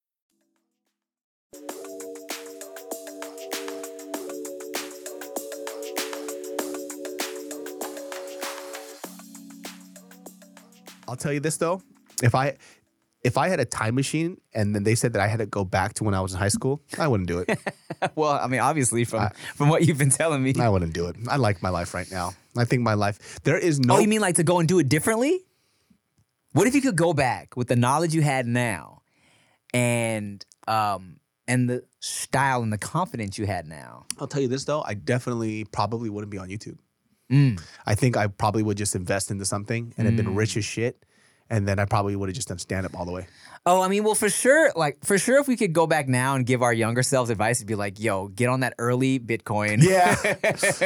I'll 11.11 11.17
tell 11.17 11.33
you 11.33 11.41
this 11.41 11.57
though, 11.57 11.81
if 12.23 12.33
I 12.33 12.55
if 13.21 13.37
I 13.37 13.49
had 13.49 13.59
a 13.59 13.65
time 13.65 13.95
machine 13.95 14.39
and 14.53 14.73
then 14.73 14.83
they 14.83 14.95
said 14.95 15.11
that 15.13 15.21
I 15.21 15.27
had 15.27 15.39
to 15.39 15.45
go 15.45 15.65
back 15.65 15.93
to 15.95 16.05
when 16.05 16.13
I 16.13 16.21
was 16.21 16.31
in 16.33 16.39
high 16.39 16.47
school, 16.47 16.81
I 16.97 17.07
wouldn't 17.09 17.27
do 17.27 17.39
it. 17.39 17.59
well, 18.15 18.31
I 18.31 18.47
mean, 18.47 18.61
obviously 18.61 19.03
from 19.03 19.29
from 19.55 19.67
what 19.67 19.83
you've 19.85 19.97
been 19.97 20.09
telling 20.09 20.41
me, 20.41 20.53
I 20.57 20.69
wouldn't 20.69 20.93
do 20.93 21.07
it. 21.07 21.17
I 21.29 21.35
like 21.35 21.61
my 21.61 21.69
life 21.69 21.93
right 21.93 22.09
now. 22.09 22.31
I 22.57 22.63
think 22.63 22.81
my 22.81 22.93
life 22.93 23.39
there 23.43 23.57
is 23.57 23.79
no 23.79 23.95
Oh, 23.97 23.99
you 23.99 24.07
mean 24.07 24.21
like 24.21 24.35
to 24.35 24.43
go 24.43 24.59
and 24.59 24.69
do 24.69 24.79
it 24.79 24.87
differently? 24.87 25.41
What 26.53 26.65
if 26.67 26.75
you 26.75 26.81
could 26.81 26.95
go 26.95 27.11
back 27.13 27.57
with 27.57 27.67
the 27.67 27.75
knowledge 27.75 28.15
you 28.15 28.21
had 28.21 28.47
now 28.47 29.01
and 29.73 30.45
um 30.67 31.17
and 31.47 31.69
the 31.69 31.83
style 31.99 32.63
and 32.63 32.71
the 32.71 32.77
confidence 32.77 33.37
you 33.37 33.45
had 33.45 33.67
now? 33.67 34.05
I'll 34.17 34.27
tell 34.27 34.41
you 34.41 34.47
this 34.47 34.63
though, 34.63 34.81
I 34.81 34.93
definitely 34.93 35.65
probably 35.65 36.09
wouldn't 36.09 36.31
be 36.31 36.37
on 36.37 36.47
YouTube. 36.47 36.77
Mm. 37.31 37.61
I 37.85 37.95
think 37.95 38.17
I 38.17 38.27
probably 38.27 38.61
would 38.63 38.77
just 38.77 38.95
invest 38.95 39.31
into 39.31 39.45
something 39.45 39.93
and 39.97 40.05
have 40.07 40.17
been 40.17 40.27
Mm. 40.27 40.35
rich 40.37 40.57
as 40.57 40.65
shit. 40.65 41.03
And 41.49 41.67
then 41.67 41.79
I 41.79 41.85
probably 41.85 42.15
would 42.15 42.29
have 42.29 42.35
just 42.35 42.47
done 42.49 42.59
stand 42.59 42.85
up 42.85 42.97
all 42.97 43.05
the 43.05 43.11
way. 43.11 43.27
Oh, 43.63 43.79
I 43.83 43.89
mean, 43.89 44.03
well, 44.03 44.15
for 44.15 44.27
sure, 44.29 44.71
like 44.75 45.05
for 45.05 45.19
sure, 45.19 45.37
if 45.39 45.47
we 45.47 45.55
could 45.55 45.71
go 45.71 45.85
back 45.85 46.07
now 46.07 46.33
and 46.35 46.47
give 46.47 46.63
our 46.63 46.73
younger 46.73 47.03
selves 47.03 47.29
advice, 47.29 47.59
it'd 47.59 47.67
be 47.67 47.75
like, 47.75 47.99
"Yo, 47.99 48.27
get 48.29 48.49
on 48.49 48.61
that 48.61 48.73
early 48.79 49.19
Bitcoin." 49.19 49.83
Yeah. 49.83 50.15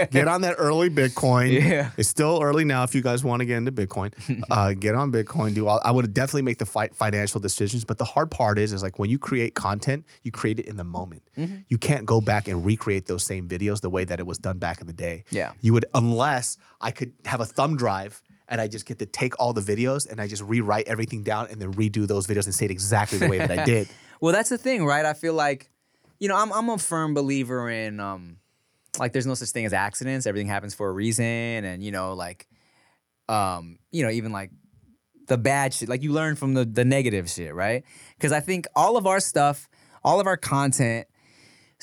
get 0.11 0.27
on 0.27 0.41
that 0.41 0.55
early 0.57 0.89
Bitcoin. 0.89 1.53
Yeah. 1.53 1.91
It's 1.95 2.09
still 2.09 2.41
early 2.43 2.65
now 2.65 2.83
if 2.83 2.93
you 2.93 3.01
guys 3.01 3.23
want 3.23 3.39
to 3.39 3.45
get 3.45 3.57
into 3.57 3.71
Bitcoin. 3.71 4.11
Uh, 4.51 4.73
get 4.73 4.93
on 4.95 5.11
Bitcoin. 5.11 5.53
Do 5.55 5.67
all 5.67 5.79
I 5.85 5.91
would 5.91 6.13
definitely 6.13 6.41
make 6.41 6.57
the 6.57 6.65
fi- 6.65 6.89
financial 6.89 7.39
decisions. 7.39 7.85
But 7.85 7.97
the 7.97 8.05
hard 8.05 8.29
part 8.29 8.59
is 8.59 8.73
is 8.73 8.83
like 8.83 8.99
when 8.99 9.09
you 9.09 9.17
create 9.17 9.55
content, 9.55 10.05
you 10.23 10.31
create 10.31 10.59
it 10.59 10.65
in 10.67 10.75
the 10.75 10.83
moment. 10.83 11.23
Mhm. 11.37 11.63
You 11.69 11.77
can't 11.77 12.05
go 12.05 12.19
back 12.19 12.47
and 12.49 12.65
recreate 12.65 13.05
those 13.07 13.23
same 13.23 13.47
videos 13.47 13.79
the 13.81 13.89
way 13.89 14.03
that 14.03 14.19
it 14.19 14.25
was 14.25 14.37
done 14.37 14.57
back 14.59 14.81
in 14.81 14.87
the 14.87 14.93
day. 14.93 15.23
Yeah. 15.29 15.53
You 15.61 15.71
would 15.73 15.85
unless 15.93 16.57
I 16.81 16.91
could 16.91 17.13
have 17.25 17.39
a 17.39 17.45
thumb 17.45 17.77
drive 17.77 18.21
and 18.47 18.61
I 18.61 18.67
just 18.67 18.85
get 18.85 18.99
to 18.99 19.05
take 19.05 19.39
all 19.39 19.53
the 19.53 19.61
videos 19.61 20.09
and 20.09 20.19
I 20.21 20.27
just 20.27 20.43
rewrite 20.43 20.87
everything 20.87 21.23
down 21.23 21.47
and 21.49 21.61
then 21.61 21.73
redo 21.73 22.07
those 22.07 22.27
videos 22.27 22.45
and 22.45 22.53
say 22.53 22.65
it 22.65 22.71
exactly 22.71 23.17
the 23.17 23.27
way 23.27 23.39
that 23.39 23.51
I 23.51 23.63
did. 23.65 23.89
Well, 24.21 24.33
that's 24.33 24.49
the 24.49 24.57
thing, 24.57 24.85
right? 24.85 25.05
I 25.05 25.13
feel 25.13 25.33
like, 25.33 25.69
you 26.19 26.27
know, 26.27 26.35
I'm 26.35 26.51
I'm 26.53 26.69
a 26.69 26.77
firm 26.77 27.13
believer 27.13 27.69
in 27.69 27.99
um 27.99 28.37
like 28.99 29.11
there's 29.13 29.27
no 29.27 29.33
such 29.33 29.49
thing 29.49 29.65
as 29.65 29.73
accidents. 29.73 30.25
Everything 30.25 30.47
happens 30.47 30.73
for 30.73 30.87
a 30.89 30.91
reason. 30.91 31.25
And, 31.25 31.83
you 31.83 31.91
know, 31.91 32.13
like 32.13 32.47
um, 33.27 33.79
you 33.91 34.03
know, 34.03 34.09
even 34.11 34.31
like 34.31 34.51
the 35.27 35.37
bad 35.37 35.73
shit, 35.73 35.89
like 35.89 36.03
you 36.03 36.11
learn 36.13 36.35
from 36.35 36.53
the 36.53 36.65
the 36.65 36.85
negative 36.85 37.29
shit, 37.29 37.53
right? 37.53 37.83
Because 38.15 38.31
I 38.31 38.39
think 38.39 38.67
all 38.75 38.97
of 38.97 39.07
our 39.07 39.19
stuff, 39.19 39.67
all 40.03 40.19
of 40.19 40.27
our 40.27 40.37
content, 40.37 41.07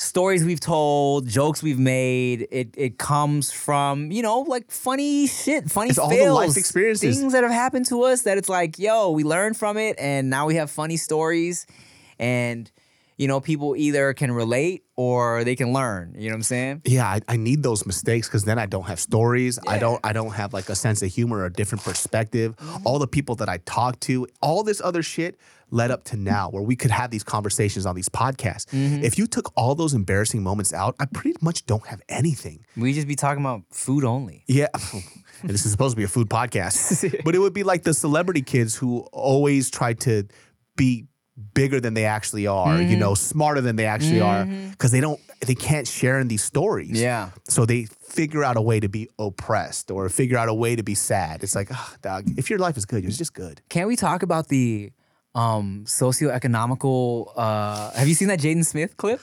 stories 0.03 0.44
we've 0.44 0.61
told, 0.61 1.28
jokes 1.28 1.62
we've 1.62 1.78
made, 1.78 2.48
it 2.50 2.74
it 2.76 2.98
comes 2.98 3.53
from, 3.53 4.11
you 4.11 4.22
know, 4.22 4.40
like 4.40 4.70
funny 4.70 5.26
shit, 5.26 5.70
funny 5.70 5.90
It's 5.90 5.98
all 5.98 6.11
the 6.11 6.30
life 6.30 6.57
experiences. 6.57 7.18
things 7.18 7.32
that 7.32 7.42
have 7.42 7.53
happened 7.53 7.86
to 7.86 8.03
us 8.03 8.22
that 8.22 8.38
it's 8.38 8.48
like, 8.48 8.78
yo, 8.78 9.11
we 9.11 9.24
learn 9.24 9.55
from 9.55 9.76
it 9.76 9.96
and 9.98 10.28
now 10.28 10.46
we 10.46 10.57
have 10.57 10.70
funny 10.70 10.96
stories 10.96 11.66
and 12.18 12.70
you 13.18 13.28
know, 13.28 13.40
people 13.40 13.76
either 13.76 14.14
can 14.14 14.32
relate 14.32 14.84
or 14.96 15.44
they 15.44 15.55
can 15.55 15.72
learn. 15.72 16.14
You 16.18 16.28
know 16.28 16.34
what 16.34 16.38
I'm 16.38 16.42
saying? 16.42 16.82
Yeah, 16.86 17.07
I, 17.07 17.20
I 17.28 17.36
need 17.36 17.62
those 17.62 17.86
mistakes 17.86 18.26
because 18.26 18.44
then 18.44 18.59
I 18.59 18.66
don't 18.66 18.86
have 18.88 18.98
stories. 18.98 19.61
I 19.68 19.78
don't 19.78 20.00
I 20.03 20.12
don't 20.12 20.32
have 20.32 20.53
like 20.53 20.68
a 20.68 20.74
sense 20.74 21.03
of 21.03 21.12
humor 21.12 21.38
or 21.38 21.46
a 21.46 21.53
different 21.53 21.84
perspective. 21.84 22.57
Mm-hmm. 22.57 22.86
All 22.86 22.98
the 22.98 23.07
people 23.07 23.36
that 23.36 23.48
I 23.48 23.59
talk 23.59 24.00
to, 24.00 24.26
all 24.40 24.64
this 24.64 24.80
other 24.80 25.03
shit 25.03 25.38
led 25.73 25.91
up 25.91 26.05
to 26.05 26.16
now 26.16 26.49
where 26.51 26.62
we 26.62 26.77
could 26.77 26.91
have 26.93 27.11
these 27.11 27.25
conversations 27.25 27.87
on 27.87 27.97
these 27.97 28.09
podcasts. 28.09 28.66
Mhm. 28.66 29.03
If 29.03 29.16
you 29.18 29.27
took 29.27 29.51
all 29.57 29.75
those 29.75 29.95
embarrassing 29.95 30.43
moments 30.43 30.73
out, 30.73 30.95
I 31.01 31.07
pretty 31.07 31.37
much 31.41 31.66
don't 31.66 31.87
have 31.87 32.01
anything. 32.09 32.61
We 32.77 32.93
just 32.93 33.09
be 33.09 33.16
talking 33.16 33.43
about 33.43 33.62
food 33.70 34.05
only. 34.05 34.45
Yeah. 34.47 34.68
And 35.43 35.51
this 35.51 35.66
is 35.66 35.73
supposed 35.73 35.95
to 35.95 35.97
be 35.97 36.05
a 36.05 36.09
food 36.09 36.29
podcast. 36.29 37.23
but 37.25 37.35
it 37.35 37.41
would 37.41 37.53
be 37.53 37.64
like 37.64 37.83
the 37.83 37.95
celebrity 37.95 38.43
kids 38.43 38.77
who 38.77 39.01
always 39.12 39.70
try 39.73 39.93
to 39.95 40.23
be 40.77 41.09
bigger 41.53 41.81
than 41.81 41.95
they 41.95 42.05
actually 42.05 42.47
are, 42.47 42.81
you 42.81 42.95
Mhm. 42.97 43.01
know, 43.01 43.14
smarter 43.14 43.61
than 43.61 43.75
they 43.75 43.87
actually 43.87 44.20
are, 44.20 44.45
Mhm. 44.45 44.70
because 44.70 44.93
they 44.93 45.01
don't, 45.01 45.18
they 45.45 45.57
can't 45.57 45.89
share 45.89 46.20
in 46.20 46.29
these 46.29 46.45
stories. 46.45 46.93
Yeah. 47.01 47.31
So 47.49 47.66
they 47.66 47.87
figure 48.07 48.45
out 48.45 48.57
a 48.57 48.61
way 48.62 48.79
to 48.79 48.89
be 48.89 49.09
oppressed 49.18 49.91
or 49.91 50.09
figure 50.11 50.39
out 50.39 50.49
a 50.49 50.55
way 50.55 50.77
to 50.77 50.85
be 50.85 50.95
sad. 50.95 51.43
It's 51.43 51.57
like, 51.57 51.70
ah, 51.73 51.97
dog, 52.03 52.25
if 52.37 52.49
your 52.49 52.61
life 52.61 52.77
is 52.77 52.85
good, 52.85 53.05
it's 53.05 53.16
just 53.18 53.35
good. 53.35 53.62
Can't 53.68 53.89
we 53.89 53.97
talk 53.97 54.23
about 54.23 54.47
the 54.49 54.93
um 55.35 55.85
socioeconomical 55.87 57.33
uh 57.37 57.91
have 57.93 58.09
you 58.09 58.14
seen 58.14 58.28
that 58.28 58.41
Jaden 58.41 58.64
Smith 58.64 58.97
clip? 58.97 59.20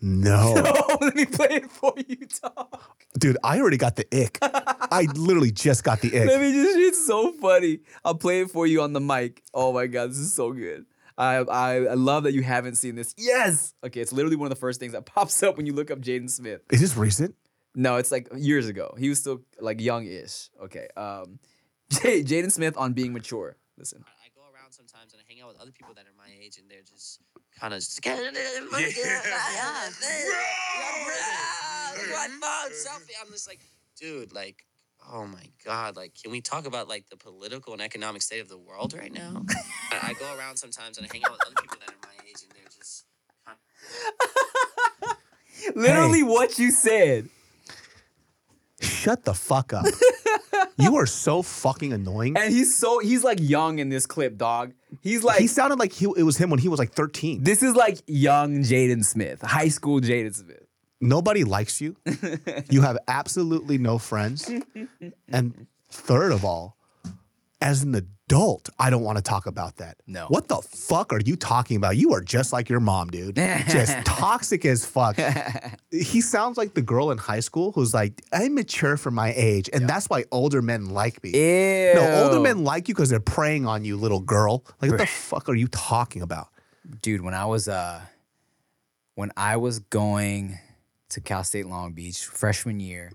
No. 0.00 0.54
no. 0.62 0.96
Let 1.00 1.16
me 1.16 1.24
play 1.26 1.48
it 1.50 1.70
for 1.72 1.92
you, 1.96 2.26
dog. 2.42 2.80
Dude, 3.18 3.36
I 3.42 3.58
already 3.58 3.78
got 3.78 3.96
the 3.96 4.06
ick. 4.16 4.38
I 4.42 5.08
literally 5.14 5.50
just 5.50 5.82
got 5.82 6.00
the 6.00 6.08
ick. 6.08 6.26
Let 6.28 6.40
me 6.40 6.52
just 6.52 6.78
it's 6.78 7.06
so 7.06 7.32
funny. 7.32 7.80
I'll 8.04 8.14
play 8.14 8.42
it 8.42 8.50
for 8.50 8.66
you 8.66 8.82
on 8.82 8.92
the 8.92 9.00
mic. 9.00 9.42
Oh 9.52 9.72
my 9.72 9.86
god, 9.86 10.10
this 10.10 10.18
is 10.18 10.32
so 10.32 10.52
good. 10.52 10.86
I, 11.16 11.38
I 11.38 11.74
I 11.86 11.94
love 11.94 12.22
that 12.24 12.32
you 12.32 12.42
haven't 12.42 12.76
seen 12.76 12.94
this. 12.94 13.12
Yes. 13.18 13.74
Okay, 13.82 14.00
it's 14.00 14.12
literally 14.12 14.36
one 14.36 14.46
of 14.46 14.50
the 14.50 14.60
first 14.60 14.78
things 14.78 14.92
that 14.92 15.04
pops 15.14 15.42
up 15.42 15.56
when 15.56 15.66
you 15.66 15.72
look 15.72 15.90
up 15.90 15.98
Jaden 15.98 16.30
Smith. 16.30 16.60
Is 16.70 16.80
this 16.80 16.96
recent? 16.96 17.34
No, 17.74 17.96
it's 17.96 18.12
like 18.12 18.28
years 18.36 18.68
ago. 18.68 18.94
He 18.98 19.08
was 19.08 19.18
still 19.18 19.42
like 19.58 19.80
young-ish. 19.80 20.50
Okay. 20.64 20.86
Um 20.96 21.40
J- 21.90 22.22
Jaden 22.22 22.52
Smith 22.52 22.76
on 22.76 22.92
being 22.92 23.12
mature. 23.12 23.56
Listen. 23.76 24.04
I 25.14 25.14
go 25.14 25.14
around 25.14 25.14
sometimes 25.14 25.14
and 25.14 25.22
I 25.22 25.32
hang 25.32 25.42
out 25.42 25.48
with 25.48 25.60
other 25.60 25.72
people 25.72 25.94
that 25.94 26.04
are 26.04 26.16
my 26.16 26.28
age 26.44 26.58
and 26.58 26.68
they're 26.70 26.82
just 26.82 27.20
kind 27.58 27.74
of 27.76 27.82
scared. 27.82 28.34
I'm 33.20 33.32
just 33.32 33.48
like, 33.48 33.60
dude, 33.98 34.32
like, 34.32 34.64
oh 35.12 35.26
my 35.26 35.44
god, 35.64 35.96
like, 35.96 36.14
can 36.20 36.30
we 36.30 36.40
talk 36.40 36.66
about 36.66 36.88
like 36.88 37.08
the 37.08 37.16
political 37.16 37.72
and 37.72 37.82
economic 37.82 38.22
state 38.22 38.40
of 38.40 38.48
the 38.48 38.58
world 38.58 38.94
right 38.94 39.12
now? 39.12 39.44
I, 39.92 40.10
I 40.10 40.12
go 40.14 40.26
around 40.36 40.56
sometimes 40.56 40.98
and 40.98 41.06
I 41.06 41.10
hang 41.12 41.24
out 41.24 41.32
with 41.32 41.40
other 41.46 41.56
people 41.60 41.78
that 41.80 41.90
are 41.90 41.96
my 42.02 42.14
age 42.28 42.42
and 42.42 42.52
they're 42.52 42.70
just. 42.76 43.04
Literally 45.76 46.22
what 46.22 46.58
you 46.58 46.70
said. 46.70 47.28
Shut 48.80 49.24
the 49.24 49.34
fuck 49.34 49.72
up. 49.72 49.86
you 50.76 50.96
are 50.96 51.06
so 51.06 51.42
fucking 51.42 51.92
annoying. 51.92 52.36
And 52.36 52.52
he's 52.52 52.76
so 52.76 53.00
he's 53.00 53.24
like 53.24 53.38
young 53.40 53.78
in 53.80 53.88
this 53.88 54.06
clip, 54.06 54.36
dog. 54.36 54.72
He's 55.00 55.22
like 55.22 55.40
he 55.40 55.46
sounded 55.46 55.78
like 55.78 55.92
he, 55.92 56.06
it 56.16 56.22
was 56.22 56.36
him 56.36 56.50
when 56.50 56.58
he 56.58 56.68
was 56.68 56.78
like 56.78 56.92
13. 56.92 57.42
This 57.42 57.62
is 57.62 57.74
like 57.74 57.98
young 58.06 58.58
Jaden 58.62 59.04
Smith, 59.04 59.42
high 59.42 59.68
school 59.68 60.00
Jaden 60.00 60.34
Smith. 60.34 60.64
Nobody 61.00 61.44
likes 61.44 61.80
you. 61.80 61.96
you 62.70 62.80
have 62.82 62.98
absolutely 63.06 63.78
no 63.78 63.98
friends. 63.98 64.50
And 65.28 65.66
third 65.90 66.32
of 66.32 66.44
all, 66.44 66.76
as 67.60 67.82
an 67.82 67.94
adult, 67.94 68.17
I 68.78 68.90
don't 68.90 69.02
want 69.02 69.16
to 69.16 69.22
talk 69.22 69.46
about 69.46 69.76
that. 69.78 69.96
No. 70.06 70.26
What 70.28 70.48
the 70.48 70.56
fuck 70.56 71.12
are 71.12 71.20
you 71.20 71.34
talking 71.36 71.76
about? 71.76 71.96
You 71.96 72.12
are 72.12 72.20
just 72.20 72.52
like 72.52 72.68
your 72.68 72.80
mom, 72.80 73.08
dude. 73.08 73.36
just 73.68 73.96
toxic 74.04 74.64
as 74.64 74.84
fuck. 74.84 75.18
he 75.90 76.20
sounds 76.20 76.58
like 76.58 76.74
the 76.74 76.82
girl 76.82 77.10
in 77.10 77.18
high 77.18 77.40
school 77.40 77.72
who's 77.72 77.94
like, 77.94 78.22
I'm 78.32 78.54
mature 78.54 78.96
for 78.96 79.10
my 79.10 79.32
age. 79.34 79.70
And 79.72 79.88
that's 79.88 80.08
why 80.08 80.24
older 80.30 80.62
men 80.62 80.90
like 80.90 81.22
me. 81.22 81.30
Ew. 81.30 81.94
No, 81.94 82.24
older 82.24 82.40
men 82.40 82.64
like 82.64 82.88
you 82.88 82.94
because 82.94 83.08
they're 83.08 83.20
preying 83.20 83.66
on 83.66 83.84
you, 83.84 83.96
little 83.96 84.20
girl. 84.20 84.64
Like, 84.82 84.90
what 84.90 84.98
the 84.98 85.06
fuck 85.06 85.48
are 85.48 85.54
you 85.54 85.68
talking 85.68 86.22
about? 86.22 86.48
Dude, 87.02 87.22
when 87.22 87.34
I 87.34 87.46
was 87.46 87.68
uh 87.68 88.00
when 89.14 89.32
I 89.36 89.56
was 89.56 89.80
going 89.80 90.58
to 91.08 91.20
Cal 91.20 91.42
State 91.42 91.66
Long 91.66 91.92
Beach 91.92 92.24
freshman 92.24 92.78
year, 92.78 93.10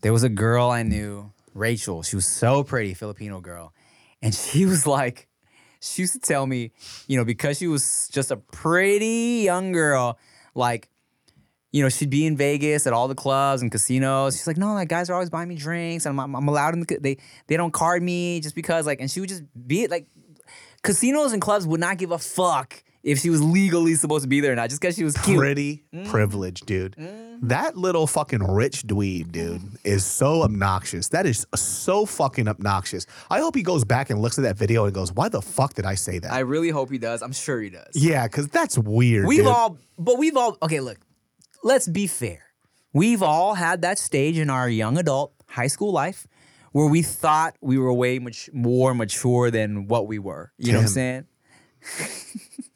there 0.00 0.12
was 0.12 0.22
a 0.22 0.28
girl 0.28 0.70
I 0.70 0.82
knew, 0.82 1.32
Rachel. 1.52 2.02
She 2.02 2.16
was 2.16 2.26
so 2.26 2.64
pretty, 2.64 2.94
Filipino 2.94 3.40
girl. 3.40 3.72
And 4.22 4.34
she 4.34 4.66
was 4.66 4.86
like, 4.86 5.28
she 5.80 6.02
used 6.02 6.14
to 6.14 6.20
tell 6.20 6.46
me, 6.46 6.72
you 7.06 7.16
know, 7.16 7.24
because 7.24 7.58
she 7.58 7.66
was 7.66 8.08
just 8.12 8.30
a 8.30 8.36
pretty 8.36 9.42
young 9.44 9.72
girl, 9.72 10.18
like, 10.54 10.88
you 11.72 11.82
know, 11.82 11.88
she'd 11.88 12.10
be 12.10 12.24
in 12.24 12.36
Vegas 12.36 12.86
at 12.86 12.92
all 12.92 13.08
the 13.08 13.14
clubs 13.14 13.60
and 13.60 13.70
casinos. 13.70 14.36
She's 14.36 14.46
like, 14.46 14.56
no, 14.56 14.72
like 14.72 14.88
guys 14.88 15.10
are 15.10 15.14
always 15.14 15.28
buying 15.28 15.48
me 15.48 15.56
drinks, 15.56 16.06
and 16.06 16.18
I'm, 16.18 16.34
I'm 16.34 16.48
allowed 16.48 16.74
in 16.74 16.80
the. 16.80 16.98
They 16.98 17.18
they 17.48 17.56
don't 17.56 17.72
card 17.72 18.02
me 18.02 18.40
just 18.40 18.54
because, 18.54 18.86
like, 18.86 19.00
and 19.00 19.10
she 19.10 19.20
would 19.20 19.28
just 19.28 19.42
be 19.66 19.86
like, 19.86 20.06
casinos 20.82 21.32
and 21.32 21.42
clubs 21.42 21.66
would 21.66 21.80
not 21.80 21.98
give 21.98 22.12
a 22.12 22.18
fuck 22.18 22.82
if 23.06 23.20
she 23.20 23.30
was 23.30 23.40
legally 23.40 23.94
supposed 23.94 24.24
to 24.24 24.28
be 24.28 24.40
there 24.40 24.52
or 24.52 24.56
not, 24.56 24.68
just 24.68 24.80
because 24.80 24.96
she 24.96 25.04
was 25.04 25.16
cute. 25.18 25.38
Pretty 25.38 25.84
mm. 25.94 26.06
privileged, 26.08 26.66
dude. 26.66 26.96
Mm. 26.96 27.38
That 27.42 27.76
little 27.76 28.08
fucking 28.08 28.42
rich 28.42 28.82
dweeb, 28.82 29.30
dude, 29.30 29.62
is 29.84 30.04
so 30.04 30.42
obnoxious. 30.42 31.08
That 31.10 31.24
is 31.24 31.46
so 31.54 32.04
fucking 32.04 32.48
obnoxious. 32.48 33.06
I 33.30 33.38
hope 33.38 33.54
he 33.54 33.62
goes 33.62 33.84
back 33.84 34.10
and 34.10 34.20
looks 34.20 34.38
at 34.38 34.42
that 34.42 34.58
video 34.58 34.86
and 34.86 34.92
goes, 34.92 35.12
"Why 35.12 35.28
the 35.28 35.40
fuck 35.40 35.74
did 35.74 35.86
I 35.86 35.94
say 35.94 36.18
that?" 36.18 36.32
I 36.32 36.40
really 36.40 36.70
hope 36.70 36.90
he 36.90 36.98
does. 36.98 37.22
I'm 37.22 37.32
sure 37.32 37.60
he 37.60 37.70
does. 37.70 37.94
yeah, 37.94 38.26
because 38.26 38.48
that's 38.48 38.76
weird. 38.76 39.26
We've 39.26 39.38
dude. 39.38 39.46
all, 39.46 39.78
but 39.96 40.18
we've 40.18 40.36
all, 40.36 40.58
okay, 40.60 40.80
look, 40.80 40.98
let's 41.62 41.86
be 41.86 42.08
fair. 42.08 42.42
We've 42.92 43.22
all 43.22 43.54
had 43.54 43.82
that 43.82 44.00
stage 44.00 44.36
in 44.36 44.50
our 44.50 44.68
young 44.68 44.98
adult 44.98 45.32
high 45.46 45.68
school 45.68 45.92
life 45.92 46.26
where 46.72 46.88
we 46.88 47.02
thought 47.02 47.54
we 47.60 47.78
were 47.78 47.92
way 47.92 48.18
much 48.18 48.50
more 48.52 48.94
mature 48.94 49.52
than 49.52 49.86
what 49.86 50.08
we 50.08 50.18
were. 50.18 50.52
You 50.58 50.72
know 50.72 50.78
what 50.78 50.82
I'm 50.82 50.88
saying? 50.88 51.26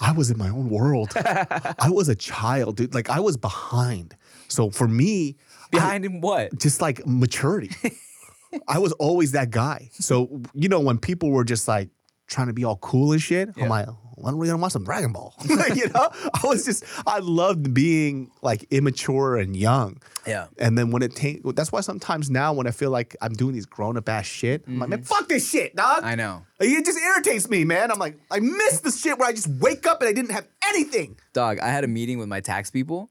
I 0.00 0.12
was 0.12 0.30
in 0.30 0.38
my 0.38 0.48
own 0.48 0.68
world. 0.68 1.12
I 1.16 1.90
was 1.90 2.08
a 2.08 2.14
child, 2.14 2.76
dude. 2.76 2.94
Like 2.94 3.10
I 3.10 3.20
was 3.20 3.36
behind. 3.36 4.16
So 4.48 4.70
for 4.70 4.88
me, 4.88 5.36
Behind 5.70 6.04
in 6.04 6.20
what? 6.20 6.58
just 6.58 6.80
like 6.80 7.06
maturity. 7.06 7.70
I 8.68 8.78
was 8.78 8.92
always 8.92 9.32
that 9.32 9.50
guy. 9.50 9.90
So 9.92 10.40
you 10.54 10.68
know 10.68 10.80
when 10.80 10.98
people 10.98 11.30
were 11.30 11.44
just 11.44 11.68
like 11.68 11.90
trying 12.26 12.46
to 12.46 12.52
be 12.52 12.64
all 12.64 12.76
cool 12.78 13.12
and 13.12 13.20
shit, 13.20 13.50
I'm 13.56 13.68
like, 13.68 13.88
when 14.20 14.34
are 14.34 14.36
we 14.36 14.46
gonna 14.46 14.58
watch 14.58 14.72
some 14.72 14.84
Dragon 14.84 15.12
Ball? 15.12 15.34
You 15.74 15.88
know, 15.90 16.08
I 16.12 16.40
was 16.44 16.64
just 16.64 16.84
I 17.06 17.18
loved 17.18 17.72
being 17.74 18.30
like 18.42 18.66
immature 18.70 19.36
and 19.36 19.56
young. 19.56 20.00
Yeah. 20.26 20.46
And 20.58 20.76
then 20.76 20.90
when 20.90 21.02
it 21.02 21.14
ta- 21.14 21.50
that's 21.52 21.70
why 21.70 21.80
sometimes 21.80 22.30
now 22.30 22.52
when 22.52 22.66
I 22.66 22.70
feel 22.70 22.90
like 22.90 23.16
I'm 23.20 23.32
doing 23.32 23.54
these 23.54 23.66
grown 23.66 23.96
up 23.96 24.08
ass 24.08 24.26
shit, 24.26 24.64
I'm 24.66 24.78
like, 24.78 24.88
man, 24.88 25.02
fuck 25.02 25.28
this 25.28 25.48
shit, 25.48 25.76
dog. 25.76 25.98
Mm-hmm. 25.98 26.06
I 26.06 26.14
know. 26.14 26.44
It 26.60 26.84
just 26.84 26.98
irritates 26.98 27.48
me, 27.48 27.64
man. 27.64 27.90
I'm 27.90 27.98
like, 27.98 28.18
I 28.30 28.40
miss 28.40 28.80
the 28.80 28.90
shit 28.90 29.18
where 29.18 29.28
I 29.28 29.32
just 29.32 29.48
wake 29.48 29.86
up 29.86 30.00
and 30.00 30.08
I 30.08 30.12
didn't 30.12 30.32
have 30.32 30.48
anything. 30.68 31.18
Dog, 31.32 31.60
I 31.60 31.68
had 31.68 31.84
a 31.84 31.88
meeting 31.88 32.18
with 32.18 32.28
my 32.28 32.40
tax 32.40 32.70
people, 32.70 33.10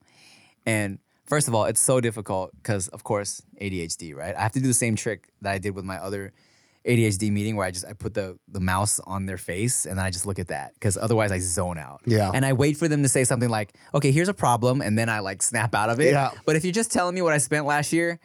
and 0.65 0.99
first 1.25 1.47
of 1.47 1.55
all, 1.55 1.65
it's 1.65 1.81
so 1.81 2.01
difficult 2.01 2.51
because, 2.55 2.87
of 2.89 3.03
course, 3.03 3.41
ADHD, 3.61 4.15
right? 4.15 4.35
I 4.35 4.41
have 4.41 4.53
to 4.53 4.59
do 4.59 4.67
the 4.67 4.73
same 4.73 4.95
trick 4.95 5.29
that 5.41 5.53
I 5.53 5.57
did 5.59 5.75
with 5.75 5.85
my 5.85 5.97
other 5.97 6.33
ADHD 6.87 7.31
meeting 7.31 7.55
where 7.55 7.65
I 7.67 7.71
just 7.71 7.85
I 7.85 7.93
put 7.93 8.13
the 8.13 8.39
the 8.47 8.59
mouse 8.59 8.99
on 9.01 9.25
their 9.25 9.37
face 9.37 9.85
and 9.85 9.99
I 9.99 10.09
just 10.09 10.25
look 10.25 10.39
at 10.39 10.47
that 10.47 10.73
because 10.75 10.97
otherwise 10.97 11.31
I 11.31 11.39
zone 11.39 11.77
out. 11.77 12.01
Yeah. 12.05 12.31
And 12.33 12.45
I 12.45 12.53
wait 12.53 12.77
for 12.77 12.87
them 12.87 13.03
to 13.03 13.09
say 13.09 13.23
something 13.25 13.49
like, 13.49 13.73
"Okay, 13.93 14.11
here's 14.11 14.29
a 14.29 14.33
problem," 14.33 14.81
and 14.81 14.97
then 14.97 15.09
I 15.09 15.19
like 15.19 15.41
snap 15.41 15.75
out 15.75 15.89
of 15.89 15.99
it. 15.99 16.11
Yeah. 16.11 16.31
But 16.45 16.55
if 16.55 16.63
you're 16.63 16.73
just 16.73 16.91
telling 16.91 17.13
me 17.13 17.21
what 17.21 17.33
I 17.33 17.39
spent 17.39 17.65
last 17.65 17.91
year, 17.91 18.19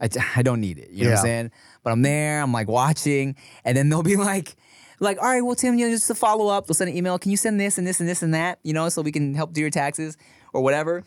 I, 0.00 0.08
I 0.36 0.42
don't 0.42 0.60
need 0.60 0.78
it. 0.78 0.90
You 0.90 1.04
know 1.04 1.10
what 1.10 1.18
I'm 1.18 1.24
saying? 1.24 1.50
But 1.82 1.90
I'm 1.90 2.02
there, 2.02 2.40
I'm 2.40 2.52
like 2.52 2.68
watching, 2.68 3.36
and 3.64 3.76
then 3.76 3.88
they'll 3.88 4.02
be 4.02 4.16
like. 4.30 4.56
Like, 5.00 5.18
all 5.18 5.24
right, 5.24 5.42
well, 5.42 5.56
Tim, 5.56 5.76
you 5.76 5.86
know, 5.86 5.92
just 5.92 6.06
to 6.06 6.14
follow 6.14 6.46
up, 6.46 6.68
they'll 6.68 6.74
send 6.74 6.88
an 6.88 6.96
email. 6.96 7.18
Can 7.18 7.32
you 7.32 7.36
send 7.36 7.58
this 7.58 7.78
and 7.78 7.86
this 7.86 7.98
and 7.98 8.08
this 8.08 8.22
and 8.22 8.32
that, 8.32 8.60
you 8.62 8.72
know, 8.72 8.88
so 8.88 9.02
we 9.02 9.10
can 9.10 9.34
help 9.34 9.52
do 9.52 9.60
your 9.60 9.68
taxes 9.68 10.16
or 10.52 10.62
whatever? 10.62 11.02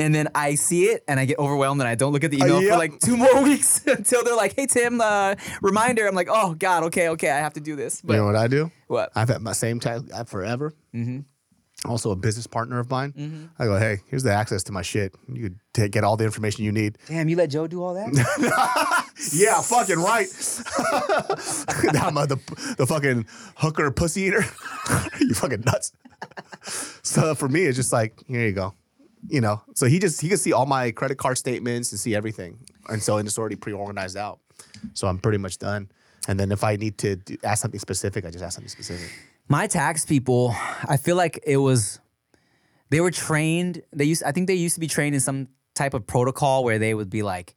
And 0.00 0.14
then 0.14 0.28
I 0.34 0.54
see 0.56 0.84
it 0.86 1.04
and 1.06 1.20
I 1.20 1.26
get 1.26 1.38
overwhelmed 1.38 1.80
and 1.80 1.86
I 1.88 1.94
don't 1.94 2.12
look 2.12 2.24
at 2.24 2.30
the 2.30 2.40
Uh, 2.40 2.46
email 2.46 2.62
yep. 2.62 2.72
for 2.72 2.78
like 2.78 2.98
two 3.00 3.16
more 3.24 3.42
weeks 3.42 3.86
until 3.86 4.24
they're 4.24 4.34
like, 4.34 4.54
hey, 4.56 4.66
Tim, 4.66 5.00
uh, 5.00 5.34
reminder. 5.62 6.06
I'm 6.08 6.14
like, 6.14 6.28
oh, 6.30 6.54
God, 6.54 6.84
okay, 6.84 7.10
okay, 7.10 7.30
I 7.30 7.38
have 7.38 7.52
to 7.54 7.60
do 7.60 7.76
this. 7.76 8.00
But 8.02 8.14
you 8.14 8.18
know 8.20 8.26
what 8.26 8.36
I 8.36 8.48
do? 8.48 8.70
What? 8.88 9.12
I've 9.14 9.28
had 9.28 9.42
my 9.42 9.52
same 9.52 9.78
tax 9.78 10.02
app 10.12 10.28
forever. 10.28 10.72
Mm-hmm. 10.94 11.20
Also, 11.90 12.10
a 12.10 12.16
business 12.16 12.46
partner 12.46 12.78
of 12.78 12.90
mine. 12.90 13.12
Mhm. 13.12 13.48
I 13.58 13.64
go, 13.64 13.78
hey, 13.78 14.00
here's 14.06 14.22
the 14.22 14.32
access 14.32 14.62
to 14.64 14.72
my 14.72 14.82
shit. 14.82 15.14
You 15.32 15.54
take, 15.72 15.92
get 15.92 16.04
all 16.04 16.16
the 16.18 16.24
information 16.24 16.62
you 16.64 16.72
need. 16.72 16.98
Damn, 17.08 17.28
you 17.30 17.36
let 17.36 17.48
Joe 17.48 17.66
do 17.66 17.82
all 17.82 17.94
that? 17.94 19.06
Yeah, 19.34 19.60
fucking 19.60 19.98
right. 19.98 20.26
I'm 22.02 22.16
a, 22.16 22.26
the, 22.26 22.38
the 22.78 22.86
fucking 22.86 23.26
hooker 23.56 23.90
pussy 23.90 24.22
eater. 24.22 24.44
you 25.20 25.34
fucking 25.34 25.60
nuts. 25.66 25.92
so 27.02 27.34
for 27.34 27.46
me, 27.48 27.64
it's 27.64 27.76
just 27.76 27.92
like, 27.92 28.14
here 28.26 28.46
you 28.46 28.52
go. 28.52 28.72
You 29.28 29.40
know, 29.40 29.62
so 29.74 29.86
he 29.86 29.98
just, 29.98 30.20
he 30.20 30.28
can 30.28 30.38
see 30.38 30.52
all 30.52 30.66
my 30.66 30.90
credit 30.90 31.16
card 31.18 31.36
statements 31.36 31.92
and 31.92 32.00
see 32.00 32.14
everything. 32.14 32.58
And 32.88 33.02
so 33.02 33.18
and 33.18 33.28
it's 33.28 33.38
already 33.38 33.56
pre 33.56 33.72
organized 33.72 34.16
out. 34.16 34.40
So 34.94 35.06
I'm 35.08 35.18
pretty 35.18 35.38
much 35.38 35.58
done. 35.58 35.90
And 36.26 36.40
then 36.40 36.50
if 36.50 36.64
I 36.64 36.76
need 36.76 36.98
to 36.98 37.16
do, 37.16 37.36
ask 37.44 37.62
something 37.62 37.80
specific, 37.80 38.24
I 38.24 38.30
just 38.30 38.42
ask 38.42 38.54
something 38.54 38.68
specific. 38.68 39.10
My 39.48 39.66
tax 39.66 40.06
people, 40.06 40.54
I 40.88 40.96
feel 40.96 41.16
like 41.16 41.38
it 41.46 41.58
was, 41.58 42.00
they 42.88 43.00
were 43.00 43.10
trained. 43.10 43.82
They 43.92 44.04
used, 44.04 44.22
I 44.22 44.32
think 44.32 44.46
they 44.46 44.54
used 44.54 44.74
to 44.74 44.80
be 44.80 44.86
trained 44.88 45.14
in 45.14 45.20
some 45.20 45.48
type 45.74 45.92
of 45.92 46.06
protocol 46.06 46.64
where 46.64 46.78
they 46.78 46.94
would 46.94 47.10
be 47.10 47.22
like, 47.22 47.54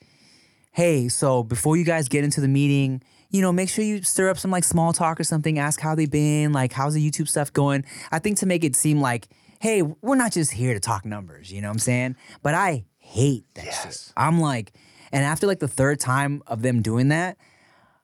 hey, 0.72 1.08
so 1.08 1.44
before 1.44 1.78
you 1.78 1.86
guys 1.86 2.10
get 2.10 2.24
into 2.24 2.42
the 2.42 2.48
meeting, 2.48 3.02
you 3.30 3.42
know, 3.42 3.52
make 3.52 3.70
sure 3.70 3.86
you 3.86 4.02
stir 4.04 4.30
up 4.30 4.38
some 4.38 4.52
like 4.52 4.64
small 4.64 4.92
talk 4.92 5.20
or 5.20 5.24
something. 5.24 5.60
Ask 5.60 5.80
how 5.80 5.96
they've 5.96 6.12
been, 6.12 6.52
like 6.52 6.74
how's 6.74 6.94
the 6.94 7.10
YouTube 7.10 7.28
stuff 7.28 7.54
going. 7.54 7.86
I 8.12 8.20
think 8.20 8.38
to 8.40 8.46
make 8.46 8.64
it 8.64 8.76
seem 8.76 9.00
like, 9.00 9.28
hey, 9.64 9.82
we're 9.82 10.18
not 10.18 10.34
just 10.34 10.52
here 10.52 10.74
to 10.74 10.80
talk 10.82 11.06
numbers. 11.06 11.50
You 11.50 11.62
know 11.62 11.70
what 11.70 11.76
I'm 11.76 11.80
saying? 11.80 12.16
But 12.42 12.54
I 12.54 12.84
hate 12.98 13.46
that 13.54 13.74
shit. 13.74 14.12
I'm 14.18 14.42
like, 14.42 14.74
and 15.14 15.24
after 15.24 15.48
like 15.48 15.60
the 15.60 15.70
third 15.70 16.02
time 16.02 16.44
of 16.48 16.62
them 16.62 16.82
doing 16.82 17.08
that, 17.08 17.38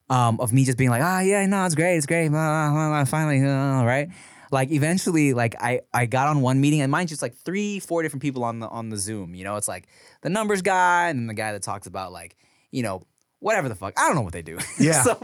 um, 0.09 0.39
of 0.39 0.53
me 0.53 0.63
just 0.63 0.77
being 0.77 0.89
like, 0.89 1.01
ah, 1.03 1.19
yeah, 1.19 1.45
no, 1.45 1.65
it's 1.65 1.75
great, 1.75 1.97
it's 1.97 2.05
great, 2.05 2.29
blah, 2.29 2.71
blah, 2.71 2.87
blah, 2.87 3.03
finally, 3.03 3.45
uh, 3.45 3.83
right? 3.83 4.07
like 4.51 4.71
eventually, 4.71 5.33
like 5.33 5.53
I 5.59 5.81
I 5.93 6.05
got 6.05 6.29
on 6.29 6.39
one 6.39 6.61
meeting 6.61 6.79
and 6.79 6.89
mine's 6.89 7.09
just 7.09 7.21
like 7.21 7.35
three, 7.35 7.79
four 7.79 8.03
different 8.03 8.21
people 8.21 8.45
on 8.45 8.59
the 8.59 8.67
on 8.69 8.89
the 8.89 8.97
Zoom. 8.97 9.35
You 9.35 9.43
know, 9.43 9.57
it's 9.57 9.67
like 9.67 9.87
the 10.21 10.29
numbers 10.29 10.61
guy 10.61 11.09
and 11.09 11.19
then 11.19 11.27
the 11.27 11.33
guy 11.33 11.51
that 11.51 11.61
talks 11.61 11.87
about 11.87 12.13
like 12.13 12.37
you 12.71 12.83
know 12.83 13.05
whatever 13.39 13.67
the 13.67 13.75
fuck. 13.75 13.93
I 13.99 14.07
don't 14.07 14.15
know 14.15 14.21
what 14.21 14.33
they 14.33 14.41
do. 14.41 14.57
Yeah. 14.79 15.03
so, 15.03 15.21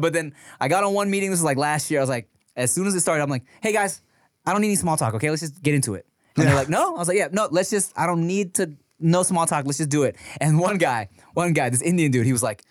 but 0.00 0.14
then 0.14 0.34
I 0.58 0.68
got 0.68 0.84
on 0.84 0.94
one 0.94 1.10
meeting. 1.10 1.30
This 1.30 1.40
was 1.40 1.44
like 1.44 1.58
last 1.58 1.90
year. 1.90 2.00
I 2.00 2.02
was 2.02 2.10
like, 2.10 2.28
as 2.56 2.72
soon 2.72 2.86
as 2.86 2.94
it 2.94 3.00
started, 3.00 3.22
I'm 3.22 3.30
like, 3.30 3.44
hey 3.60 3.72
guys, 3.72 4.02
I 4.46 4.52
don't 4.52 4.60
need 4.60 4.68
any 4.68 4.76
small 4.76 4.96
talk. 4.96 5.14
Okay, 5.14 5.30
let's 5.30 5.42
just 5.42 5.62
get 5.62 5.74
into 5.74 5.94
it. 5.94 6.06
And 6.36 6.46
they're 6.46 6.54
like, 6.62 6.68
no. 6.68 6.94
I 6.94 6.98
was 6.98 7.08
like, 7.08 7.18
yeah, 7.18 7.28
no. 7.32 7.48
Let's 7.50 7.70
just. 7.70 7.92
I 7.96 8.06
don't 8.06 8.26
need 8.26 8.54
to. 8.54 8.72
No 8.98 9.22
small 9.22 9.46
talk. 9.46 9.66
Let's 9.66 9.78
just 9.78 9.90
do 9.90 10.04
it. 10.04 10.16
And 10.40 10.58
one 10.58 10.78
guy, 10.78 11.10
one 11.34 11.52
guy, 11.52 11.68
this 11.68 11.82
Indian 11.82 12.10
dude, 12.10 12.24
he 12.24 12.32
was 12.32 12.42
like, 12.42 12.62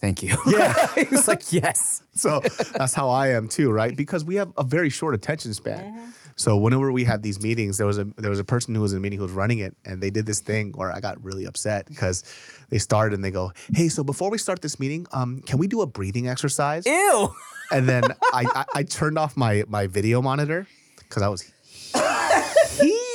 thank 0.00 0.22
you. 0.22 0.36
Yeah. 0.46 0.86
he 0.94 1.04
was 1.10 1.26
like, 1.26 1.52
yes. 1.52 2.02
So 2.14 2.40
that's 2.74 2.94
how 2.94 3.08
I 3.08 3.28
am 3.28 3.48
too, 3.48 3.72
right? 3.72 3.96
Because 3.96 4.24
we 4.24 4.36
have 4.36 4.52
a 4.56 4.62
very 4.62 4.90
short 4.90 5.14
attention 5.14 5.52
span. 5.54 6.12
So 6.36 6.56
whenever 6.56 6.90
we 6.90 7.04
had 7.04 7.22
these 7.22 7.42
meetings, 7.42 7.78
there 7.78 7.86
was 7.86 7.98
a 7.98 8.04
there 8.16 8.30
was 8.30 8.38
a 8.38 8.44
person 8.44 8.74
who 8.74 8.80
was 8.80 8.92
in 8.92 8.96
the 8.96 9.02
meeting 9.02 9.18
who 9.18 9.24
was 9.24 9.32
running 9.32 9.58
it, 9.58 9.76
and 9.84 10.02
they 10.02 10.08
did 10.08 10.24
this 10.24 10.40
thing 10.40 10.72
where 10.72 10.90
I 10.90 11.00
got 11.00 11.22
really 11.22 11.44
upset 11.44 11.86
because 11.86 12.24
they 12.70 12.78
started 12.78 13.14
and 13.14 13.22
they 13.22 13.30
go, 13.30 13.52
"Hey, 13.74 13.88
so 13.88 14.02
before 14.02 14.30
we 14.30 14.38
start 14.38 14.62
this 14.62 14.80
meeting, 14.80 15.06
um, 15.12 15.42
can 15.42 15.58
we 15.58 15.66
do 15.66 15.82
a 15.82 15.86
breathing 15.86 16.28
exercise?" 16.28 16.86
Ew. 16.86 17.34
And 17.70 17.86
then 17.88 18.04
I, 18.32 18.46
I 18.54 18.64
I 18.76 18.82
turned 18.84 19.18
off 19.18 19.36
my 19.36 19.64
my 19.68 19.86
video 19.86 20.22
monitor 20.22 20.66
because 21.10 21.22
I 21.22 21.28
was 21.28 21.42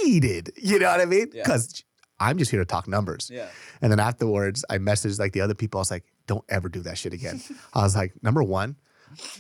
heated. 0.04 0.52
You 0.62 0.78
know 0.80 0.92
what 0.92 1.02
I 1.02 1.06
mean? 1.06 1.30
Yeah. 1.34 1.44
Because 1.44 1.84
I'm 2.20 2.38
just 2.38 2.52
here 2.52 2.60
to 2.60 2.66
talk 2.66 2.88
numbers. 2.88 3.30
Yeah. 3.34 3.48
And 3.82 3.92
then 3.92 4.00
afterwards, 4.00 4.64
I 4.70 4.78
messaged 4.78 5.20
like 5.20 5.34
the 5.34 5.42
other 5.42 5.56
people. 5.56 5.80
I 5.80 5.82
was 5.82 5.92
like, 5.92 6.04
don't 6.28 6.44
ever 6.50 6.70
do 6.70 6.82
that 6.82 6.98
shit 6.98 7.14
again. 7.14 7.42
I 7.74 7.82
was 7.82 7.96
like, 7.96 8.14
number 8.22 8.44
one, 8.44 8.76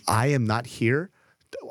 I 0.07 0.27
am 0.27 0.45
not 0.45 0.65
here. 0.65 1.11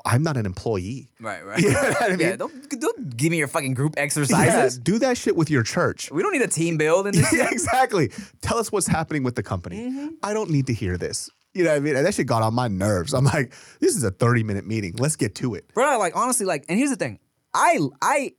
I'm 0.07 0.22
not 0.22 0.37
an 0.37 0.47
employee. 0.47 1.11
Right, 1.20 1.45
right. 1.47 1.59
You 1.61 1.72
know 1.72 1.82
what 1.82 2.03
I 2.03 2.09
mean? 2.11 2.18
Yeah, 2.20 2.37
don't, 2.37 2.80
don't 2.80 3.16
give 3.16 3.30
me 3.30 3.39
your 3.39 3.49
fucking 3.49 3.74
group 3.74 3.95
Yeah, 3.97 4.03
exercises. 4.05 4.78
do 4.78 4.99
that 5.01 5.18
shit 5.18 5.37
with 5.37 5.51
your 5.51 5.62
church. 5.62 6.11
We 6.11 6.22
don't 6.22 6.32
need 6.32 6.43
a 6.43 6.49
team 6.49 6.76
build 6.78 7.07
in 7.07 7.14
this 7.14 7.32
Yeah, 7.32 7.49
exactly. 7.51 8.11
Tell 8.41 8.59
us 8.59 8.72
what's 8.72 8.87
happening 8.87 9.22
with 9.24 9.35
the 9.35 9.43
company. 9.43 9.91
Mm-hmm. 9.91 10.09
I 10.22 10.32
don't 10.32 10.51
need 10.51 10.66
to 10.68 10.72
hear 10.74 10.97
this. 10.97 11.28
You 11.55 11.64
know 11.64 11.70
what 11.70 11.76
I 11.76 11.80
mean? 11.80 11.96
And 11.96 12.05
that 12.05 12.14
shit 12.14 12.26
got 12.26 12.42
on 12.42 12.52
my 12.52 12.68
nerves. 12.68 13.14
I'm 13.14 13.24
like, 13.24 13.55
this 13.80 13.94
is 13.96 14.02
a 14.05 14.11
30 14.11 14.42
minute 14.42 14.66
meeting. 14.66 14.94
Let's 14.98 15.16
get 15.16 15.34
to 15.36 15.55
it. 15.55 15.72
Bro, 15.72 15.98
like 15.98 16.16
honestly, 16.16 16.46
like, 16.46 16.64
and 16.68 16.78
here's 16.78 16.90
the 16.90 16.96
thing. 16.96 17.18
I 17.55 17.78
I 18.02 18.32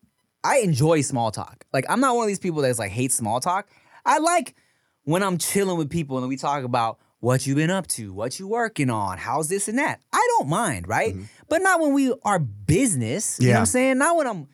I 0.44 0.58
enjoy 0.60 1.02
small 1.02 1.32
talk. 1.32 1.66
Like, 1.74 1.86
I'm 1.90 2.00
not 2.02 2.16
one 2.16 2.24
of 2.26 2.28
these 2.28 2.40
people 2.40 2.62
that's 2.62 2.78
like 2.80 2.92
hates 2.92 3.16
small 3.16 3.40
talk. 3.40 3.70
I 4.06 4.20
like 4.20 4.56
when 5.04 5.24
I'm 5.24 5.38
chilling 5.38 5.78
with 5.78 5.90
people 5.90 6.18
and 6.20 6.28
we 6.28 6.36
talk 6.38 6.64
about 6.64 7.00
what 7.22 7.48
you've 7.48 7.56
been 7.56 7.72
up 7.72 7.88
to, 7.88 8.14
what 8.14 8.38
you 8.38 8.48
working 8.48 8.90
on, 8.90 9.18
how's 9.18 9.48
this 9.50 9.68
and 9.68 9.80
that. 9.80 10.00
I 10.14 10.28
don't 10.38 10.50
mind, 10.50 10.88
right? 10.88 11.14
Mm-hmm. 11.16 11.24
But 11.50 11.62
not 11.64 11.80
when 11.80 11.94
we 11.94 12.14
are 12.24 12.38
business. 12.38 13.40
You 13.40 13.48
know 13.48 13.52
what 13.52 13.56
Yeah. 13.56 13.60
I'm 13.62 13.66
saying? 13.66 13.98
Not 13.98 14.18
when 14.18 14.28
I'm 14.28 14.48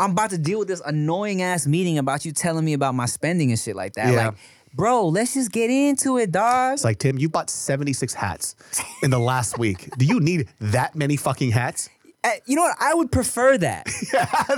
I'm 0.00 0.10
about 0.10 0.30
to 0.30 0.38
deal 0.38 0.58
with 0.58 0.66
this 0.68 0.82
annoying 0.84 1.40
ass 1.42 1.66
meeting 1.68 1.98
about 1.98 2.24
you 2.24 2.32
telling 2.32 2.64
me 2.64 2.72
about 2.72 2.94
my 2.96 3.06
spending 3.06 3.50
and 3.50 3.58
shit 3.58 3.76
like 3.76 3.92
that. 3.94 4.12
Yeah. 4.12 4.26
Like, 4.28 4.34
bro, 4.74 5.08
let's 5.08 5.34
just 5.34 5.52
get 5.52 5.70
into 5.70 6.18
it, 6.18 6.32
dog. 6.32 6.74
It's 6.74 6.84
like, 6.84 6.98
Tim, 6.98 7.18
you 7.18 7.28
bought 7.28 7.48
76 7.50 8.12
hats 8.14 8.56
in 9.02 9.10
the 9.10 9.18
last 9.18 9.58
week. 9.64 9.88
Do 9.96 10.04
you 10.04 10.20
need 10.20 10.48
that 10.60 10.94
many 10.94 11.16
fucking 11.16 11.52
hats? 11.52 11.88
Uh, 12.24 12.30
you 12.46 12.56
know 12.56 12.62
what? 12.62 12.74
I 12.80 12.94
would 12.94 13.12
prefer 13.12 13.58
that. 13.58 13.86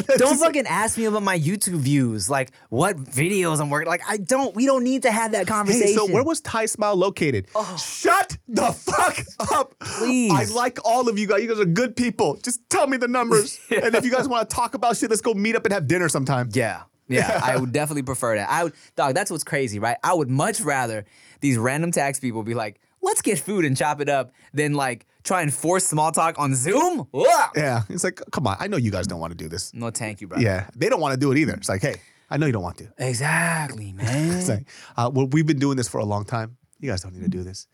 don't 0.18 0.38
fucking 0.38 0.68
ask 0.68 0.96
me 0.96 1.06
about 1.06 1.24
my 1.24 1.36
YouTube 1.36 1.78
views, 1.80 2.30
like 2.30 2.52
what 2.68 2.96
videos 2.96 3.60
I'm 3.60 3.70
working. 3.70 3.88
Like 3.88 4.02
I 4.08 4.18
don't. 4.18 4.54
We 4.54 4.66
don't 4.66 4.84
need 4.84 5.02
to 5.02 5.10
have 5.10 5.32
that 5.32 5.48
conversation. 5.48 5.88
Hey, 5.88 5.94
so 5.94 6.06
where 6.06 6.22
was 6.22 6.40
Thai 6.40 6.66
Smile 6.66 6.94
located? 6.94 7.48
Shut 7.76 8.38
the 8.46 8.66
fuck 8.70 9.18
up. 9.52 9.74
Please. 9.80 10.30
I 10.32 10.44
like 10.54 10.78
all 10.84 11.08
of 11.08 11.18
you 11.18 11.26
guys. 11.26 11.42
You 11.42 11.48
guys 11.48 11.58
are 11.58 11.64
good 11.64 11.96
people. 11.96 12.36
Just 12.36 12.60
tell 12.70 12.86
me 12.86 12.98
the 12.98 13.08
numbers. 13.08 13.58
And 13.70 13.96
if 13.96 14.04
you 14.04 14.12
guys 14.12 14.28
want 14.28 14.48
to 14.48 14.54
talk 14.54 14.74
about 14.74 14.96
shit, 14.96 15.10
let's 15.10 15.20
go 15.20 15.34
meet 15.34 15.56
up 15.56 15.64
and 15.64 15.72
have 15.72 15.88
dinner 15.88 16.08
sometime. 16.08 16.48
Yeah. 16.52 16.82
Yeah, 17.08 17.40
I 17.44 17.56
would 17.56 17.72
definitely 17.72 18.02
prefer 18.02 18.36
that. 18.36 18.48
I 18.48 18.64
would, 18.64 18.72
dog. 18.96 19.14
That's 19.14 19.30
what's 19.30 19.44
crazy, 19.44 19.78
right? 19.78 19.96
I 20.02 20.14
would 20.14 20.28
much 20.30 20.60
rather 20.60 21.04
these 21.40 21.56
random 21.58 21.92
tax 21.92 22.18
people 22.20 22.42
be 22.42 22.54
like, 22.54 22.80
"Let's 23.02 23.22
get 23.22 23.38
food 23.38 23.64
and 23.64 23.76
chop 23.76 24.00
it 24.00 24.08
up," 24.08 24.32
than 24.52 24.74
like 24.74 25.06
try 25.22 25.42
and 25.42 25.52
force 25.52 25.84
small 25.86 26.12
talk 26.12 26.38
on 26.38 26.54
Zoom. 26.54 27.06
Ugh. 27.12 27.50
Yeah. 27.56 27.82
It's 27.88 28.04
like, 28.04 28.20
come 28.30 28.46
on. 28.46 28.56
I 28.60 28.68
know 28.68 28.76
you 28.76 28.92
guys 28.92 29.08
don't 29.08 29.18
want 29.18 29.32
to 29.32 29.36
do 29.36 29.48
this. 29.48 29.74
No, 29.74 29.90
thank 29.90 30.20
you, 30.20 30.28
bro. 30.28 30.38
Yeah. 30.38 30.68
They 30.76 30.88
don't 30.88 31.00
want 31.00 31.14
to 31.14 31.18
do 31.18 31.32
it 31.32 31.38
either. 31.38 31.52
It's 31.54 31.68
like, 31.68 31.82
hey, 31.82 31.96
I 32.30 32.36
know 32.36 32.46
you 32.46 32.52
don't 32.52 32.62
want 32.62 32.78
to. 32.78 32.88
exactly, 32.98 33.92
man. 33.92 34.38
It's 34.38 34.48
like, 34.48 34.68
uh, 34.96 35.10
well, 35.12 35.26
we've 35.26 35.46
been 35.46 35.58
doing 35.58 35.76
this 35.76 35.88
for 35.88 35.98
a 35.98 36.04
long 36.04 36.24
time. 36.24 36.56
You 36.78 36.88
guys 36.90 37.02
don't 37.02 37.12
need 37.12 37.22
to 37.24 37.28
do 37.28 37.42
this. 37.42 37.66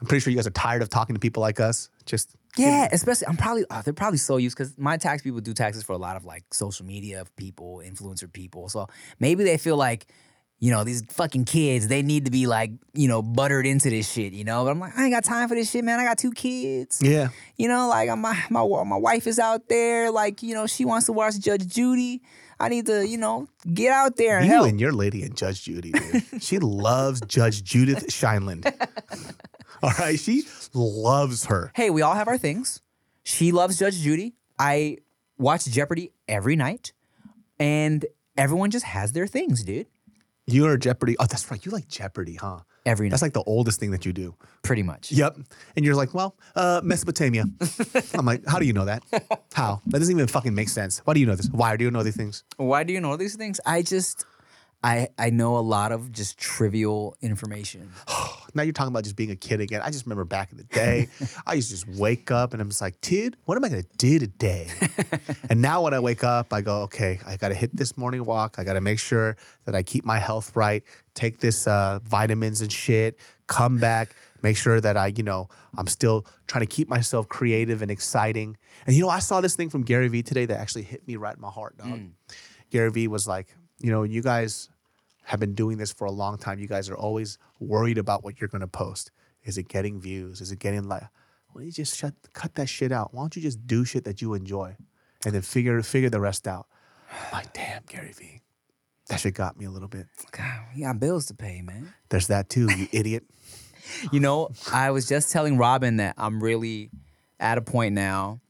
I'm 0.00 0.06
pretty 0.06 0.20
sure 0.20 0.30
you 0.30 0.36
guys 0.36 0.46
are 0.46 0.50
tired 0.50 0.82
of 0.82 0.88
talking 0.88 1.14
to 1.14 1.20
people 1.20 1.40
like 1.40 1.58
us. 1.60 1.88
Just 2.06 2.36
Yeah, 2.56 2.88
especially 2.92 3.26
I'm 3.26 3.36
probably 3.36 3.64
oh, 3.70 3.82
they're 3.84 3.92
probably 3.92 4.18
so 4.18 4.36
used 4.36 4.56
because 4.56 4.76
my 4.78 4.96
tax 4.96 5.22
people 5.22 5.40
do 5.40 5.54
taxes 5.54 5.82
for 5.82 5.92
a 5.92 5.98
lot 5.98 6.16
of 6.16 6.24
like 6.24 6.44
social 6.52 6.86
media 6.86 7.24
people, 7.36 7.82
influencer 7.84 8.32
people. 8.32 8.68
So 8.68 8.86
maybe 9.18 9.42
they 9.44 9.56
feel 9.56 9.76
like, 9.76 10.06
you 10.60 10.70
know, 10.70 10.84
these 10.84 11.02
fucking 11.10 11.44
kids, 11.46 11.88
they 11.88 12.00
need 12.02 12.24
to 12.26 12.30
be 12.30 12.46
like, 12.46 12.70
you 12.94 13.08
know, 13.08 13.22
buttered 13.22 13.66
into 13.66 13.90
this 13.90 14.10
shit, 14.10 14.32
you 14.32 14.44
know. 14.44 14.64
But 14.64 14.70
I'm 14.70 14.80
like, 14.80 14.96
I 14.96 15.04
ain't 15.04 15.12
got 15.12 15.24
time 15.24 15.48
for 15.48 15.54
this 15.56 15.70
shit, 15.70 15.84
man. 15.84 15.98
I 15.98 16.04
got 16.04 16.16
two 16.16 16.30
kids. 16.30 17.00
yeah. 17.02 17.28
You 17.56 17.68
know, 17.68 17.88
like 17.88 18.08
I'm- 18.08 18.20
my 18.20 18.40
my 18.50 18.64
my 18.84 18.96
wife 18.96 19.26
is 19.26 19.38
out 19.38 19.68
there, 19.68 20.10
like, 20.12 20.42
you 20.42 20.54
know, 20.54 20.66
she 20.66 20.84
wants 20.84 21.06
to 21.06 21.12
watch 21.12 21.38
Judge 21.40 21.66
Judy. 21.66 22.22
I 22.60 22.68
need 22.68 22.86
to, 22.86 23.04
you 23.06 23.18
know, 23.18 23.48
get 23.74 23.90
out 23.92 24.14
there 24.16 24.38
and 24.38 24.46
You 24.46 24.52
help. 24.52 24.68
and 24.68 24.80
your 24.80 24.92
lady 24.92 25.24
and 25.24 25.36
Judge 25.36 25.64
Judy, 25.64 25.90
dude. 25.90 26.40
she 26.40 26.60
loves 26.60 27.20
Judge 27.22 27.64
Judith 27.64 28.06
Sheindlin. 28.06 28.62
All 29.88 29.92
right, 29.98 30.18
she 30.18 30.44
loves 30.72 31.44
her. 31.46 31.70
hey, 31.74 31.90
we 31.90 32.00
all 32.02 32.14
have 32.14 32.26
our 32.28 32.38
things. 32.38 32.80
She 33.22 33.52
loves 33.52 33.78
Judge 33.78 33.98
Judy. 34.00 34.34
I 34.58 34.98
watch 35.38 35.66
Jeopardy 35.66 36.12
every 36.26 36.56
night, 36.56 36.92
and 37.58 38.04
everyone 38.36 38.70
just 38.70 38.84
has 38.86 39.12
their 39.12 39.26
things, 39.26 39.62
dude. 39.62 39.86
You're 40.46 40.76
Jeopardy. 40.76 41.16
Oh, 41.18 41.26
that's 41.26 41.50
right. 41.50 41.64
You 41.64 41.72
like 41.72 41.88
Jeopardy, 41.88 42.34
huh? 42.34 42.60
Every 42.86 43.06
night, 43.06 43.12
That's 43.12 43.22
like 43.22 43.32
the 43.32 43.42
oldest 43.44 43.80
thing 43.80 43.92
that 43.92 44.04
you 44.04 44.12
do. 44.12 44.34
pretty 44.62 44.82
much. 44.82 45.10
Yep. 45.10 45.38
And 45.74 45.84
you're 45.86 45.94
like, 45.94 46.12
well, 46.12 46.36
uh, 46.54 46.82
Mesopotamia. 46.84 47.44
I'm 48.14 48.26
like, 48.26 48.46
how 48.46 48.58
do 48.58 48.66
you 48.66 48.74
know 48.74 48.84
that? 48.84 49.02
How? 49.54 49.80
That 49.86 50.00
doesn't 50.00 50.14
even 50.14 50.26
fucking 50.26 50.54
make 50.54 50.68
sense. 50.68 51.00
Why 51.06 51.14
do 51.14 51.20
you 51.20 51.24
know 51.26 51.34
this? 51.34 51.48
Why 51.50 51.78
do 51.78 51.84
you 51.84 51.90
know 51.90 52.02
these 52.02 52.16
things? 52.16 52.44
Why 52.58 52.84
do 52.84 52.92
you 52.92 53.00
know 53.00 53.16
these 53.16 53.36
things? 53.36 53.58
I 53.64 53.80
just, 53.80 54.26
I 54.84 55.08
I 55.18 55.30
know 55.30 55.56
a 55.56 55.64
lot 55.64 55.92
of 55.92 56.12
just 56.12 56.38
trivial 56.38 57.16
information. 57.20 57.90
Now 58.56 58.62
you're 58.62 58.72
talking 58.72 58.92
about 58.92 59.02
just 59.02 59.16
being 59.16 59.32
a 59.32 59.36
kid 59.36 59.60
again. 59.60 59.80
I 59.82 59.90
just 59.90 60.06
remember 60.06 60.24
back 60.24 60.52
in 60.52 60.58
the 60.58 60.62
day, 60.62 61.08
I 61.46 61.54
used 61.54 61.70
to 61.70 61.74
just 61.74 61.88
wake 61.98 62.30
up 62.30 62.52
and 62.52 62.62
I'm 62.62 62.68
just 62.68 62.80
like, 62.80 63.00
kid, 63.00 63.36
what 63.46 63.56
am 63.56 63.64
I 63.64 63.68
gonna 63.68 63.82
do 63.98 64.16
today? 64.20 64.68
and 65.50 65.60
now 65.60 65.82
when 65.82 65.92
I 65.92 65.98
wake 65.98 66.22
up, 66.22 66.52
I 66.52 66.60
go, 66.60 66.82
okay, 66.82 67.18
I 67.26 67.36
gotta 67.36 67.56
hit 67.56 67.74
this 67.74 67.96
morning 67.96 68.24
walk. 68.24 68.54
I 68.56 68.62
gotta 68.62 68.80
make 68.80 69.00
sure 69.00 69.36
that 69.64 69.74
I 69.74 69.82
keep 69.82 70.04
my 70.04 70.20
health 70.20 70.54
right, 70.54 70.84
take 71.14 71.40
this 71.40 71.66
uh, 71.66 71.98
vitamins 72.04 72.60
and 72.60 72.70
shit, 72.70 73.18
come 73.48 73.78
back, 73.78 74.14
make 74.40 74.56
sure 74.56 74.80
that 74.80 74.96
I, 74.96 75.08
you 75.08 75.24
know, 75.24 75.48
I'm 75.76 75.88
still 75.88 76.24
trying 76.46 76.62
to 76.62 76.72
keep 76.72 76.88
myself 76.88 77.28
creative 77.28 77.82
and 77.82 77.90
exciting. 77.90 78.56
And 78.86 78.94
you 78.94 79.02
know, 79.02 79.08
I 79.08 79.18
saw 79.18 79.40
this 79.40 79.56
thing 79.56 79.68
from 79.68 79.82
Gary 79.82 80.06
Vee 80.06 80.22
today 80.22 80.46
that 80.46 80.60
actually 80.60 80.84
hit 80.84 81.08
me 81.08 81.16
right 81.16 81.34
in 81.34 81.40
my 81.40 81.50
heart, 81.50 81.76
dog. 81.76 82.02
Gary 82.70 82.92
Vee 82.92 83.08
was 83.08 83.26
like, 83.26 83.48
you 83.80 83.90
know, 83.90 84.04
you 84.04 84.22
guys 84.22 84.68
have 85.24 85.40
been 85.40 85.54
doing 85.54 85.78
this 85.78 85.92
for 85.92 86.04
a 86.04 86.10
long 86.10 86.38
time. 86.38 86.58
You 86.58 86.68
guys 86.68 86.88
are 86.88 86.96
always 86.96 87.38
worried 87.58 87.98
about 87.98 88.24
what 88.24 88.40
you're 88.40 88.48
going 88.48 88.60
to 88.60 88.68
post. 88.68 89.10
Is 89.42 89.58
it 89.58 89.68
getting 89.68 90.00
views? 90.00 90.40
Is 90.40 90.52
it 90.52 90.58
getting 90.58 90.84
like? 90.84 91.02
Why 91.52 91.60
don't 91.60 91.66
you 91.66 91.72
just 91.72 91.96
shut, 91.96 92.14
cut 92.32 92.54
that 92.56 92.68
shit 92.68 92.90
out? 92.92 93.14
Why 93.14 93.22
don't 93.22 93.36
you 93.36 93.42
just 93.42 93.66
do 93.66 93.84
shit 93.84 94.04
that 94.04 94.20
you 94.20 94.34
enjoy, 94.34 94.76
and 95.24 95.34
then 95.34 95.42
figure 95.42 95.80
figure 95.82 96.10
the 96.10 96.20
rest 96.20 96.46
out? 96.46 96.66
Like, 97.32 97.52
damn, 97.52 97.82
Gary 97.86 98.12
Vee, 98.12 98.40
that 99.08 99.20
shit 99.20 99.34
got 99.34 99.56
me 99.56 99.66
a 99.66 99.70
little 99.70 99.88
bit. 99.88 100.06
God, 100.32 100.60
we 100.74 100.82
got 100.82 100.98
bills 100.98 101.26
to 101.26 101.34
pay, 101.34 101.62
man. 101.62 101.94
There's 102.08 102.26
that 102.26 102.48
too, 102.48 102.68
you 102.76 102.88
idiot. 102.92 103.24
You 104.10 104.18
know, 104.18 104.50
I 104.72 104.90
was 104.90 105.06
just 105.06 105.30
telling 105.30 105.56
Robyn 105.56 105.98
that 105.98 106.14
I'm 106.18 106.42
really 106.42 106.90
at 107.38 107.56
a 107.56 107.62
point 107.62 107.94
now, 107.94 108.40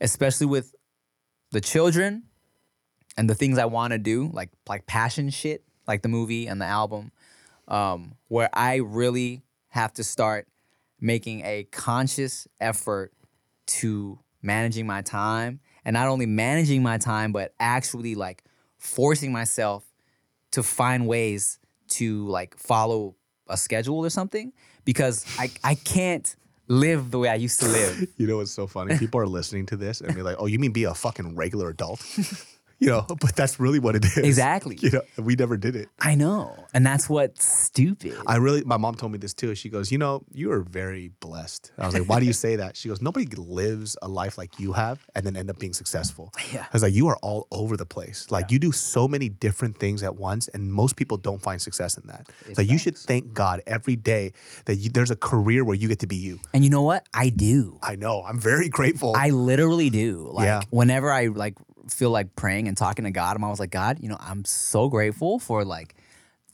especially 0.00 0.46
with 0.46 0.74
the 1.52 1.60
children 1.60 2.24
and 3.16 3.28
the 3.28 3.34
things 3.34 3.58
I 3.58 3.66
want 3.66 3.92
to 3.92 3.98
do, 3.98 4.30
like 4.32 4.50
like 4.68 4.86
passion 4.86 5.30
shit, 5.30 5.64
like 5.86 6.02
the 6.02 6.08
movie 6.08 6.46
and 6.46 6.60
the 6.60 6.66
album, 6.66 7.12
um, 7.68 8.14
where 8.28 8.50
I 8.52 8.76
really 8.76 9.42
have 9.68 9.92
to 9.94 10.04
start 10.04 10.48
making 11.00 11.44
a 11.44 11.64
conscious 11.70 12.46
effort 12.60 13.12
to 13.66 14.18
managing 14.42 14.86
my 14.86 15.02
time 15.02 15.60
and 15.84 15.94
not 15.94 16.08
only 16.08 16.26
managing 16.26 16.82
my 16.82 16.98
time 16.98 17.32
but 17.32 17.54
actually 17.58 18.14
like 18.14 18.44
forcing 18.78 19.32
myself 19.32 19.84
to 20.50 20.62
find 20.62 21.06
ways 21.06 21.58
to 21.88 22.26
like 22.28 22.56
follow 22.56 23.14
a 23.48 23.56
schedule 23.56 23.98
or 23.98 24.10
something 24.10 24.52
because 24.84 25.24
I 25.38 25.50
I 25.64 25.74
can't 25.74 26.34
live 26.68 27.10
the 27.10 27.18
way 27.18 27.28
I 27.28 27.34
used 27.34 27.60
to 27.60 27.68
live. 27.68 28.08
You 28.16 28.26
know 28.26 28.36
what's 28.36 28.52
so 28.52 28.66
funny? 28.66 28.96
People 28.98 29.20
are 29.20 29.26
listening 29.26 29.66
to 29.66 29.76
this 29.76 30.00
and 30.00 30.14
be 30.14 30.22
like, 30.22 30.36
"Oh, 30.38 30.46
you 30.46 30.58
mean 30.58 30.72
be 30.72 30.84
a 30.84 30.94
fucking 30.94 31.34
regular 31.34 31.70
adult?" 31.70 32.00
You 32.82 32.88
know, 32.90 33.06
but 33.20 33.36
that's 33.36 33.60
really 33.60 33.78
what 33.78 33.94
it 33.96 34.04
is. 34.04 34.16
Exactly. 34.18 34.76
You 34.80 34.90
know, 34.90 35.02
we 35.18 35.36
never 35.36 35.56
did 35.56 35.76
it. 35.76 35.88
I 36.00 36.14
know. 36.16 36.66
And 36.74 36.84
that's 36.84 37.08
what's 37.08 37.44
stupid. 37.44 38.16
I 38.26 38.36
really, 38.36 38.64
my 38.64 38.76
mom 38.76 38.94
told 38.96 39.12
me 39.12 39.18
this 39.18 39.34
too. 39.34 39.54
She 39.54 39.68
goes, 39.68 39.92
You 39.92 39.98
know, 39.98 40.24
you 40.32 40.50
are 40.52 40.60
very 40.60 41.12
blessed. 41.20 41.70
I 41.78 41.86
was 41.86 41.94
like, 41.94 42.08
Why 42.08 42.18
do 42.20 42.26
you 42.26 42.32
say 42.46 42.56
that? 42.56 42.76
She 42.76 42.88
goes, 42.88 43.00
Nobody 43.00 43.26
lives 43.36 43.96
a 44.02 44.08
life 44.08 44.36
like 44.36 44.58
you 44.58 44.72
have 44.72 44.98
and 45.14 45.24
then 45.24 45.36
end 45.36 45.48
up 45.50 45.58
being 45.58 45.72
successful. 45.74 46.32
Yeah. 46.52 46.62
I 46.64 46.68
was 46.72 46.82
like, 46.82 46.94
You 46.94 47.06
are 47.08 47.16
all 47.22 47.46
over 47.52 47.76
the 47.76 47.86
place. 47.86 48.26
Like, 48.30 48.50
you 48.50 48.58
do 48.58 48.72
so 48.72 49.06
many 49.06 49.28
different 49.28 49.78
things 49.78 50.02
at 50.02 50.16
once, 50.16 50.48
and 50.48 50.72
most 50.72 50.96
people 50.96 51.16
don't 51.16 51.40
find 51.40 51.60
success 51.62 51.96
in 51.96 52.06
that. 52.08 52.28
It's 52.48 52.58
like, 52.58 52.68
you 52.70 52.78
should 52.78 52.96
thank 52.96 53.32
God 53.32 53.62
every 53.66 53.96
day 53.96 54.32
that 54.64 54.76
you, 54.76 54.90
there's 54.90 55.10
a 55.10 55.16
career 55.16 55.64
where 55.64 55.76
you 55.76 55.88
get 55.88 56.00
to 56.00 56.06
be 56.06 56.16
you. 56.16 56.40
And 56.52 56.64
you 56.64 56.70
know 56.70 56.82
what? 56.82 57.06
I 57.14 57.28
do. 57.28 57.78
I 57.82 57.94
know. 57.96 58.22
I'm 58.26 58.40
very 58.40 58.68
grateful. 58.68 59.14
I 59.16 59.30
literally 59.30 59.90
do. 59.90 60.30
Like 60.32 60.46
Yeah. 60.46 60.62
whenever 60.70 61.10
I 61.12 61.26
like 61.26 61.54
feel 61.88 62.10
like 62.10 62.34
praying 62.36 62.68
and 62.68 62.76
talking 62.76 63.04
to 63.04 63.10
God, 63.10 63.36
I'm 63.36 63.44
always 63.44 63.60
like, 63.60 63.70
God, 63.70 63.98
you 64.00 64.08
know, 64.08 64.18
I'm 64.20 64.44
so 64.44 64.88
grateful 64.88 65.38
for 65.38 65.64
like 65.64 65.94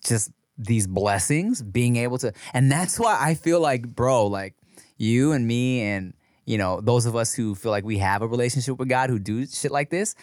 just 0.05 0.31
these 0.57 0.87
blessings, 0.87 1.63
being 1.63 1.97
able 1.97 2.19
to 2.19 2.33
and 2.53 2.71
that's 2.71 2.99
why 2.99 3.17
I 3.21 3.35
feel 3.35 3.61
like, 3.61 3.87
bro, 3.95 4.27
like 4.27 4.55
you 4.97 5.33
and 5.33 5.47
me 5.47 5.83
and 5.83 6.15
you 6.45 6.57
know, 6.57 6.81
those 6.81 7.05
of 7.05 7.15
us 7.15 7.35
who 7.35 7.55
feel 7.55 7.71
like 7.71 7.85
we 7.85 7.99
have 7.99 8.23
a 8.23 8.27
relationship 8.27 8.79
with 8.79 8.89
God 8.89 9.11
who 9.11 9.19
do 9.19 9.47
shit 9.47 9.71
like 9.71 9.91
this, 9.91 10.15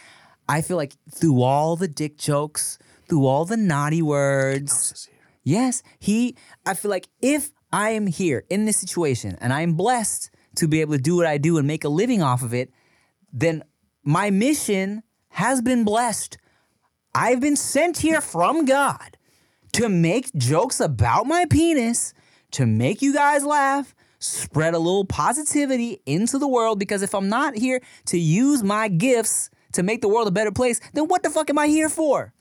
I 0.49 0.61
feel 0.61 0.75
like 0.75 0.93
through 1.11 1.43
all 1.43 1.75
the 1.75 1.87
dick 1.87 2.17
jokes, 2.17 2.79
through 3.07 3.27
all 3.27 3.45
the 3.45 3.57
naughty 3.57 4.01
words, 4.01 5.07
yes, 5.43 5.83
he 5.99 6.35
I 6.65 6.73
feel 6.73 6.89
like 6.89 7.07
if 7.21 7.51
I 7.71 7.91
am 7.91 8.07
here 8.07 8.43
in 8.49 8.65
this 8.65 8.77
situation 8.77 9.37
and 9.39 9.53
I'm 9.53 9.73
blessed 9.73 10.31
to 10.55 10.67
be 10.67 10.81
able 10.81 10.93
to 10.93 11.01
do 11.01 11.15
what 11.15 11.25
I 11.25 11.37
do 11.37 11.57
and 11.57 11.67
make 11.67 11.83
a 11.83 11.89
living 11.89 12.21
off 12.21 12.41
of 12.41 12.53
it, 12.53 12.71
then 13.31 13.63
my 14.05 14.29
mission 14.29 15.03
has 15.29 15.61
been 15.61 15.83
blessed. 15.83 16.37
I've 17.13 17.41
been 17.41 17.55
sent 17.55 17.97
here 17.97 18.21
from 18.21 18.65
God 18.65 19.17
to 19.73 19.89
make 19.89 20.33
jokes 20.35 20.79
about 20.79 21.25
my 21.25 21.45
penis, 21.49 22.13
to 22.51 22.65
make 22.65 23.01
you 23.01 23.13
guys 23.13 23.43
laugh, 23.43 23.93
spread 24.19 24.73
a 24.73 24.79
little 24.79 25.05
positivity 25.05 26.01
into 26.05 26.37
the 26.37 26.47
world. 26.47 26.79
Because 26.79 27.01
if 27.01 27.13
I'm 27.13 27.27
not 27.27 27.57
here 27.57 27.81
to 28.05 28.17
use 28.17 28.63
my 28.63 28.87
gifts 28.87 29.49
to 29.73 29.83
make 29.83 30.01
the 30.01 30.07
world 30.07 30.27
a 30.27 30.31
better 30.31 30.51
place, 30.51 30.79
then 30.93 31.05
what 31.05 31.23
the 31.23 31.29
fuck 31.29 31.49
am 31.49 31.57
I 31.57 31.67
here 31.67 31.89
for? 31.89 32.33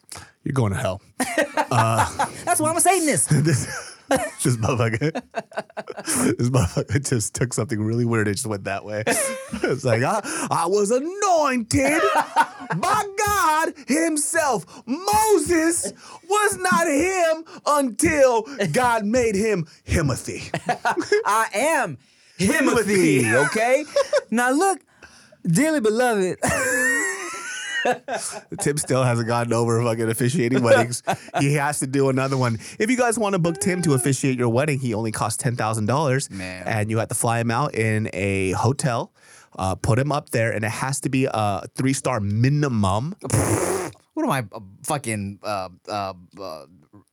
You're 0.45 0.53
going 0.53 0.73
to 0.73 0.79
hell. 0.79 1.03
Uh, 1.71 2.27
That's 2.45 2.61
why 2.61 2.71
I'm 2.71 2.77
a 2.77 2.81
Satanist. 2.81 3.31
this, 3.45 3.93
this 4.43 4.57
motherfucker, 4.57 5.13
this 6.37 6.51
motherfucker 6.51 7.09
just 7.09 7.35
took 7.35 7.55
something 7.55 7.81
really 7.83 8.05
weird 8.05 8.27
and 8.27 8.37
just 8.37 8.47
went 8.47 8.65
that 8.65 8.85
way. 8.85 9.05
It's 9.63 9.85
like 9.85 10.03
I, 10.03 10.21
I 10.51 10.67
was 10.67 10.91
anointed 10.91 12.03
by 12.77 13.05
God 13.27 13.73
Himself. 13.87 14.67
Moses 14.85 15.93
was 16.29 16.59
not 16.59 16.87
him 16.89 17.45
until 17.65 18.43
God 18.73 19.05
made 19.05 19.37
him 19.37 19.67
Himothy. 19.87 20.51
I 21.25 21.49
am 21.55 21.99
Timothy, 22.39 23.33
okay? 23.33 23.85
now 24.31 24.51
look, 24.51 24.81
dearly 25.47 25.81
beloved. 25.81 26.39
Tim 28.61 28.76
still 28.76 29.03
hasn't 29.03 29.28
gotten 29.28 29.53
over 29.53 29.82
fucking 29.82 30.09
officiating 30.11 30.62
weddings. 30.62 31.03
he 31.41 31.55
has 31.55 31.80
to 31.80 31.87
do 31.87 32.09
another 32.09 32.37
one. 32.37 32.59
If 32.78 32.91
you 32.91 32.97
guys 32.97 33.18
want 33.18 33.35
to 33.35 33.39
book 33.39 33.59
Tim 33.61 33.82
to 33.82 33.95
officiate 33.95 34.39
your 34.39 34.49
wedding, 34.49 34.78
he 34.78 34.95
only 34.95 35.12
costs 35.12 35.43
ten 35.43 35.57
thousand 35.57 35.87
dollars, 35.87 36.28
and 36.41 36.91
you 36.91 36.99
have 36.99 37.09
to 37.09 37.14
fly 37.14 37.41
him 37.41 37.51
out 37.51 37.74
in 37.74 38.09
a 38.12 38.53
hotel. 38.53 39.12
Uh, 39.57 39.74
put 39.76 39.99
him 39.99 40.11
up 40.11 40.30
there, 40.30 40.51
and 40.53 40.64
it 40.64 40.70
has 40.70 41.01
to 41.01 41.09
be 41.09 41.28
a 41.30 41.62
three 41.74 41.93
star 41.93 42.20
minimum. 42.20 43.14
What 44.14 44.22
am 44.24 44.30
I, 44.30 44.45
a 44.53 44.61
fucking 44.85 45.41
uh, 45.43 45.68
uh, 45.89 46.14
uh, 46.39 46.66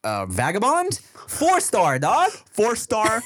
uh, 0.04 0.26
vagabond? 0.28 1.00
Four 1.28 1.60
star, 1.60 1.98
dog. 2.00 2.30
Four 2.52 2.76
star 2.76 3.22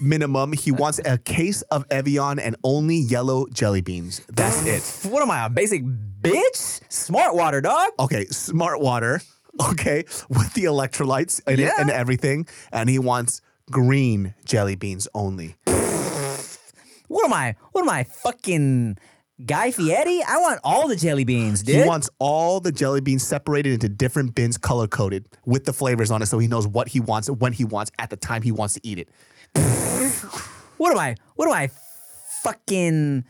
minimum. 0.00 0.52
He 0.52 0.72
wants 0.72 1.00
a 1.04 1.18
case 1.18 1.62
of 1.62 1.84
Evian 1.90 2.38
and 2.38 2.56
only 2.64 2.96
yellow 2.96 3.46
jelly 3.52 3.80
beans. 3.80 4.22
That's 4.28 4.64
it. 4.66 5.10
What 5.10 5.22
am 5.22 5.30
I, 5.30 5.46
a 5.46 5.50
basic 5.50 5.82
bitch? 6.20 6.80
Smart 6.90 7.34
water, 7.34 7.60
dog. 7.60 7.90
Okay, 7.98 8.26
smart 8.26 8.80
water. 8.80 9.20
Okay, 9.70 10.04
with 10.28 10.54
the 10.54 10.64
electrolytes 10.64 11.40
in 11.48 11.58
it 11.58 11.72
and 11.80 11.90
everything, 11.90 12.46
and 12.70 12.88
he 12.88 13.00
wants 13.00 13.40
green 13.68 14.34
jelly 14.44 14.76
beans 14.76 15.08
only. 15.16 15.56
What 17.08 17.24
am 17.24 17.32
I? 17.32 17.56
What 17.72 17.82
am 17.82 17.88
I, 17.88 18.04
fucking 18.04 18.98
Guy 19.44 19.72
Fieri? 19.72 20.22
I 20.22 20.36
want 20.38 20.60
all 20.62 20.86
the 20.86 20.94
jelly 20.94 21.24
beans, 21.24 21.64
dude. 21.64 21.76
He 21.76 21.88
wants 21.88 22.08
all 22.20 22.60
the 22.60 22.70
jelly 22.70 23.00
beans 23.00 23.26
separated 23.26 23.72
into 23.72 23.88
different 23.88 24.36
bins, 24.36 24.58
color 24.58 24.86
coded 24.86 25.26
with 25.44 25.64
the 25.64 25.72
flavors 25.72 26.12
on 26.12 26.22
it, 26.22 26.26
so 26.26 26.38
he 26.38 26.46
knows 26.46 26.68
what 26.68 26.86
he 26.86 27.00
wants, 27.00 27.28
when 27.28 27.52
he 27.52 27.64
wants, 27.64 27.90
at 27.98 28.10
the 28.10 28.16
time 28.16 28.42
he 28.42 28.52
wants 28.52 28.74
to 28.74 28.80
eat 28.84 28.98
it. 28.98 29.08
what 30.76 30.92
am 30.92 30.98
I? 30.98 31.16
What 31.34 31.48
am 31.48 31.54
I, 31.54 31.70
fucking 32.42 33.24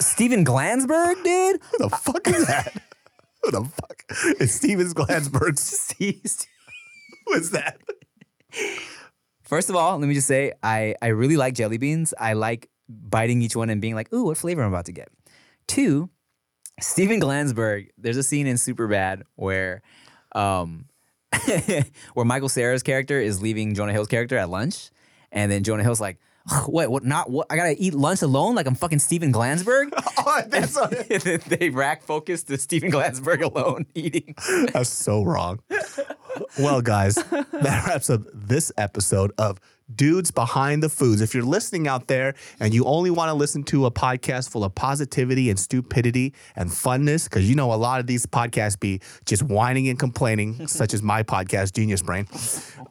Steven 0.00 0.44
Glansberg, 0.44 1.22
dude? 1.24 1.60
Who 1.72 1.78
the 1.78 1.90
fuck 1.90 2.26
is 2.28 2.46
that? 2.46 2.72
Who 3.42 3.50
the 3.50 3.64
fuck 3.64 4.02
is 4.40 4.54
Steven 4.54 4.86
Glansberg? 4.88 5.56
What's 7.24 7.50
that? 7.50 7.78
First 9.42 9.70
of 9.70 9.76
all, 9.76 9.98
let 9.98 10.08
me 10.08 10.14
just 10.14 10.26
say 10.26 10.52
I, 10.62 10.94
I 11.00 11.08
really 11.08 11.36
like 11.36 11.54
jelly 11.54 11.78
beans. 11.78 12.12
I 12.18 12.32
like 12.32 12.68
biting 12.88 13.42
each 13.42 13.56
one 13.56 13.70
and 13.70 13.80
being 13.80 13.94
like, 13.94 14.12
ooh, 14.12 14.24
what 14.24 14.36
flavor 14.36 14.62
I'm 14.62 14.72
about 14.72 14.86
to 14.86 14.92
get. 14.92 15.08
Two, 15.66 16.10
Steven 16.80 17.20
Glansberg, 17.20 17.88
there's 17.98 18.16
a 18.16 18.22
scene 18.22 18.46
in 18.46 18.56
Superbad 18.56 19.22
where 19.36 19.82
um 20.32 20.86
where 22.14 22.24
Michael 22.24 22.48
Cera's 22.48 22.82
character 22.82 23.20
is 23.20 23.40
leaving 23.42 23.74
Jonah 23.74 23.92
Hill's 23.92 24.08
character 24.08 24.36
at 24.36 24.48
lunch. 24.50 24.90
And 25.32 25.50
then 25.50 25.64
Jonah 25.64 25.82
Hill's 25.82 26.00
like, 26.00 26.18
what, 26.66 26.90
what, 26.90 27.04
not, 27.04 27.30
what, 27.30 27.46
I 27.50 27.56
gotta 27.56 27.74
eat 27.78 27.94
lunch 27.94 28.22
alone 28.22 28.54
like 28.54 28.66
I'm 28.66 28.74
fucking 28.74 28.98
Steven 28.98 29.32
Glansberg? 29.32 29.90
oh, 30.18 30.42
that's 30.46 30.76
and 31.26 31.42
they 31.42 31.70
rack 31.70 32.02
focus 32.02 32.42
to 32.44 32.58
Steven 32.58 32.90
Glansberg 32.90 33.42
alone 33.42 33.86
eating. 33.94 34.34
That's 34.72 34.90
so 34.90 35.22
wrong. 35.22 35.60
Well, 36.58 36.82
guys, 36.82 37.14
that 37.14 37.84
wraps 37.86 38.10
up 38.10 38.20
this 38.34 38.70
episode 38.76 39.32
of 39.38 39.58
Dudes 39.94 40.30
Behind 40.30 40.82
the 40.82 40.88
Foods. 40.88 41.20
If 41.20 41.34
you're 41.34 41.44
listening 41.44 41.88
out 41.88 42.08
there 42.08 42.34
and 42.60 42.74
you 42.74 42.84
only 42.84 43.10
want 43.10 43.30
to 43.30 43.34
listen 43.34 43.62
to 43.64 43.86
a 43.86 43.90
podcast 43.90 44.50
full 44.50 44.64
of 44.64 44.74
positivity 44.74 45.48
and 45.48 45.58
stupidity 45.58 46.34
and 46.54 46.70
funness, 46.70 47.24
because 47.24 47.48
you 47.48 47.54
know 47.54 47.72
a 47.72 47.76
lot 47.76 48.00
of 48.00 48.06
these 48.06 48.26
podcasts 48.26 48.78
be 48.78 49.00
just 49.24 49.42
whining 49.44 49.88
and 49.88 49.98
complaining, 49.98 50.66
such 50.66 50.92
as 50.92 51.02
my 51.02 51.22
podcast, 51.22 51.72
Genius 51.74 52.02
Brain. 52.02 52.26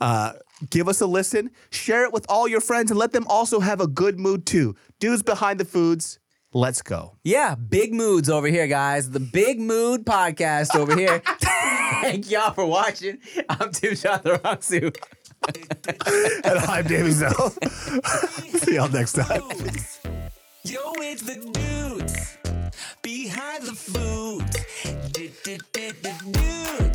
Uh, 0.02 0.34
give 0.70 0.88
us 0.88 1.02
a 1.02 1.06
listen, 1.06 1.52
share 1.70 2.06
it 2.06 2.14
with 2.14 2.26
all 2.30 2.48
your 2.48 2.62
friends, 2.62 2.92
and 2.92 3.00
let 3.00 3.12
them 3.12 3.26
also 3.28 3.60
have 3.60 3.82
a 3.82 3.88
good 3.88 4.20
mood 4.20 4.46
too. 4.46 4.76
Dudes 5.00 5.24
Behind 5.24 5.60
the 5.60 5.66
Foods, 5.66 6.20
let's 6.54 6.82
go. 6.82 7.18
Yeah, 7.24 7.56
big 7.56 7.94
moods 7.94 8.30
over 8.30 8.48
here, 8.48 8.68
guys. 8.68 9.12
The 9.12 9.20
Big 9.20 9.60
Mood 9.60 10.06
Podcast 10.06 10.76
over 10.76 10.96
here. 10.96 11.22
Thank 12.02 12.30
y'all 12.30 12.54
for 12.54 12.66
watching. 12.66 13.20
I'm 13.50 13.72
Tim 13.72 13.94
Chantarangsu. 13.94 14.96
and 16.44 16.60
I'm 16.60 16.86
Davey 16.88 17.12
Zell. 17.12 17.50
See 18.60 18.76
y'all 18.76 18.90
next 18.90 19.14
time. 19.14 19.42
Yo, 20.64 20.80
it's 20.98 21.22
the 21.22 21.36
dudes 21.36 22.38
behind 23.02 23.64
the 23.64 23.74
foods. 23.74 24.66
Dudes 25.12 26.95